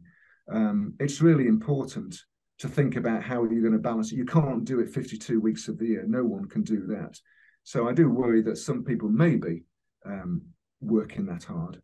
Um, 0.53 0.95
it's 1.01 1.23
really 1.23 1.47
important 1.47 2.21
to 2.59 2.69
think 2.69 2.97
about 2.97 3.23
how 3.23 3.45
you're 3.45 3.62
going 3.62 3.73
to 3.73 3.79
balance 3.79 4.12
it. 4.12 4.17
You 4.17 4.27
can't 4.27 4.64
do 4.64 4.81
it 4.81 4.90
52 4.90 5.40
weeks 5.40 5.69
of 5.69 5.79
the 5.79 5.87
year. 5.87 6.05
No 6.07 6.25
one 6.25 6.49
can 6.49 6.62
do 6.62 6.87
that. 6.88 7.19
So 7.64 7.88
I 7.88 7.92
do 7.92 8.09
worry 8.09 8.42
that 8.42 8.59
some 8.59 8.85
people 8.85 9.09
may 9.09 9.37
be 9.37 9.64
um, 10.07 10.42
working 10.81 11.27
that 11.27 11.44
hard. 11.44 11.81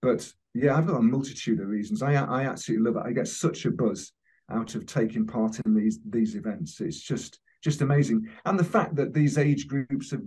But 0.00 0.32
yeah, 0.54 0.76
I've 0.76 0.86
got 0.86 0.98
a 0.98 1.02
multitude 1.02 1.60
of 1.60 1.68
reasons. 1.68 2.02
I 2.02 2.14
I 2.14 2.44
absolutely 2.44 2.90
love 2.90 3.04
it. 3.04 3.08
I 3.08 3.12
get 3.12 3.28
such 3.28 3.64
a 3.66 3.70
buzz 3.70 4.12
out 4.50 4.74
of 4.74 4.86
taking 4.86 5.26
part 5.26 5.58
in 5.60 5.74
these 5.74 5.98
these 6.08 6.36
events. 6.36 6.80
It's 6.80 7.00
just 7.00 7.40
just 7.62 7.80
amazing, 7.80 8.28
and 8.44 8.58
the 8.58 8.64
fact 8.64 8.94
that 8.96 9.14
these 9.14 9.38
age 9.38 9.66
groups 9.66 10.10
have, 10.10 10.22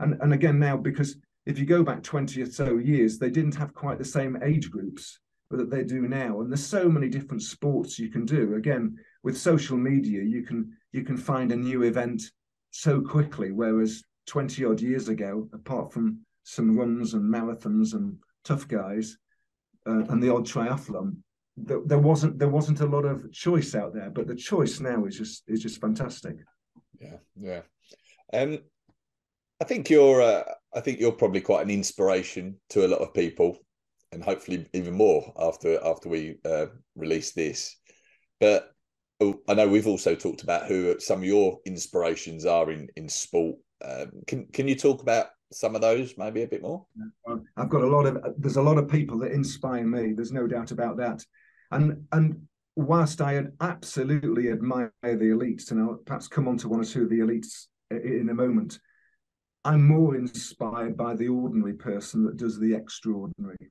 and 0.00 0.16
and 0.20 0.32
again 0.32 0.58
now 0.58 0.76
because 0.76 1.16
if 1.46 1.58
you 1.58 1.66
go 1.66 1.82
back 1.82 2.02
twenty 2.02 2.42
or 2.42 2.46
so 2.46 2.78
years, 2.78 3.18
they 3.18 3.30
didn't 3.30 3.54
have 3.56 3.74
quite 3.74 3.98
the 3.98 4.04
same 4.04 4.38
age 4.42 4.70
groups 4.70 5.20
that 5.50 5.70
they 5.70 5.84
do 5.84 6.02
now, 6.08 6.40
and 6.40 6.50
there's 6.50 6.66
so 6.66 6.88
many 6.88 7.08
different 7.08 7.42
sports 7.42 7.98
you 7.98 8.10
can 8.10 8.24
do. 8.24 8.54
Again, 8.54 8.96
with 9.22 9.36
social 9.36 9.76
media, 9.76 10.22
you 10.22 10.42
can 10.42 10.72
you 10.92 11.04
can 11.04 11.16
find 11.16 11.52
a 11.52 11.56
new 11.56 11.82
event 11.82 12.22
so 12.70 13.00
quickly, 13.00 13.52
whereas 13.52 14.02
20 14.28 14.64
odd 14.64 14.80
years 14.80 15.08
ago, 15.08 15.48
apart 15.52 15.92
from 15.92 16.20
some 16.44 16.78
runs 16.78 17.14
and 17.14 17.22
marathons 17.22 17.94
and 17.94 18.16
tough 18.44 18.68
guys 18.68 19.18
uh, 19.86 20.04
and 20.08 20.22
the 20.22 20.32
odd 20.32 20.46
triathlon, 20.46 21.16
there, 21.56 21.80
there, 21.84 21.98
wasn't 21.98 22.38
there 22.38 22.48
wasn't 22.48 22.80
a 22.80 22.86
lot 22.86 23.04
of 23.04 23.32
choice 23.32 23.74
out 23.74 23.94
there. 23.94 24.10
But 24.10 24.26
the 24.26 24.34
choice 24.34 24.80
now 24.80 25.06
is 25.06 25.16
just 25.16 25.42
is 25.48 25.60
just 25.60 25.80
fantastic. 25.80 26.36
Yeah, 27.00 27.16
yeah. 27.36 27.62
Um, 28.32 28.58
I 29.60 29.64
think 29.64 29.90
you're 29.90 30.22
uh, 30.22 30.44
I 30.74 30.80
think 30.80 31.00
you're 31.00 31.12
probably 31.12 31.40
quite 31.40 31.62
an 31.62 31.70
inspiration 31.70 32.56
to 32.70 32.86
a 32.86 32.88
lot 32.88 33.00
of 33.00 33.14
people, 33.14 33.58
and 34.12 34.22
hopefully 34.22 34.68
even 34.72 34.94
more 34.94 35.32
after 35.38 35.84
after 35.84 36.08
we 36.08 36.36
uh, 36.44 36.66
release 36.94 37.32
this. 37.32 37.76
But 38.40 38.70
oh, 39.20 39.40
I 39.48 39.54
know 39.54 39.68
we've 39.68 39.88
also 39.88 40.14
talked 40.14 40.42
about 40.42 40.66
who 40.66 41.00
some 41.00 41.18
of 41.18 41.24
your 41.24 41.58
inspirations 41.64 42.46
are 42.46 42.70
in 42.70 42.88
in 42.96 43.08
sport 43.08 43.56
um, 43.84 44.10
can 44.26 44.46
can 44.46 44.68
you 44.68 44.74
talk 44.74 45.02
about 45.02 45.26
some 45.52 45.74
of 45.74 45.80
those 45.80 46.14
maybe 46.18 46.42
a 46.42 46.48
bit 46.48 46.62
more? 46.62 46.84
I've 47.56 47.68
got 47.68 47.82
a 47.82 47.86
lot 47.86 48.06
of 48.06 48.34
there's 48.38 48.56
a 48.56 48.62
lot 48.62 48.78
of 48.78 48.88
people 48.88 49.18
that 49.20 49.32
inspire 49.32 49.86
me. 49.86 50.12
There's 50.12 50.32
no 50.32 50.46
doubt 50.46 50.70
about 50.70 50.96
that. 50.98 51.24
And 51.70 52.06
and 52.12 52.46
whilst 52.76 53.20
I 53.20 53.42
absolutely 53.60 54.50
admire 54.50 54.92
the 55.02 55.16
elites, 55.16 55.70
and 55.70 55.80
I'll 55.80 56.00
perhaps 56.04 56.28
come 56.28 56.48
on 56.48 56.56
to 56.58 56.68
one 56.68 56.80
or 56.80 56.84
two 56.84 57.04
of 57.04 57.10
the 57.10 57.20
elites 57.20 57.66
in 57.90 58.28
a 58.30 58.34
moment, 58.34 58.78
I'm 59.64 59.86
more 59.86 60.16
inspired 60.16 60.96
by 60.96 61.14
the 61.14 61.28
ordinary 61.28 61.74
person 61.74 62.24
that 62.24 62.36
does 62.36 62.58
the 62.58 62.74
extraordinary. 62.74 63.70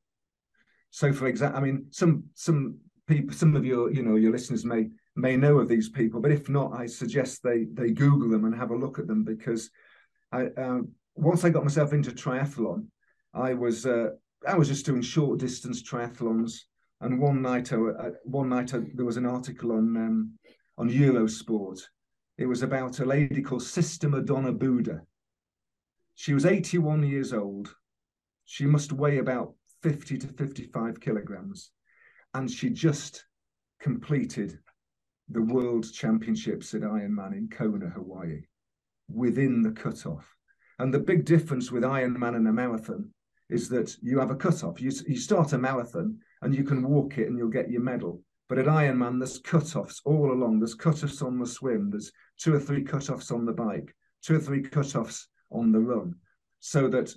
So, 0.90 1.14
for 1.14 1.28
example, 1.28 1.60
I 1.60 1.64
mean, 1.64 1.88
some 1.90 2.26
some 2.34 2.78
people, 3.08 3.36
some 3.36 3.56
of 3.56 3.66
your 3.66 3.92
you 3.92 4.04
know 4.04 4.16
your 4.16 4.32
listeners 4.32 4.66
may 4.66 4.90
may 5.16 5.36
know 5.36 5.58
of 5.58 5.68
these 5.68 5.90
people, 5.90 6.22
but 6.22 6.32
if 6.32 6.50
not, 6.50 6.74
I 6.74 6.86
suggest 6.86 7.44
they 7.44 7.66
they 7.74 7.92
Google 7.92 8.30
them 8.30 8.46
and 8.46 8.56
have 8.56 8.72
a 8.72 8.78
look 8.78 9.00
at 9.00 9.08
them 9.08 9.24
because 9.24 9.70
I 10.32 10.48
uh, 10.48 10.80
once 11.16 11.44
I 11.44 11.50
got 11.50 11.64
myself 11.64 11.94
into 11.94 12.12
triathlon, 12.12 12.86
I 13.34 13.54
was 13.54 13.86
uh, 13.86 14.10
I 14.48 14.56
was 14.56 14.68
just 14.68 14.86
doing 14.86 15.02
short 15.02 15.40
distance 15.40 15.82
triathlons. 15.82 16.62
And 17.00 17.20
one 17.20 17.44
night, 17.44 17.72
I, 17.72 17.76
uh, 17.76 18.10
one 18.24 18.50
night 18.50 18.74
I, 18.74 18.80
there 18.96 19.06
was 19.06 19.18
an 19.18 19.26
article 19.26 19.72
on 19.72 19.96
um, 19.98 20.34
on 20.78 20.90
Eurosport. 20.90 21.82
It 22.38 22.46
was 22.46 22.62
about 22.62 23.00
a 23.00 23.06
lady 23.06 23.42
called 23.42 23.64
Sister 23.64 24.10
Madonna 24.10 24.52
Buder. 24.52 25.04
She 26.16 26.34
was 26.34 26.46
81 26.46 27.04
years 27.04 27.34
old. 27.34 27.76
She 28.46 28.66
must 28.66 28.94
weigh 28.94 29.18
about 29.18 29.54
50 29.84 30.18
to 30.20 30.28
55 30.28 31.00
kilograms, 31.00 31.72
and 32.34 32.50
she 32.50 32.70
just 32.70 33.26
completed 33.80 34.58
the 35.30 35.42
World 35.42 35.92
Championships 35.92 36.74
at 36.74 36.82
Ironman 36.82 37.34
in 37.34 37.50
Kona, 37.50 37.90
Hawaii 37.90 38.42
within 39.12 39.62
the 39.62 39.72
cutoff. 39.72 40.36
And 40.80 40.94
the 40.94 41.00
big 41.00 41.26
difference 41.26 41.72
with 41.72 41.84
Ironman 41.84 42.36
and 42.36 42.48
a 42.48 42.54
marathon 42.54 43.12
is 43.50 43.70
that 43.70 43.96
you 44.02 44.20
have 44.20 44.32
a 44.32 44.36
cutoff. 44.36 44.82
You, 44.82 44.92
you 45.08 45.18
start 45.18 45.54
a 45.54 45.58
marathon 45.58 46.20
and 46.42 46.54
you 46.54 46.64
can 46.64 46.88
walk 46.88 47.18
it 47.18 47.28
and 47.28 47.38
you'll 47.38 47.50
get 47.50 47.72
your 47.72 47.82
medal. 47.82 48.22
But 48.50 48.60
at 48.60 48.66
Ironman, 48.66 49.20
there's 49.20 49.42
cutoffs 49.42 50.02
all 50.06 50.32
along. 50.32 50.60
There's 50.60 50.76
cutoffs 50.76 51.26
on 51.26 51.40
the 51.40 51.46
swim. 51.46 51.90
There's 51.90 52.12
two 52.38 52.54
or 52.54 52.60
three 52.60 52.84
cutoffs 52.84 53.32
on 53.32 53.46
the 53.46 53.54
bike, 53.54 53.94
two 54.22 54.36
or 54.36 54.40
three 54.40 54.62
cutoffs 54.62 55.26
on 55.52 55.72
the 55.72 55.80
run, 55.80 56.16
so 56.60 56.88
that 56.90 57.14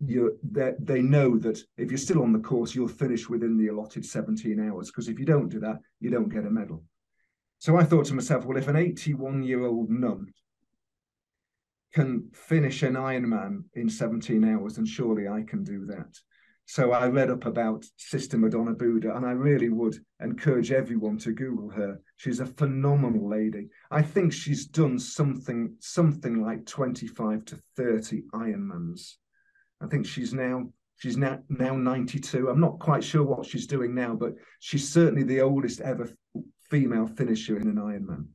you 0.00 0.38
they 0.42 1.02
know 1.02 1.38
that 1.38 1.58
if 1.76 1.90
you're 1.90 1.98
still 1.98 2.22
on 2.22 2.32
the 2.32 2.38
course, 2.38 2.74
you'll 2.74 2.88
finish 2.88 3.28
within 3.28 3.58
the 3.58 3.68
allotted 3.68 4.06
17 4.06 4.60
hours. 4.68 4.90
Because 4.90 5.08
if 5.08 5.18
you 5.18 5.26
don't 5.26 5.48
do 5.48 5.60
that, 5.60 5.78
you 6.00 6.10
don't 6.10 6.28
get 6.28 6.46
a 6.46 6.50
medal. 6.50 6.82
So 7.58 7.76
I 7.76 7.84
thought 7.84 8.06
to 8.06 8.14
myself, 8.14 8.44
well, 8.44 8.56
if 8.56 8.68
an 8.68 8.76
81 8.76 9.42
year 9.42 9.66
old 9.66 9.90
nun 9.90 10.32
can 11.98 12.30
finish 12.32 12.84
an 12.84 12.94
Ironman 12.94 13.64
in 13.74 13.90
17 13.90 14.44
hours, 14.44 14.78
and 14.78 14.86
surely 14.86 15.26
I 15.26 15.42
can 15.42 15.64
do 15.64 15.84
that. 15.86 16.16
So 16.66 16.92
I 16.92 17.08
read 17.08 17.28
up 17.28 17.44
about 17.44 17.84
Sister 17.96 18.38
Madonna 18.38 18.72
Buder, 18.72 19.16
and 19.16 19.26
I 19.26 19.32
really 19.32 19.68
would 19.68 19.96
encourage 20.20 20.70
everyone 20.70 21.18
to 21.18 21.32
Google 21.32 21.68
her. 21.70 22.00
She's 22.16 22.38
a 22.38 22.46
phenomenal 22.46 23.28
lady. 23.28 23.66
I 23.90 24.02
think 24.02 24.32
she's 24.32 24.66
done 24.66 24.96
something 24.96 25.74
something 25.80 26.40
like 26.40 26.66
25 26.66 27.44
to 27.46 27.58
30 27.76 28.22
Ironmans. 28.32 29.14
I 29.80 29.88
think 29.88 30.06
she's 30.06 30.32
now 30.32 30.68
she's 30.98 31.16
now 31.16 31.40
now 31.48 31.74
92. 31.74 32.48
I'm 32.48 32.60
not 32.60 32.78
quite 32.78 33.02
sure 33.02 33.24
what 33.24 33.44
she's 33.44 33.66
doing 33.66 33.92
now, 33.92 34.14
but 34.14 34.34
she's 34.60 34.88
certainly 34.88 35.24
the 35.24 35.40
oldest 35.40 35.80
ever 35.80 36.08
female 36.70 37.08
finisher 37.08 37.56
in 37.56 37.66
an 37.66 37.76
Ironman. 37.76 38.26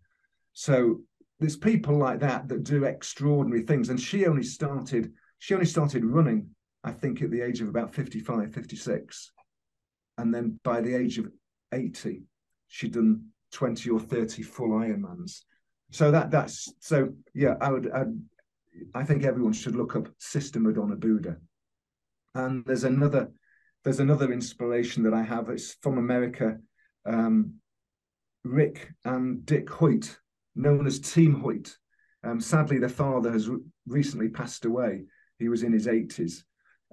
So 0.52 1.02
there's 1.44 1.58
people 1.58 1.98
like 1.98 2.22
that 2.22 2.48
that 2.48 2.64
do 2.64 2.86
extraordinary 2.86 3.64
things. 3.64 3.90
And 3.90 4.00
she 4.00 4.26
only 4.26 4.44
started 4.44 5.12
she 5.40 5.54
only 5.54 5.66
started 5.66 6.06
running 6.06 6.48
i 6.86 6.92
think 6.92 7.22
at 7.22 7.32
the 7.32 7.42
age 7.42 7.60
of 7.60 7.68
about 7.68 7.94
55 7.94 8.54
56 8.54 9.32
and 10.18 10.34
then 10.34 10.58
by 10.64 10.80
the 10.80 10.96
age 10.96 11.18
of 11.18 11.28
80 11.74 12.24
she'd 12.70 12.94
done 12.94 13.26
20 13.52 13.90
or 13.90 14.00
30 14.00 14.42
full 14.42 14.70
ironmans. 14.70 15.42
So 15.92 16.12
that 16.12 16.32
that's 16.32 16.74
so 16.80 17.10
yeah 17.34 17.56
i 17.60 17.70
would 17.70 17.92
I'd, 17.92 18.18
i 18.96 19.04
think 19.04 19.26
everyone 19.26 19.54
should 19.54 19.76
look 19.76 19.98
up 19.98 20.08
sister 20.20 20.62
madonna 20.62 20.96
buder 20.96 21.42
and 22.36 22.64
there's 22.66 22.86
another 22.86 23.32
there's 23.84 24.00
another 24.00 24.32
inspiration 24.32 25.04
that 25.04 25.14
i 25.14 25.24
have. 25.24 25.50
It's 25.50 25.74
from 25.82 25.98
america 25.98 26.58
um, 27.06 27.56
rick 28.46 28.94
and 29.04 29.46
dick 29.46 29.70
hoyt 29.70 30.18
known 30.56 30.88
as 30.88 31.00
Team 31.00 31.34
Hoyt. 31.34 31.76
Um, 32.24 32.40
sadly, 32.40 32.80
their 32.80 32.90
father 32.90 33.32
has 33.32 33.50
re- 33.50 33.60
recently 33.86 34.30
passed 34.30 34.66
away. 34.66 35.06
He 35.40 35.50
was 35.50 35.64
in 35.64 35.74
his 35.74 35.88
80s. 35.88 36.44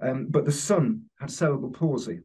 Um, 0.01 0.27
but 0.29 0.45
the 0.45 0.51
son 0.51 1.03
had 1.19 1.31
cerebral 1.31 1.71
palsy. 1.71 2.19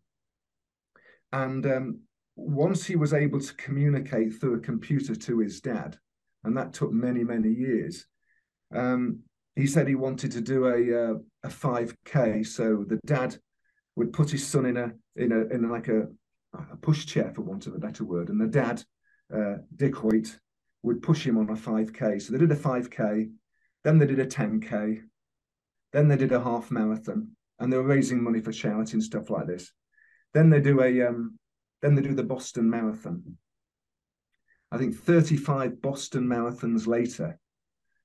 And 1.33 1.67
um, 1.67 2.01
once 2.37 2.85
he 2.85 2.97
was 2.97 3.13
able 3.13 3.41
to 3.41 3.55
communicate 3.55 4.35
through 4.35 4.55
a 4.55 4.61
computer 4.61 5.15
to 5.15 5.39
his 5.39 5.61
dad, 5.61 5.99
and 6.45 6.57
that 6.57 6.73
took 6.73 6.93
many, 6.93 7.25
many 7.25 7.51
years, 7.51 8.07
um, 8.75 9.21
he 9.55 9.67
said 9.67 9.89
he 9.89 9.95
wanted 9.95 10.33
to 10.33 10.41
do 10.41 10.67
a, 10.67 11.11
uh, 11.11 11.15
a 11.45 11.49
5K. 11.49 12.47
So 12.47 12.85
the 12.87 13.01
dad 13.07 13.37
would 13.97 14.13
put 14.13 14.31
his 14.31 14.47
son 14.47 14.67
in 14.67 14.77
a 14.77 14.93
in 15.17 15.33
a 15.33 15.47
in 15.47 15.69
like 15.71 15.89
a, 15.89 16.03
a 16.53 16.77
pushchair, 16.77 17.35
for 17.35 17.43
want 17.43 17.67
of 17.67 17.75
a 17.75 17.79
better 17.79 18.05
word, 18.05 18.29
and 18.29 18.41
the 18.41 18.47
dad, 18.47 18.85
uh, 19.35 19.57
Dick 19.75 19.97
Hoyt, 19.97 20.39
would 20.87 21.03
push 21.03 21.27
him 21.27 21.37
on 21.37 21.51
a 21.51 21.55
5K. 21.55 22.23
So 22.23 22.33
they 22.33 22.39
did 22.39 22.53
a 22.53 22.57
5K, 22.57 23.29
then 23.83 23.99
they 23.99 24.07
did 24.07 24.21
a 24.21 24.27
10K, 24.27 25.03
then 25.93 26.07
they 26.07 26.17
did 26.17 26.31
a 26.31 26.41
half 26.43 26.71
marathon, 26.71 27.33
and 27.59 27.73
they 27.73 27.77
were 27.77 27.83
raising 27.83 28.23
money 28.23 28.41
for 28.41 28.53
charity 28.53 28.93
and 28.93 29.03
stuff 29.03 29.29
like 29.29 29.49
this. 29.49 29.73
Then 30.33 30.49
they 30.49 30.61
do 30.61 30.81
a 30.83 31.09
um, 31.09 31.39
then 31.83 31.97
they 31.97 32.03
do 32.03 32.15
the 32.15 32.23
Boston 32.23 32.71
Marathon. 32.71 33.37
I 34.71 34.79
think 34.79 34.97
35 34.97 35.83
Boston 35.83 36.27
marathons 36.27 36.87
later, 36.87 37.39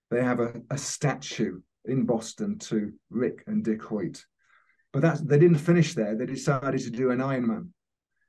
they 0.10 0.24
have 0.24 0.40
a, 0.40 0.54
a 0.70 0.78
statue 0.78 1.62
in 1.86 2.06
Boston 2.06 2.58
to 2.60 2.94
Rick 3.10 3.44
and 3.48 3.64
Dick 3.64 3.84
Hoyt. 3.84 4.26
But 4.92 5.04
that's 5.04 5.22
they 5.22 5.38
didn't 5.38 5.58
finish 5.58 5.94
there. 5.94 6.16
They 6.16 6.26
decided 6.26 6.82
to 6.82 6.90
do 6.90 7.12
an 7.12 7.20
Ironman. 7.20 7.70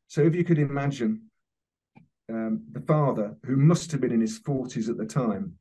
So 0.08 0.22
if 0.22 0.34
you 0.34 0.44
could 0.44 0.58
imagine 0.58 1.30
um, 2.32 2.62
the 2.72 2.80
father, 2.80 3.36
who 3.44 3.56
must 3.56 3.92
have 3.92 4.00
been 4.00 4.12
in 4.12 4.20
his 4.20 4.40
40s 4.40 4.88
at 4.88 4.96
the 4.96 5.06
time, 5.06 5.54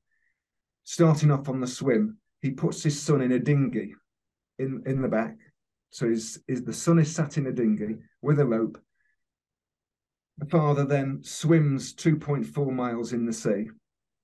starting 0.83 1.31
off 1.31 1.49
on 1.49 1.59
the 1.59 1.67
swim, 1.67 2.17
he 2.41 2.51
puts 2.51 2.83
his 2.83 3.01
son 3.01 3.21
in 3.21 3.31
a 3.31 3.39
dinghy 3.39 3.93
in, 4.59 4.83
in 4.85 5.01
the 5.01 5.07
back. 5.07 5.37
So 5.89 6.09
his, 6.09 6.41
his, 6.47 6.63
the 6.63 6.73
son 6.73 6.99
is 6.99 7.13
sat 7.13 7.37
in 7.37 7.47
a 7.47 7.51
dinghy 7.51 7.97
with 8.21 8.39
a 8.39 8.45
rope. 8.45 8.79
The 10.37 10.45
father 10.45 10.85
then 10.85 11.19
swims 11.23 11.93
2.4 11.93 12.71
miles 12.71 13.13
in 13.13 13.25
the 13.25 13.33
sea, 13.33 13.67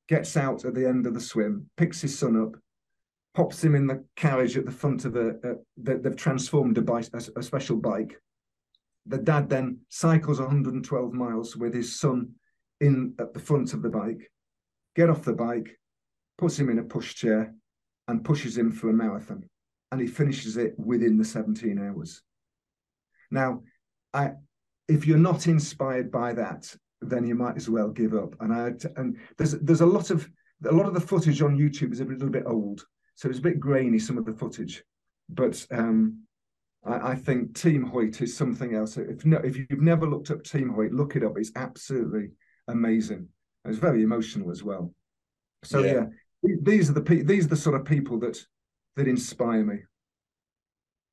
gets 0.08 0.36
out 0.36 0.66
at 0.66 0.74
the 0.74 0.88
end 0.88 1.06
of 1.06 1.14
the 1.14 1.22
swim, 1.22 1.70
picks 1.78 2.02
his 2.02 2.18
son 2.18 2.42
up, 2.42 2.60
pops 3.36 3.64
him 3.64 3.76
in 3.76 3.86
the 3.86 4.04
carriage 4.16 4.58
at 4.58 4.66
the 4.66 4.72
front 4.72 5.06
of 5.06 5.16
a, 5.16 5.30
a 5.44 5.56
they've 5.78 6.16
transformed 6.16 6.78
a, 6.78 6.82
bike, 6.82 7.08
a, 7.14 7.22
a 7.36 7.44
special 7.44 7.78
bike. 7.78 8.20
The 9.08 9.18
dad 9.18 9.50
then 9.50 9.80
cycles 9.90 10.40
112 10.40 11.14
miles 11.14 11.56
with 11.56 11.74
his 11.74 12.00
son 12.00 12.32
in 12.80 13.14
at 13.20 13.34
the 13.34 13.40
front 13.40 13.74
of 13.74 13.82
the 13.82 13.90
bike, 13.90 14.30
get 14.96 15.10
off 15.10 15.24
the 15.24 15.34
bike, 15.34 15.80
puts 16.38 16.60
him 16.60 16.70
in 16.70 16.80
a 16.80 16.84
pushchair, 16.84 17.54
and 18.08 18.24
pushes 18.24 18.58
him 18.58 18.72
for 18.72 18.90
a 18.90 18.94
marathon. 18.94 19.44
And 19.92 20.02
he 20.02 20.08
finishes 20.08 20.58
it 20.58 20.78
within 20.78 21.18
the 21.18 21.26
17 21.26 21.80
hours. 21.80 22.22
Now, 23.32 23.64
I 24.14 24.34
if 24.88 25.06
you're 25.06 25.18
not 25.18 25.48
inspired 25.48 26.12
by 26.12 26.34
that, 26.34 26.74
then 27.02 27.26
you 27.26 27.36
might 27.36 27.58
as 27.58 27.70
well 27.70 27.90
give 27.90 28.14
up. 28.14 28.36
And 28.40 28.54
I 28.54 28.74
and 28.96 29.18
there's 29.38 29.54
there's 29.54 29.82
a 29.82 29.86
lot 29.86 30.10
of 30.10 30.30
a 30.66 30.72
lot 30.72 30.88
of 30.88 30.94
the 30.94 31.02
footage 31.02 31.42
on 31.42 31.58
YouTube 31.58 31.92
is 31.92 32.00
a 32.00 32.06
little 32.06 32.30
bit 32.30 32.46
old, 32.46 32.86
so 33.16 33.30
it's 33.30 33.40
a 33.40 33.44
bit 33.44 33.60
grainy 33.60 34.00
some 34.00 34.18
of 34.18 34.26
the 34.26 34.34
footage. 34.34 34.84
But 35.30 35.66
um, 35.72 36.24
I, 36.88 37.12
I, 37.12 37.16
think 37.16 37.56
Team 37.56 37.84
Hoyt 37.84 38.22
is 38.22 38.36
something 38.36 38.76
else. 38.76 38.98
If 38.98 39.26
no, 39.26 39.38
if 39.38 39.58
you've 39.58 39.82
never 39.82 40.08
looked 40.08 40.32
up 40.32 40.44
Team 40.44 40.70
Hoyt, 40.70 40.92
look 40.92 41.16
it 41.16 41.24
up. 41.24 41.38
It's 41.38 41.52
absolutely 41.56 42.30
amazing. 42.68 43.28
It's 43.66 43.80
very 43.80 44.04
emotional 44.04 44.52
as 44.52 44.64
well. 44.64 44.94
So 45.64 45.84
yeah, 45.84 45.94
yeah 45.94 46.06
these 46.62 46.90
are 46.90 46.94
the 46.94 47.24
these 47.24 47.46
are 47.46 47.50
the 47.50 47.56
sort 47.56 47.76
of 47.80 47.86
people 47.86 48.20
that 48.20 48.38
that 48.96 49.08
inspire 49.08 49.64
me. 49.64 49.80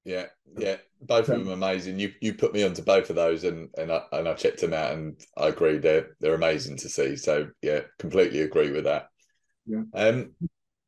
Yeah, 0.04 0.26
yeah, 0.58 0.76
both 1.00 1.28
of 1.28 1.38
them 1.38 1.48
are 1.48 1.54
amazing. 1.54 1.98
You 1.98 2.12
you 2.20 2.34
put 2.34 2.52
me 2.52 2.62
onto 2.62 2.82
both 2.82 3.10
of 3.10 3.16
those, 3.16 3.44
and 3.44 3.68
and 3.76 3.90
I 3.90 4.02
and 4.12 4.28
I 4.28 4.34
checked 4.34 4.60
them 4.60 4.74
out, 4.74 4.92
and 4.92 5.18
I 5.36 5.48
agree 5.48 5.78
they're 5.78 6.16
they're 6.20 6.34
amazing 6.34 6.76
to 6.78 6.88
see. 6.88 7.16
So 7.16 7.48
yeah, 7.62 7.80
completely 7.98 8.42
agree 8.42 8.70
with 8.70 8.84
that. 8.84 9.08
Yeah. 9.66 9.82
Um, 9.94 10.34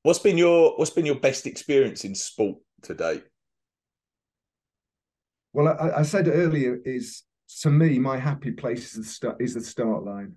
what's 0.02 0.18
been 0.18 0.38
your 0.38 0.76
what's 0.76 0.90
been 0.90 1.06
your 1.06 1.20
best 1.20 1.46
experience 1.46 2.04
in 2.04 2.14
sport 2.14 2.58
to 2.82 2.94
date? 2.94 3.24
Well, 5.56 5.74
I, 5.80 6.00
I 6.00 6.02
said 6.02 6.28
earlier 6.28 6.80
is 6.84 7.22
to 7.62 7.70
me 7.70 7.98
my 7.98 8.18
happy 8.18 8.50
place 8.50 8.90
is 8.90 8.92
the 8.92 9.04
start 9.04 9.36
is 9.40 9.54
the 9.54 9.62
start 9.62 10.04
line. 10.04 10.34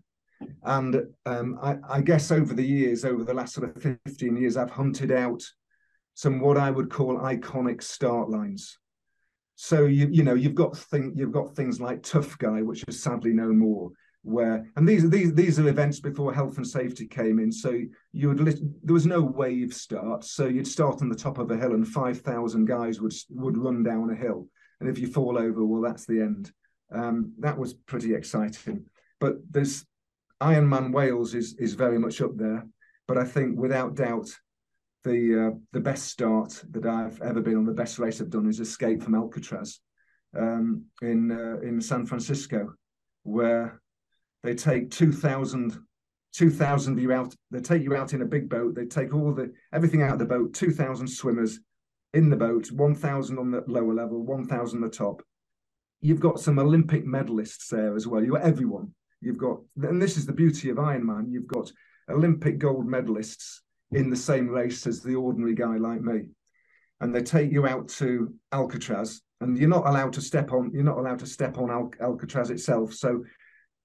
And 0.64 0.96
um, 1.26 1.60
I, 1.62 1.76
I, 1.90 2.00
guess 2.00 2.32
over 2.32 2.54
the 2.54 2.66
years, 2.66 3.04
over 3.04 3.26
the 3.26 3.34
last 3.34 3.54
sort 3.54 3.76
of 3.76 3.84
15 4.06 4.38
years, 4.38 4.56
I've 4.56 4.70
hunted 4.70 5.12
out 5.12 5.44
some 6.14 6.40
what 6.40 6.58
I 6.58 6.72
would 6.72 6.90
call 6.90 7.18
iconic 7.18 7.84
start 7.84 8.30
lines. 8.30 8.80
So 9.56 9.88
you 9.88 10.08
you 10.10 10.24
know 10.24 10.36
you've 10.36 10.56
got 10.56 10.78
thing 10.78 11.12
you've 11.18 11.34
got 11.34 11.54
things 11.54 11.82
like 11.82 12.02
Tough 12.02 12.38
Guy, 12.38 12.62
which 12.62 12.86
is 12.88 13.04
sadly 13.04 13.34
no 13.34 13.50
more. 13.50 13.92
Where 14.22 14.66
and 14.78 14.88
these 14.88 15.10
these 15.10 15.34
these 15.34 15.60
are 15.60 15.68
events 15.68 16.00
before 16.00 16.34
health 16.34 16.56
and 16.56 16.66
safety 16.66 17.06
came 17.06 17.40
in. 17.40 17.52
So 17.52 17.78
you 18.14 18.30
would 18.30 18.38
there 18.84 18.94
was 18.94 19.06
no 19.06 19.20
wave 19.20 19.74
start. 19.74 20.24
So 20.24 20.46
you'd 20.46 20.66
start 20.66 21.02
on 21.02 21.10
the 21.10 21.16
top 21.16 21.40
of 21.40 21.52
a 21.52 21.58
hill, 21.58 21.74
and 21.74 21.86
five 21.86 22.22
thousand 22.22 22.68
guys 22.68 23.02
would 23.02 23.14
would 23.32 23.58
run 23.58 23.84
down 23.84 24.12
a 24.12 24.16
hill. 24.16 24.48
And 24.80 24.90
if 24.90 25.00
you 25.00 25.08
fall 25.08 25.38
over, 25.38 25.66
well, 25.66 25.82
that's 25.82 26.06
the 26.06 26.22
end. 26.22 26.52
Um, 26.92 27.34
that 27.40 27.58
was 27.58 27.74
pretty 27.74 28.14
exciting. 28.14 28.86
But 29.20 29.36
there's 29.50 29.86
Ironman 30.42 30.94
Wales 30.94 31.36
is 31.36 31.56
is 31.56 31.74
very 31.74 32.00
much 32.00 32.22
up 32.22 32.38
there, 32.38 32.66
but 33.08 33.18
I 33.18 33.26
think 33.26 33.58
without 33.58 33.96
doubt 33.96 34.30
the 35.04 35.48
uh, 35.48 35.58
the 35.74 35.82
best 35.82 36.08
start 36.08 36.64
that 36.72 36.86
I've 36.86 37.22
ever 37.22 37.42
been 37.42 37.58
on, 37.58 37.66
the 37.66 37.74
best 37.74 38.00
race 38.00 38.22
I've 38.22 38.30
done 38.30 38.48
is 38.48 38.60
Escape 38.60 39.04
from 39.04 39.16
Alcatraz 39.16 39.80
um, 40.38 40.86
in 41.02 41.32
uh, 41.32 41.60
in 41.62 41.82
San 41.82 42.06
Francisco, 42.06 42.74
where 43.24 43.82
they 44.44 44.56
take 44.56 44.90
2,000 44.92 45.78
2,000 46.32 47.00
you 47.00 47.12
out. 47.12 47.36
They 47.52 47.60
take 47.60 47.84
you 47.84 47.96
out 47.96 48.14
in 48.14 48.22
a 48.22 48.26
big 48.26 48.48
boat. 48.48 48.76
They 48.76 48.86
take 48.86 49.14
all 49.14 49.34
the 49.34 49.52
everything 49.74 50.04
out 50.04 50.14
of 50.14 50.20
the 50.20 50.26
boat. 50.26 50.54
Two 50.54 50.72
thousand 50.72 51.08
swimmers 51.08 51.60
in 52.14 52.30
the 52.30 52.36
boat. 52.36 52.72
One 52.72 52.96
thousand 52.96 53.40
on 53.40 53.52
the 53.52 53.64
lower 53.68 53.94
level. 53.94 54.22
One 54.24 54.46
thousand 54.46 54.82
the 54.82 54.90
top. 54.90 55.22
You've 56.02 56.20
got 56.20 56.40
some 56.40 56.60
Olympic 56.60 57.06
medalists 57.06 57.68
there 57.68 57.96
as 57.96 58.08
well. 58.08 58.22
You've 58.22 58.36
got 58.36 58.44
everyone. 58.44 58.94
You've 59.22 59.38
got, 59.38 59.60
and 59.82 60.02
this 60.02 60.16
is 60.16 60.26
the 60.26 60.32
beauty 60.32 60.70
of 60.70 60.78
Ironman, 60.78 61.26
you've 61.30 61.48
got 61.48 61.70
Olympic 62.10 62.58
gold 62.58 62.88
medalists 62.88 63.58
in 63.92 64.10
the 64.10 64.16
same 64.16 64.48
race 64.48 64.88
as 64.88 65.02
the 65.02 65.16
ordinary 65.16 65.54
guy 65.54 65.76
like 65.76 66.00
me. 66.02 66.30
And 67.02 67.14
they 67.14 67.22
take 67.22 67.52
you 67.52 67.68
out 67.68 67.90
to 68.00 68.34
Alcatraz, 68.54 69.22
and 69.42 69.58
you're 69.58 69.68
not 69.68 69.86
allowed 69.86 70.14
to 70.14 70.22
step 70.22 70.54
on, 70.54 70.72
you're 70.74 70.84
not 70.84 71.00
allowed 71.00 71.20
to 71.20 71.26
step 71.26 71.58
on 71.58 71.70
Al- 71.70 71.92
Alcatraz 72.00 72.50
itself. 72.50 72.94
So 72.94 73.26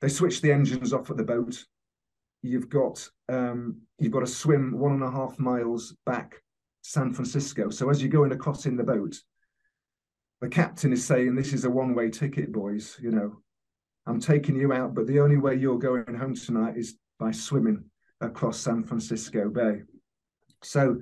they 0.01 0.09
switch 0.09 0.41
the 0.41 0.53
engines 0.53 0.93
off 0.93 1.11
at 1.11 1.17
the 1.17 1.25
boat. 1.25 1.65
You've 2.43 2.69
got 2.69 3.09
um, 3.29 3.81
you've 3.99 4.13
got 4.13 4.21
to 4.21 4.27
swim 4.27 4.79
one 4.79 4.93
and 4.93 5.03
a 5.03 5.11
half 5.11 5.37
miles 5.41 5.97
back 6.07 6.44
San 6.87 7.15
Francisco. 7.15 7.71
So 7.71 7.89
as 7.89 8.03
you're 8.03 8.11
going 8.11 8.33
across 8.33 8.67
in 8.67 8.77
the 8.77 8.85
boat, 8.85 9.19
the 10.43 10.49
captain 10.49 10.93
is 10.93 11.05
saying, 11.05 11.35
This 11.35 11.55
is 11.55 11.65
a 11.65 11.71
one-way 11.71 12.11
ticket, 12.11 12.53
boys, 12.53 12.99
you 13.01 13.11
know, 13.11 13.39
I'm 14.07 14.21
taking 14.21 14.55
you 14.55 14.71
out, 14.75 14.95
but 14.95 15.07
the 15.07 15.21
only 15.21 15.39
way 15.39 15.55
you're 15.55 15.79
going 15.79 16.15
home 16.15 16.35
tonight 16.35 16.77
is 16.77 16.99
by 17.19 17.31
swimming 17.31 17.85
across 18.21 18.59
San 18.59 18.85
Francisco 18.85 19.49
Bay. 19.49 19.81
So, 20.63 21.01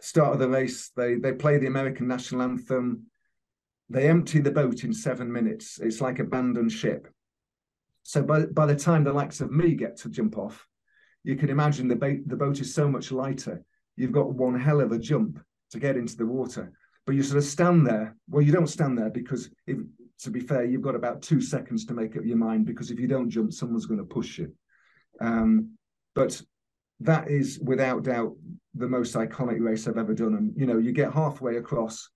start 0.00 0.34
of 0.34 0.38
the 0.38 0.48
race, 0.48 0.92
they 0.96 1.16
they 1.16 1.32
play 1.32 1.58
the 1.58 1.66
American 1.66 2.06
national 2.06 2.42
anthem. 2.42 3.06
They 3.90 4.08
empty 4.08 4.38
the 4.38 4.52
boat 4.52 4.84
in 4.84 4.92
seven 4.92 5.32
minutes. 5.32 5.80
It's 5.82 6.00
like 6.00 6.20
abandoned 6.20 6.70
ship. 6.70 7.08
So 8.04 8.22
by, 8.22 8.46
by 8.46 8.66
the 8.66 8.76
time 8.76 9.02
the 9.02 9.12
likes 9.12 9.40
of 9.40 9.50
me 9.50 9.74
get 9.74 9.96
to 9.98 10.10
jump 10.10 10.38
off, 10.38 10.66
you 11.24 11.36
can 11.36 11.50
imagine 11.50 11.88
the, 11.88 11.96
boat 11.96 12.18
the 12.26 12.36
boat 12.36 12.60
is 12.60 12.72
so 12.72 12.88
much 12.88 13.10
lighter. 13.10 13.64
You've 13.96 14.12
got 14.12 14.34
one 14.34 14.58
hell 14.58 14.80
of 14.80 14.92
a 14.92 14.98
jump 14.98 15.40
to 15.70 15.78
get 15.78 15.96
into 15.96 16.16
the 16.16 16.26
water. 16.26 16.72
But 17.06 17.14
you 17.14 17.22
sort 17.22 17.38
of 17.38 17.44
stand 17.44 17.86
there. 17.86 18.16
Well, 18.28 18.42
you 18.42 18.52
don't 18.52 18.66
stand 18.66 18.96
there 18.96 19.10
because 19.10 19.50
if, 19.66 19.78
to 20.20 20.30
be 20.30 20.40
fair, 20.40 20.64
you've 20.64 20.82
got 20.82 20.94
about 20.94 21.22
two 21.22 21.40
seconds 21.40 21.84
to 21.86 21.94
make 21.94 22.16
up 22.16 22.24
your 22.24 22.36
mind 22.36 22.66
because 22.66 22.90
if 22.90 22.98
you 22.98 23.06
don't 23.06 23.30
jump, 23.30 23.52
someone's 23.52 23.86
going 23.86 24.00
to 24.00 24.04
push 24.04 24.38
you. 24.38 24.52
Um, 25.20 25.76
but 26.14 26.40
that 27.00 27.28
is 27.28 27.58
without 27.62 28.04
doubt 28.04 28.34
the 28.74 28.88
most 28.88 29.14
iconic 29.14 29.60
race 29.60 29.86
I've 29.86 29.98
ever 29.98 30.14
done. 30.14 30.34
And 30.34 30.52
you 30.56 30.66
know, 30.66 30.78
you 30.78 30.92
get 30.92 31.12
halfway 31.12 31.56
across, 31.56 32.08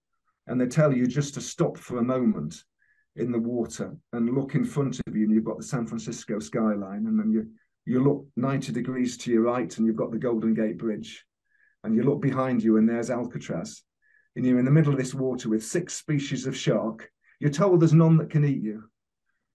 and 0.46 0.60
they 0.60 0.66
tell 0.66 0.92
you 0.92 1.06
just 1.06 1.34
to 1.34 1.40
stop 1.40 1.76
for 1.76 1.98
a 1.98 2.02
moment 2.02 2.64
in 3.16 3.32
the 3.32 3.38
water 3.38 3.96
and 4.12 4.34
look 4.34 4.54
in 4.54 4.64
front 4.64 5.00
of 5.06 5.16
you, 5.16 5.24
and 5.24 5.32
you've 5.32 5.44
got 5.44 5.58
the 5.58 5.64
San 5.64 5.86
Francisco 5.86 6.38
skyline, 6.38 7.06
and 7.06 7.18
then 7.18 7.30
you 7.30 7.48
you 7.84 8.02
look 8.02 8.26
90 8.36 8.72
degrees 8.72 9.16
to 9.18 9.32
your 9.32 9.42
right, 9.42 9.76
and 9.76 9.86
you've 9.86 9.96
got 9.96 10.10
the 10.10 10.18
Golden 10.18 10.54
Gate 10.54 10.78
Bridge, 10.78 11.24
and 11.84 11.94
you 11.94 12.02
look 12.02 12.20
behind 12.20 12.62
you, 12.62 12.76
and 12.76 12.88
there's 12.88 13.10
Alcatraz, 13.10 13.82
and 14.36 14.44
you're 14.44 14.58
in 14.58 14.64
the 14.64 14.70
middle 14.70 14.92
of 14.92 14.98
this 14.98 15.14
water 15.14 15.48
with 15.48 15.64
six 15.64 15.94
species 15.94 16.46
of 16.46 16.56
shark 16.56 17.10
you're 17.40 17.50
told 17.50 17.80
there's 17.80 17.92
none 17.92 18.16
that 18.18 18.30
can 18.30 18.44
eat 18.44 18.62
you, 18.62 18.84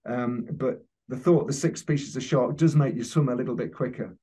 um, 0.06 0.46
but 0.52 0.84
the 1.08 1.16
thought 1.16 1.46
the 1.46 1.52
six 1.52 1.80
species 1.80 2.16
of 2.16 2.22
shark 2.22 2.56
does 2.56 2.74
make 2.74 2.94
you 2.94 3.04
swim 3.04 3.28
a 3.28 3.34
little 3.34 3.54
bit 3.54 3.74
quicker. 3.74 4.16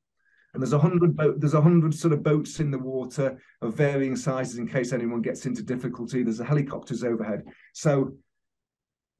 And 0.53 0.61
there's 0.61 0.73
a 0.73 0.79
hundred 0.79 1.15
boat, 1.15 1.39
there's 1.39 1.53
a 1.53 1.61
hundred 1.61 1.93
sort 1.93 2.13
of 2.13 2.23
boats 2.23 2.59
in 2.59 2.71
the 2.71 2.79
water 2.79 3.39
of 3.61 3.75
varying 3.75 4.15
sizes 4.15 4.57
in 4.57 4.67
case 4.67 4.91
anyone 4.91 5.21
gets 5.21 5.45
into 5.45 5.63
difficulty. 5.63 6.23
There's 6.23 6.41
a 6.41 6.45
helicopters 6.45 7.03
overhead. 7.05 7.43
So, 7.73 8.15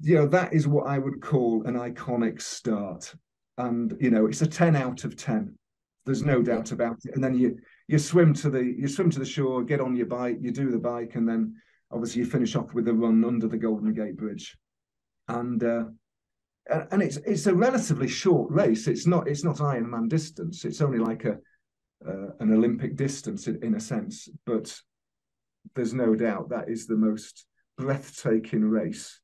you 0.02 0.16
know, 0.16 0.28
that 0.28 0.54
is 0.54 0.68
what 0.68 0.88
I 0.88 0.98
would 0.98 1.22
call 1.22 1.64
an 1.66 1.76
iconic 1.76 2.42
start. 2.42 3.14
And 3.58 3.96
you 4.02 4.10
know, 4.10 4.26
it's 4.26 4.42
a 4.42 4.48
10 4.48 4.76
out 4.76 5.06
of 5.06 5.16
10. 5.16 5.58
There's 6.06 6.24
no 6.24 6.42
doubt 6.42 6.72
about 6.72 6.98
it. 7.06 7.14
And 7.14 7.24
then 7.24 7.36
you 7.36 7.60
you 7.92 8.00
swim 8.00 8.34
to 8.34 8.50
the 8.50 8.64
you 8.64 8.88
swim 8.88 9.10
to 9.10 9.20
the 9.20 9.26
shore, 9.26 9.64
get 9.64 9.82
on 9.82 9.98
your 9.98 10.06
bike, 10.06 10.38
you 10.39 10.52
do 10.52 10.72
the 10.72 10.80
bike, 10.80 11.16
and 11.16 11.28
then 11.28 11.54
obviously 11.92 12.22
you 12.22 12.26
finish 12.26 12.56
off 12.56 12.74
with 12.74 12.88
a 12.88 12.94
run 12.94 13.26
under 13.26 13.50
the 13.50 13.58
Golden 13.58 13.94
Gate 13.94 14.16
Bridge, 14.16 14.58
and 15.28 15.62
uh, 15.62 15.84
and 16.70 17.02
it's 17.02 17.18
it's 17.18 17.48
a 17.48 17.54
relatively 17.54 18.08
short 18.08 18.50
race. 18.50 18.88
It's 18.88 19.06
not 19.06 19.28
it's 19.28 19.44
not 19.44 19.58
Ironman 19.58 20.08
distance. 20.08 20.64
It's 20.64 20.80
only 20.80 21.00
like 21.00 21.26
a 21.26 21.38
uh, 22.08 22.30
an 22.39 22.54
Olympic 22.54 22.96
distance 22.96 23.48
in, 23.48 23.62
in 23.62 23.76
a 23.76 23.80
sense, 23.80 24.30
but 24.46 24.74
there's 25.76 25.94
no 25.94 26.16
doubt 26.16 26.50
that 26.50 26.70
is 26.70 26.88
the 26.88 26.96
most 26.96 27.46
breathtaking 27.78 28.64
race 28.64 29.20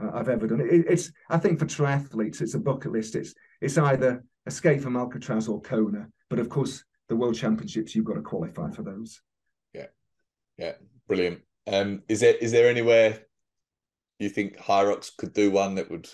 uh, 0.00 0.10
I've 0.12 0.28
ever 0.28 0.46
done. 0.46 0.60
It, 0.60 0.84
it's 0.90 1.10
I 1.30 1.38
think 1.38 1.58
for 1.58 1.64
triathletes, 1.64 2.42
it's 2.42 2.54
a 2.54 2.58
bucket 2.58 2.92
list. 2.92 3.16
It's 3.16 3.34
it's 3.62 3.78
either 3.78 4.22
escape 4.46 4.82
from 4.82 4.94
Alcatraz 4.94 5.48
or 5.48 5.62
Kona, 5.62 6.06
but 6.28 6.38
of 6.38 6.50
course 6.50 6.84
the 7.08 7.16
World 7.16 7.34
Championships 7.34 7.94
you've 7.94 8.04
got 8.04 8.14
to 8.14 8.22
qualify 8.22 8.70
for 8.70 8.82
those. 8.82 9.20
Yeah, 9.72 9.86
Yeah, 10.58 10.72
brilliant. 11.06 11.40
Um, 11.66 12.02
is 12.08 12.20
there 12.20 12.34
is 12.34 12.52
there 12.52 12.68
anywhere 12.68 13.20
you 14.18 14.28
think 14.28 14.58
Hyrox 14.58 15.10
could 15.16 15.32
do 15.32 15.50
one 15.50 15.74
that 15.76 15.90
would 15.90 16.08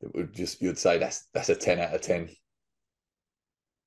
that 0.00 0.14
would 0.14 0.34
just 0.34 0.60
you'd 0.60 0.78
say 0.78 0.98
that's 0.98 1.28
that's 1.32 1.48
a 1.48 1.54
ten 1.54 1.78
out 1.78 1.94
of 1.94 2.00
ten? 2.00 2.28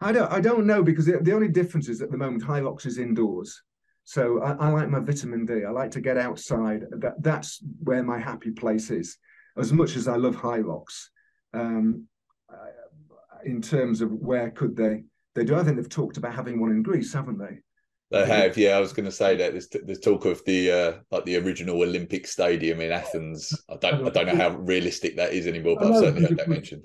I 0.02 0.12
don't 0.12 0.32
I 0.32 0.39
don't 0.39 0.66
know 0.66 0.84
because 0.84 1.06
the, 1.06 1.20
the 1.22 1.34
only 1.34 1.50
difference 1.50 1.89
is 1.89 2.02
at 2.02 2.12
the 2.12 2.18
moment 2.18 2.44
Hyrox 2.44 2.86
is 2.86 2.98
indoors. 2.98 3.62
So 4.06 4.41
I, 4.41 4.52
I, 4.54 4.70
like 4.70 4.89
my 4.89 5.00
vitamin 5.00 5.46
D. 5.46 5.64
I 5.66 5.72
like 5.72 5.91
to 5.91 6.02
get 6.02 6.18
outside. 6.18 6.84
That 6.91 7.22
that's 7.22 7.64
where 7.82 8.04
my 8.04 8.20
happy 8.20 8.52
place 8.52 8.89
is. 8.89 9.18
As 9.58 9.72
much 9.72 9.96
as 9.96 10.08
I 10.08 10.16
love 10.18 10.36
Hyrox, 10.36 11.08
um, 11.54 12.08
in 13.46 13.62
terms 13.62 14.02
of 14.02 14.12
where 14.12 14.52
could 14.52 14.76
they 14.76 15.04
they 15.36 15.44
do. 15.44 15.56
I 15.56 15.64
think 15.64 15.78
they've 15.78 15.90
talked 15.90 16.18
about 16.18 16.34
having 16.34 16.60
one 16.60 16.72
in 16.72 16.84
Greece, 16.84 17.14
haven't 17.14 17.40
they? 17.40 17.60
They 18.12 18.28
have, 18.28 18.58
yeah. 18.58 18.78
I 18.78 18.80
was 18.80 18.94
going 18.94 19.06
to 19.06 19.12
say 19.12 19.36
that 19.38 19.54
there's, 19.54 19.68
there's 19.70 20.00
talk 20.00 20.26
of 20.26 20.44
the 20.46 20.72
uh, 20.72 20.94
like 21.10 21.26
the 21.26 21.38
original 21.38 21.82
Olympic 21.82 22.28
Stadium 22.28 22.80
in 22.80 22.92
Athens. 22.92 23.52
I 23.70 23.78
don't 23.78 24.06
I 24.06 24.10
don't 24.12 24.28
know 24.28 24.36
how 24.36 24.56
realistic 24.58 25.16
that 25.18 25.34
is 25.34 25.48
anymore, 25.48 25.78
but 25.80 25.92
I've 25.92 26.00
certainly 26.00 26.30
heard 26.30 26.38
that 26.38 26.50
mentioned. 26.50 26.84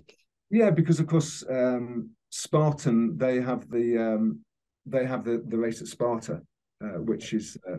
Yeah, 0.51 0.71
because 0.71 1.01
of 1.01 1.07
course 1.07 1.45
um, 1.51 2.11
Spartan 2.31 3.19
they 3.19 3.43
have 3.43 3.71
the 3.71 3.99
um, 3.99 4.41
they 4.87 5.05
have 5.05 5.23
the 5.25 5.45
the 5.47 5.59
race 5.59 5.83
at 5.83 5.89
Sparta, 5.89 6.41
uh, 6.83 7.01
which 7.01 7.35
is 7.35 7.59
uh, 7.71 7.77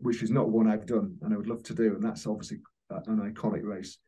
which 0.00 0.22
is 0.22 0.30
not 0.30 0.48
one 0.48 0.68
I've 0.68 0.86
done 0.86 1.16
and 1.22 1.34
I 1.34 1.36
would 1.36 1.48
love 1.48 1.64
to 1.64 1.74
do, 1.74 1.94
and 1.96 2.02
that's 2.02 2.28
obviously 2.28 2.58
an 2.90 3.32
iconic 3.34 3.64
race. 3.64 3.98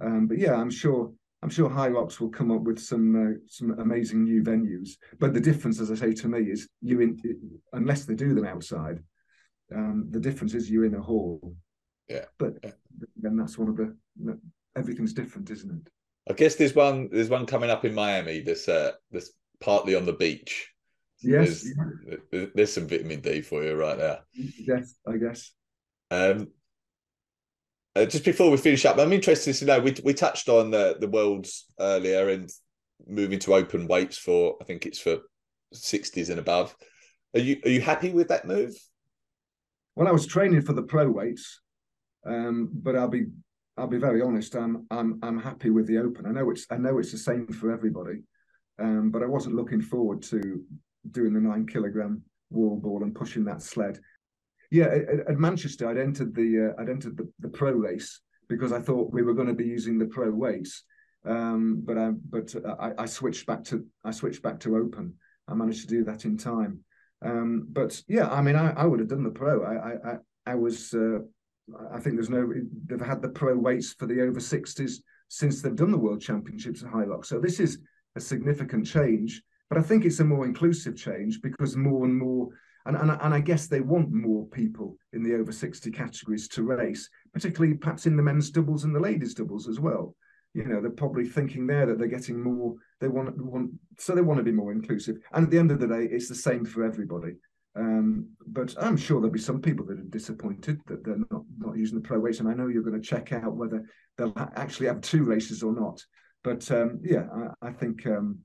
Um, 0.00 0.28
but 0.28 0.38
yeah, 0.38 0.54
I'm 0.54 0.70
sure 0.70 1.12
I'm 1.42 1.50
sure 1.50 1.70
Hyrox 1.70 2.18
will 2.18 2.30
come 2.30 2.50
up 2.50 2.62
with 2.62 2.80
some 2.80 3.14
uh, 3.14 3.38
some 3.46 3.78
amazing 3.78 4.24
new 4.24 4.42
venues. 4.42 4.90
But 5.20 5.34
the 5.34 5.40
difference, 5.40 5.80
as 5.80 5.90
I 5.90 5.94
say 5.94 6.12
to 6.14 6.28
me, 6.28 6.50
is 6.50 6.68
you 6.80 7.00
in 7.00 7.20
unless 7.72 8.04
they 8.04 8.14
do 8.14 8.34
them 8.34 8.46
outside, 8.46 8.98
um, 9.74 10.08
the 10.10 10.20
difference 10.20 10.54
is 10.54 10.70
you're 10.70 10.84
in 10.84 10.96
a 10.96 11.02
hall. 11.02 11.54
Yeah. 12.08 12.24
But 12.38 12.54
then 13.16 13.36
that's 13.36 13.56
one 13.56 13.68
of 13.68 13.76
the 13.76 13.96
everything's 14.76 15.12
different, 15.12 15.50
isn't 15.50 15.70
it? 15.70 15.90
I 16.28 16.34
guess 16.34 16.56
there's 16.56 16.74
one 16.74 17.08
there's 17.10 17.30
one 17.30 17.46
coming 17.46 17.70
up 17.70 17.84
in 17.84 17.94
Miami 17.94 18.40
that's 18.40 18.68
uh 18.68 18.92
that's 19.10 19.30
partly 19.60 19.94
on 19.94 20.06
the 20.06 20.12
beach. 20.12 20.72
Yes, 21.20 21.62
there's, 21.62 22.20
yeah. 22.32 22.46
there's 22.54 22.72
some 22.72 22.86
vitamin 22.86 23.20
D 23.20 23.42
for 23.42 23.62
you 23.62 23.74
right 23.74 23.98
there. 23.98 24.20
Yes, 24.32 24.94
I 25.06 25.16
guess. 25.16 25.52
Um, 26.10 26.48
uh, 27.98 28.06
just 28.06 28.24
before 28.24 28.50
we 28.50 28.56
finish 28.56 28.84
up, 28.84 28.98
I'm 28.98 29.12
interested 29.12 29.54
to 29.54 29.64
know 29.64 29.80
we 29.80 29.94
we 30.04 30.14
touched 30.14 30.48
on 30.48 30.70
the 30.70 30.96
the 31.00 31.08
worlds 31.08 31.66
earlier 31.80 32.28
and 32.28 32.48
moving 33.06 33.38
to 33.40 33.54
open 33.54 33.88
weights 33.88 34.16
for 34.18 34.56
I 34.60 34.64
think 34.64 34.86
it's 34.86 35.00
for 35.00 35.18
60s 35.74 36.30
and 36.30 36.38
above. 36.38 36.76
Are 37.34 37.40
you 37.40 37.58
are 37.64 37.70
you 37.70 37.80
happy 37.80 38.12
with 38.12 38.28
that 38.28 38.46
move? 38.46 38.74
Well, 39.96 40.08
I 40.08 40.12
was 40.12 40.26
training 40.26 40.62
for 40.62 40.74
the 40.74 40.82
pro 40.82 41.10
weights, 41.10 41.60
um, 42.26 42.70
but 42.72 42.94
I'll 42.94 43.08
be 43.08 43.26
I'll 43.76 43.88
be 43.88 43.98
very 43.98 44.22
honest. 44.22 44.54
I'm 44.54 44.86
I'm 44.90 45.18
I'm 45.22 45.38
happy 45.38 45.70
with 45.70 45.86
the 45.86 45.98
open. 45.98 46.26
I 46.26 46.30
know 46.30 46.50
it's 46.50 46.66
I 46.70 46.76
know 46.76 46.98
it's 46.98 47.12
the 47.12 47.18
same 47.18 47.48
for 47.48 47.72
everybody, 47.72 48.22
um, 48.78 49.10
but 49.10 49.22
I 49.22 49.26
wasn't 49.26 49.56
looking 49.56 49.82
forward 49.82 50.22
to 50.24 50.62
doing 51.10 51.32
the 51.32 51.40
nine 51.40 51.66
kilogram 51.66 52.22
wall 52.50 52.76
ball 52.76 53.02
and 53.02 53.14
pushing 53.14 53.44
that 53.44 53.62
sled. 53.62 53.98
Yeah, 54.70 54.86
at, 54.86 55.30
at 55.30 55.38
Manchester, 55.38 55.88
I'd 55.88 55.98
entered 55.98 56.34
the 56.34 56.74
uh, 56.76 56.80
I'd 56.82 56.88
entered 56.88 57.16
the, 57.16 57.30
the 57.40 57.48
pro 57.48 57.72
race 57.72 58.20
because 58.48 58.72
I 58.72 58.80
thought 58.80 59.12
we 59.12 59.22
were 59.22 59.34
going 59.34 59.48
to 59.48 59.54
be 59.54 59.66
using 59.66 59.98
the 59.98 60.06
pro 60.06 60.30
weights. 60.30 60.84
Um, 61.26 61.82
but 61.84 61.98
I 61.98 62.10
but 62.10 62.54
I, 62.80 62.92
I, 62.98 63.06
switched 63.06 63.44
back 63.46 63.64
to 63.64 63.84
I 64.04 64.12
switched 64.12 64.42
back 64.42 64.60
to 64.60 64.76
open. 64.76 65.14
I 65.48 65.54
managed 65.54 65.82
to 65.82 65.86
do 65.88 66.04
that 66.04 66.24
in 66.24 66.36
time. 66.36 66.80
Um, 67.22 67.66
but 67.70 68.00
yeah, 68.08 68.28
I 68.28 68.40
mean, 68.40 68.56
I, 68.56 68.72
I 68.72 68.84
would 68.86 69.00
have 69.00 69.08
done 69.08 69.24
the 69.24 69.30
pro. 69.30 69.64
I 69.64 70.12
I 70.12 70.16
I 70.46 70.54
was 70.54 70.94
uh, 70.94 71.18
I 71.92 72.00
think 72.00 72.14
there's 72.14 72.30
no 72.30 72.50
they've 72.86 73.00
had 73.00 73.22
the 73.22 73.28
pro 73.28 73.56
weights 73.56 73.92
for 73.92 74.06
the 74.06 74.22
over 74.22 74.40
60s 74.40 74.92
since 75.28 75.60
they've 75.60 75.76
done 75.76 75.90
the 75.90 75.98
World 75.98 76.20
Championships 76.20 76.82
at 76.82 76.90
Hyrox. 76.90 77.26
So 77.26 77.38
this 77.38 77.60
is 77.60 77.78
a 78.16 78.20
significant 78.20 78.86
change, 78.86 79.42
but 79.68 79.78
I 79.78 79.82
think 79.82 80.04
it's 80.04 80.20
a 80.20 80.24
more 80.24 80.46
inclusive 80.46 80.96
change 80.96 81.42
because 81.42 81.76
more 81.76 82.04
and 82.04 82.16
more 82.16 82.48
and, 82.88 82.96
and, 82.96 83.10
and 83.20 83.34
I 83.34 83.40
guess 83.40 83.66
they 83.66 83.82
want 83.82 84.10
more 84.10 84.46
people 84.46 84.96
in 85.12 85.22
the 85.22 85.34
over 85.34 85.52
60 85.52 85.90
categories 85.90 86.48
to 86.48 86.62
race, 86.62 87.10
particularly 87.34 87.74
perhaps 87.74 88.06
in 88.06 88.16
the 88.16 88.22
men's 88.22 88.50
doubles 88.50 88.84
and 88.84 88.94
the 88.94 89.00
ladies' 89.00 89.34
doubles 89.34 89.68
as 89.68 89.78
well. 89.78 90.16
You 90.54 90.64
know, 90.64 90.80
they're 90.80 90.90
probably 90.90 91.26
thinking 91.26 91.66
there 91.66 91.84
that 91.84 91.98
they're 91.98 92.08
getting 92.08 92.42
more, 92.42 92.74
they 93.00 93.08
want, 93.08 93.36
want 93.36 93.72
so 93.98 94.14
they 94.14 94.22
want 94.22 94.38
to 94.38 94.44
be 94.44 94.52
more 94.52 94.72
inclusive. 94.72 95.18
And 95.32 95.44
at 95.44 95.50
the 95.50 95.58
end 95.58 95.70
of 95.70 95.80
the 95.80 95.86
day, 95.86 96.08
it's 96.10 96.30
the 96.30 96.34
same 96.34 96.64
for 96.64 96.82
everybody. 96.82 97.34
Um, 97.76 98.30
but 98.46 98.74
I'm 98.80 98.96
sure 98.96 99.20
there'll 99.20 99.32
be 99.32 99.38
some 99.38 99.60
people 99.60 99.84
that 99.86 99.98
are 99.98 100.04
disappointed 100.04 100.80
that 100.86 101.04
they're 101.04 101.18
not, 101.30 101.42
not 101.58 101.76
using 101.76 101.96
the 101.96 102.08
pro 102.08 102.18
weights. 102.18 102.40
And 102.40 102.48
I 102.48 102.54
know 102.54 102.68
you're 102.68 102.82
going 102.82 103.00
to 103.00 103.06
check 103.06 103.34
out 103.34 103.54
whether 103.54 103.84
they'll 104.16 104.32
actually 104.56 104.86
have 104.86 105.02
two 105.02 105.24
races 105.24 105.62
or 105.62 105.74
not. 105.74 106.02
But 106.42 106.68
um, 106.70 107.00
yeah, 107.02 107.26
I, 107.62 107.68
I 107.68 107.72
think 107.72 108.06
um, 108.06 108.38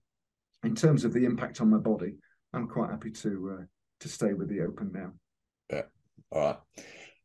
in 0.64 0.76
terms 0.76 1.06
of 1.06 1.14
the 1.14 1.24
impact 1.24 1.62
on 1.62 1.70
my 1.70 1.78
body, 1.78 2.16
I'm 2.52 2.68
quite 2.68 2.91
happy 2.91 3.12
to 3.12 3.58
uh, 3.60 3.64
to 4.04 4.10
stay 4.10 4.34
with 4.34 4.49
the 4.49 4.62
Open 4.62 4.91
now. 4.93 5.12
Yeah. 5.70 5.84
All 6.32 6.41
right. 6.41 6.58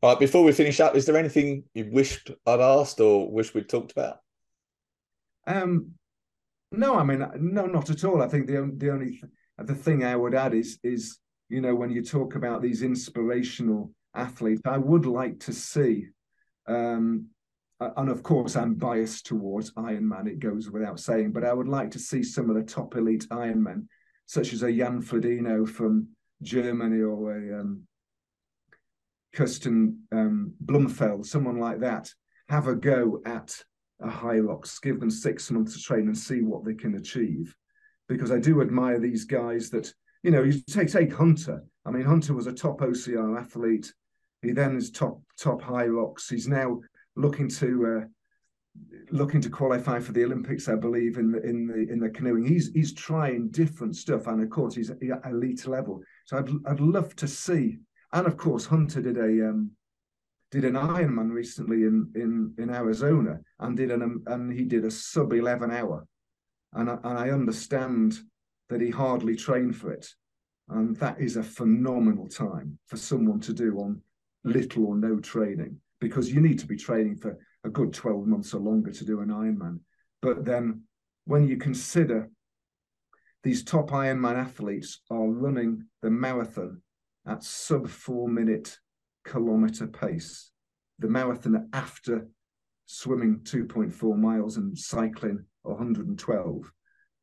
All 0.03 0.11
right. 0.11 0.19
Before 0.19 0.43
we 0.43 0.53
finish 0.53 0.81
up, 0.81 0.97
is 0.97 1.07
there 1.07 1.17
anything 1.17 1.65
you 1.75 1.89
wished 1.93 2.31
I'd 2.47 2.61
asked 2.61 3.01
or 3.01 3.31
wish 3.31 3.55
we'd 3.55 3.69
talked 3.69 3.93
about? 3.93 4.19
Um, 5.47 5.93
no, 6.73 6.97
I 6.97 7.05
mean, 7.05 7.27
no, 7.39 7.67
not 7.67 7.91
at 7.91 8.05
all. 8.05 8.23
I 8.23 8.29
think 8.29 8.47
the 8.47 8.73
the 8.77 8.91
only 8.91 9.21
the 9.59 9.75
thing 9.75 10.05
I 10.05 10.17
would 10.17 10.35
add 10.35 10.55
is 10.55 10.79
is 10.83 11.19
you 11.49 11.61
know 11.61 11.75
when 11.75 11.91
you 11.91 12.03
talk 12.03 12.35
about 12.35 12.63
these 12.63 12.83
inspirational 12.83 13.93
athletes, 14.15 14.63
I 14.65 14.79
would 14.79 15.07
like 15.07 15.41
to 15.41 15.53
see. 15.53 16.09
Um, 16.67 17.29
and 17.81 18.11
of 18.11 18.23
course, 18.23 18.57
I'm 18.57 18.75
biased 18.75 19.27
towards 19.27 19.73
Ironman. 19.75 20.27
It 20.27 20.41
goes 20.41 20.69
without 20.69 20.99
saying, 20.99 21.33
but 21.33 21.45
I 21.45 21.53
would 21.53 21.69
like 21.69 21.93
to 21.93 21.99
see 21.99 22.23
some 22.23 22.51
of 22.51 22.57
the 22.57 22.63
top 22.63 22.97
elite 22.97 23.27
Ironmen, 23.31 23.87
such 24.27 24.53
as 24.53 24.63
a 24.63 24.73
Jan 24.73 25.01
Frodeno 25.01 25.67
from 25.67 26.09
Germany 26.43 27.03
or 27.03 27.37
a 27.37 27.61
um, 27.61 27.83
Kristian 29.35 29.97
um, 30.13 30.53
Blummenfelt, 30.65 31.27
someone 31.27 31.59
like 31.59 31.81
that, 31.81 32.13
have 32.49 32.67
a 32.67 32.75
go 32.75 33.21
at 33.25 33.55
a 34.01 34.09
Hyrox, 34.09 34.81
give 34.81 35.01
them 35.01 35.11
six 35.11 35.51
months 35.51 35.75
to 35.75 35.83
train 35.83 36.07
and 36.07 36.17
see 36.17 36.43
what 36.43 36.65
they 36.65 36.75
can 36.75 36.95
achieve. 36.95 37.55
Because 38.09 38.33
I 38.33 38.39
do 38.39 38.63
admire 38.63 38.99
these 38.99 39.25
guys 39.25 39.71
that, 39.71 39.93
you 40.23 40.31
know, 40.31 40.43
you 40.43 40.61
take, 40.63 40.91
take 40.91 41.13
Hunter. 41.13 41.63
I 41.85 41.91
mean, 41.91 42.05
Hunter 42.05 42.35
was 42.35 42.47
a 42.47 42.53
top 42.53 42.81
OCR 42.81 43.39
athlete. 43.39 43.93
He 44.43 44.53
then 44.53 44.77
is 44.77 44.91
top 44.91 45.21
top 45.37 45.61
Hyrox. 45.61 46.31
He's 46.31 46.49
now 46.49 46.81
looking 47.17 47.49
to 47.49 47.99
uh, 47.99 48.07
looking 49.11 49.41
to 49.41 49.51
qualify 49.51 49.99
for 49.99 50.13
the 50.13 50.25
Olympics, 50.25 50.69
I 50.69 50.77
believe, 50.77 51.19
in 51.19 51.33
the 51.33 51.43
in 51.43 51.67
the 51.67 51.93
in 51.93 51.99
the 51.99 52.11
canoeing. 52.11 52.47
He's 52.47 52.71
he's 52.73 52.93
trying 52.93 53.49
different 53.49 53.97
stuff, 53.97 54.27
and 54.27 54.43
of 54.43 54.51
course, 54.51 54.75
he's 54.75 54.91
at 54.91 54.99
elite 55.27 55.67
level. 55.67 56.03
So 56.29 56.37
I'd 56.37 56.51
I'd 56.67 56.81
love 56.81 57.17
to 57.17 57.27
see. 57.27 57.79
And 58.13 58.27
of 58.27 58.37
course, 58.37 58.67
Hunter 58.67 59.01
did 59.01 59.17
a 59.17 59.49
um, 59.49 59.71
did 60.51 60.67
an 60.67 60.75
Ironman 60.75 61.31
recently 61.31 61.85
in 61.85 62.13
in 62.15 62.53
in 62.59 62.69
Arizona, 62.69 63.41
and 63.61 63.75
did 63.75 63.91
an 63.91 64.03
um, 64.03 64.23
and 64.27 64.53
he 64.53 64.65
did 64.65 64.85
a 64.85 64.91
sub 64.91 65.33
eleven 65.33 65.71
hour, 65.71 66.07
and 66.75 66.91
I, 66.91 66.99
and 67.03 67.19
I 67.19 67.31
understand 67.31 68.19
that 68.69 68.83
he 68.83 68.91
hardly 68.91 69.37
trained 69.37 69.75
for 69.75 69.91
it, 69.91 70.07
and 70.69 70.95
that 70.97 71.19
is 71.19 71.39
a 71.39 71.43
phenomenal 71.43 72.29
time 72.29 72.79
for 72.89 72.99
someone 72.99 73.41
to 73.41 73.55
do 73.55 73.79
on 73.79 74.03
little 74.45 74.85
or 74.85 74.97
no 74.97 75.19
training 75.21 75.81
because 75.99 76.31
you 76.31 76.43
need 76.43 76.59
to 76.59 76.67
be 76.67 76.77
training 76.77 77.17
for 77.17 77.39
a 77.65 77.71
good 77.71 77.95
12 77.95 78.27
months 78.27 78.53
or 78.53 78.61
longer 78.61 78.93
to 78.93 79.05
do 79.05 79.21
an 79.21 79.29
Ironman. 79.29 79.81
But 80.21 80.45
then 80.45 80.83
when 81.25 81.49
you 81.49 81.57
consider 81.57 82.29
these 83.43 83.65
top 83.65 83.91
Ironman 83.91 84.37
athletes 84.37 85.01
are 85.11 85.27
running 85.29 85.85
the 86.03 86.11
marathon 86.11 86.83
at 87.27 87.45
sub 87.45 87.89
four 87.89 88.29
minute 88.29 88.79
kilometer 89.25 89.87
pace. 89.87 90.51
The 90.99 91.09
marathon 91.09 91.69
after 91.73 92.27
swimming 92.87 93.41
2.4 93.45 94.17
miles 94.17 94.57
and 94.57 94.77
cycling 94.77 95.45
112, 95.63 96.73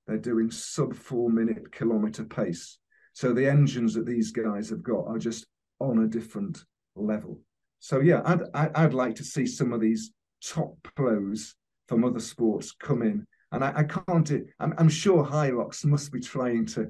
they're 0.08 0.18
doing 0.18 0.52
sub 0.52 0.96
four 0.96 1.30
minute 1.30 1.72
kilometer 1.72 2.24
pace. 2.24 2.78
So 3.14 3.34
the 3.34 3.50
engines 3.50 3.94
that 3.96 4.06
these 4.06 4.32
guys 4.32 4.70
have 4.70 4.84
got 4.84 5.08
are 5.08 5.18
just 5.18 5.46
on 5.80 6.04
a 6.04 6.08
different 6.08 6.64
level. 6.96 7.40
So 7.80 8.00
yeah, 8.00 8.22
I'd 8.26 8.42
I'd 8.54 8.94
like 8.94 9.16
to 9.16 9.24
see 9.24 9.46
some 9.46 9.74
of 9.74 9.82
these 9.82 10.12
top 10.44 10.78
pros 10.96 11.56
from 11.88 12.04
other 12.04 12.20
sports 12.20 12.72
come 12.72 13.02
in 13.02 13.26
and 13.56 13.64
I, 13.64 13.74
I 13.78 13.84
can't. 13.84 14.32
I'm, 14.60 14.74
I'm 14.78 14.90
sure 14.90 15.26
Hyrox 15.26 15.86
must 15.86 16.12
be 16.12 16.20
trying 16.20 16.66
to 16.68 16.90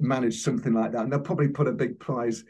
manage 0.00 0.40
something 0.40 0.72
like 0.72 0.92
that, 0.92 1.02
and 1.02 1.12
they'll 1.12 1.20
probably 1.20 1.48
put 1.48 1.68
a 1.68 1.72
big 1.72 1.98
prize, 1.98 2.44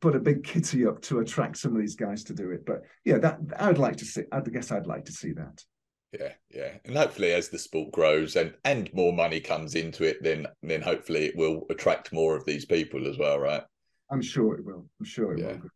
put 0.00 0.14
a 0.14 0.20
big 0.20 0.44
kitty 0.44 0.86
up 0.86 1.00
to 1.02 1.20
attract 1.20 1.56
some 1.56 1.74
of 1.74 1.80
these 1.80 1.96
guys 1.96 2.22
to 2.24 2.34
do 2.34 2.50
it. 2.50 2.64
But 2.66 2.82
yeah, 3.04 3.18
that 3.18 3.40
I'd 3.58 3.78
like 3.78 3.96
to 3.96 4.04
see. 4.04 4.22
I 4.30 4.40
guess 4.40 4.70
I'd 4.70 4.86
like 4.86 5.06
to 5.06 5.12
see 5.12 5.32
that. 5.32 5.64
Yeah, 6.12 6.32
yeah, 6.50 6.72
and 6.84 6.96
hopefully, 6.96 7.32
as 7.32 7.48
the 7.48 7.58
sport 7.58 7.90
grows 7.90 8.36
and 8.36 8.54
and 8.64 8.92
more 8.92 9.12
money 9.12 9.40
comes 9.40 9.74
into 9.74 10.04
it, 10.04 10.22
then 10.22 10.46
then 10.62 10.82
hopefully 10.82 11.24
it 11.24 11.36
will 11.36 11.66
attract 11.70 12.12
more 12.12 12.36
of 12.36 12.44
these 12.44 12.66
people 12.66 13.08
as 13.08 13.16
well, 13.18 13.38
right? 13.38 13.62
I'm 14.10 14.20
sure 14.20 14.54
it 14.54 14.64
will. 14.64 14.86
I'm 15.00 15.06
sure 15.06 15.32
it 15.32 15.40
Yeah. 15.40 15.52
will. 15.52 15.70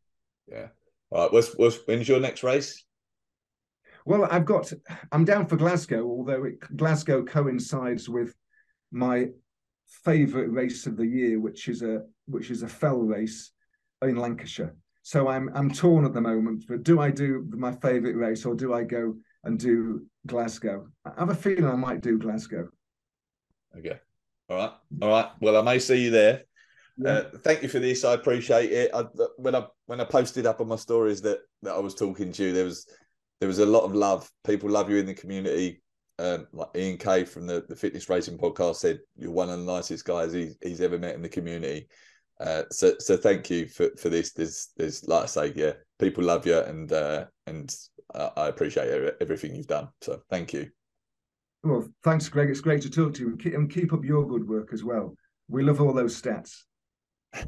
Yeah. 0.47 0.67
All 1.11 1.23
right. 1.23 1.33
What's, 1.33 1.55
what's, 1.55 1.79
when's 1.87 2.07
your 2.07 2.21
next 2.21 2.43
race? 2.43 2.85
Well, 4.07 4.29
I've 4.31 4.45
got. 4.45 4.73
I'm 5.11 5.25
down 5.25 5.47
for 5.47 5.57
Glasgow, 5.57 6.09
although 6.09 6.45
it, 6.45 6.61
Glasgow 6.77 7.25
coincides 7.25 8.09
with 8.09 8.35
my 8.93 9.27
favourite 9.89 10.51
race 10.53 10.87
of 10.87 10.97
the 10.97 11.07
year, 11.07 11.41
which 11.41 11.69
is 11.69 11.83
a 11.83 12.03
which 12.27 12.51
is 12.51 12.63
a 12.63 12.69
fell 12.69 13.01
race 13.01 13.51
in 14.03 14.17
Lancashire. 14.17 14.77
So 15.03 15.27
I'm 15.27 15.51
I'm 15.55 15.73
torn 15.73 16.05
at 16.05 16.15
the 16.15 16.21
moment. 16.21 16.67
But 16.69 16.85
do 16.85 17.01
I 17.01 17.11
do 17.11 17.47
my 17.51 17.73
favourite 17.73 18.15
race 18.15 18.47
or 18.47 18.55
do 18.55 18.73
I 18.73 18.85
go 18.85 19.17
and 19.43 19.59
do 19.59 20.07
Glasgow? 20.25 20.87
I 21.05 21.19
have 21.19 21.31
a 21.31 21.35
feeling 21.35 21.67
I 21.67 21.75
might 21.75 22.01
do 22.01 22.17
Glasgow. 22.17 22.69
Okay. 23.77 23.99
All 24.49 24.57
right. 24.57 24.73
All 25.03 25.09
right. 25.09 25.31
Well, 25.41 25.57
I 25.57 25.63
may 25.63 25.81
see 25.81 26.05
you 26.05 26.11
there. 26.11 26.45
Yeah. 26.97 27.11
Uh, 27.11 27.31
thank 27.39 27.63
you 27.63 27.69
for 27.69 27.81
this. 27.81 28.05
I 28.05 28.15
appreciate 28.15 28.71
it. 28.71 28.91
I, 28.95 29.03
when 29.37 29.57
I 29.57 29.67
when 29.87 30.01
I 30.01 30.05
posted 30.05 30.47
up 30.47 30.61
on 30.61 30.69
my 30.69 30.77
stories 30.77 31.23
that 31.23 31.41
that 31.63 31.75
I 31.75 31.81
was 31.81 31.97
talking 31.97 32.31
to 32.31 32.45
you, 32.45 32.53
there 32.53 32.65
was 32.65 32.87
there 33.41 33.49
was 33.49 33.59
a 33.59 33.67
lot 33.67 33.85
of 33.85 33.95
love. 33.95 34.31
People 34.45 34.71
love 34.71 34.91
you 34.91 34.97
in 34.97 35.07
the 35.07 35.15
community. 35.15 35.83
Um, 36.19 36.47
like 36.53 36.69
Ian 36.75 36.97
Kay 36.97 37.25
from 37.25 37.47
the, 37.47 37.65
the 37.69 37.77
Fitness 37.77 38.09
Racing 38.09 38.39
Podcast 38.39 38.77
said, 38.77 39.01
"You're 39.17 39.33
one 39.33 39.51
of 39.51 39.59
the 39.59 39.65
nicest 39.65 40.05
guys 40.05 40.33
he's, 40.33 40.57
he's 40.63 40.81
ever 40.81 40.99
met 40.99 41.15
in 41.15 41.23
the 41.23 41.29
community." 41.29 41.89
Uh, 42.41 42.63
so 42.71 42.95
so 42.99 43.17
thank 43.17 43.51
you 43.51 43.67
for, 43.69 43.91
for 43.99 44.09
this. 44.09 44.33
There's 44.33 44.71
there's 44.77 45.07
like 45.07 45.25
I 45.25 45.27
say, 45.27 45.53
yeah, 45.55 45.73
people 45.99 46.25
love 46.25 46.47
you, 46.47 46.59
and 46.59 46.91
uh, 46.93 47.27
and 47.47 47.75
I 48.15 48.49
appreciate 48.49 49.15
everything 49.21 49.55
you've 49.55 49.67
done. 49.67 49.89
So 50.01 50.23
thank 50.31 50.53
you. 50.53 50.71
Well, 51.63 51.89
thanks, 52.05 52.29
Greg. 52.29 52.51
It's 52.51 52.61
great 52.61 52.83
to 52.83 52.91
talk 52.91 53.15
to 53.15 53.23
you 53.23 53.29
and 53.29 53.41
keep, 53.41 53.55
and 53.55 53.71
keep 53.71 53.93
up 53.93 54.05
your 54.05 54.27
good 54.27 54.49
work 54.49 54.71
as 54.73 54.85
well. 54.85 55.15
We 55.49 55.63
love 55.63 55.81
all 55.81 55.93
those 55.93 56.21
stats. 56.21 56.63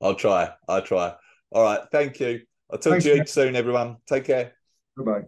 I'll 0.00 0.14
try. 0.14 0.50
I'll 0.68 0.82
try. 0.82 1.14
All 1.52 1.62
right. 1.62 1.80
Thank 1.92 2.20
you. 2.20 2.40
I'll 2.70 2.78
talk 2.78 2.92
Thanks, 2.92 3.04
to 3.04 3.16
you 3.16 3.26
soon, 3.26 3.56
everyone. 3.56 3.98
Take 4.06 4.24
care. 4.24 4.54
Bye 4.96 5.04
bye. 5.04 5.26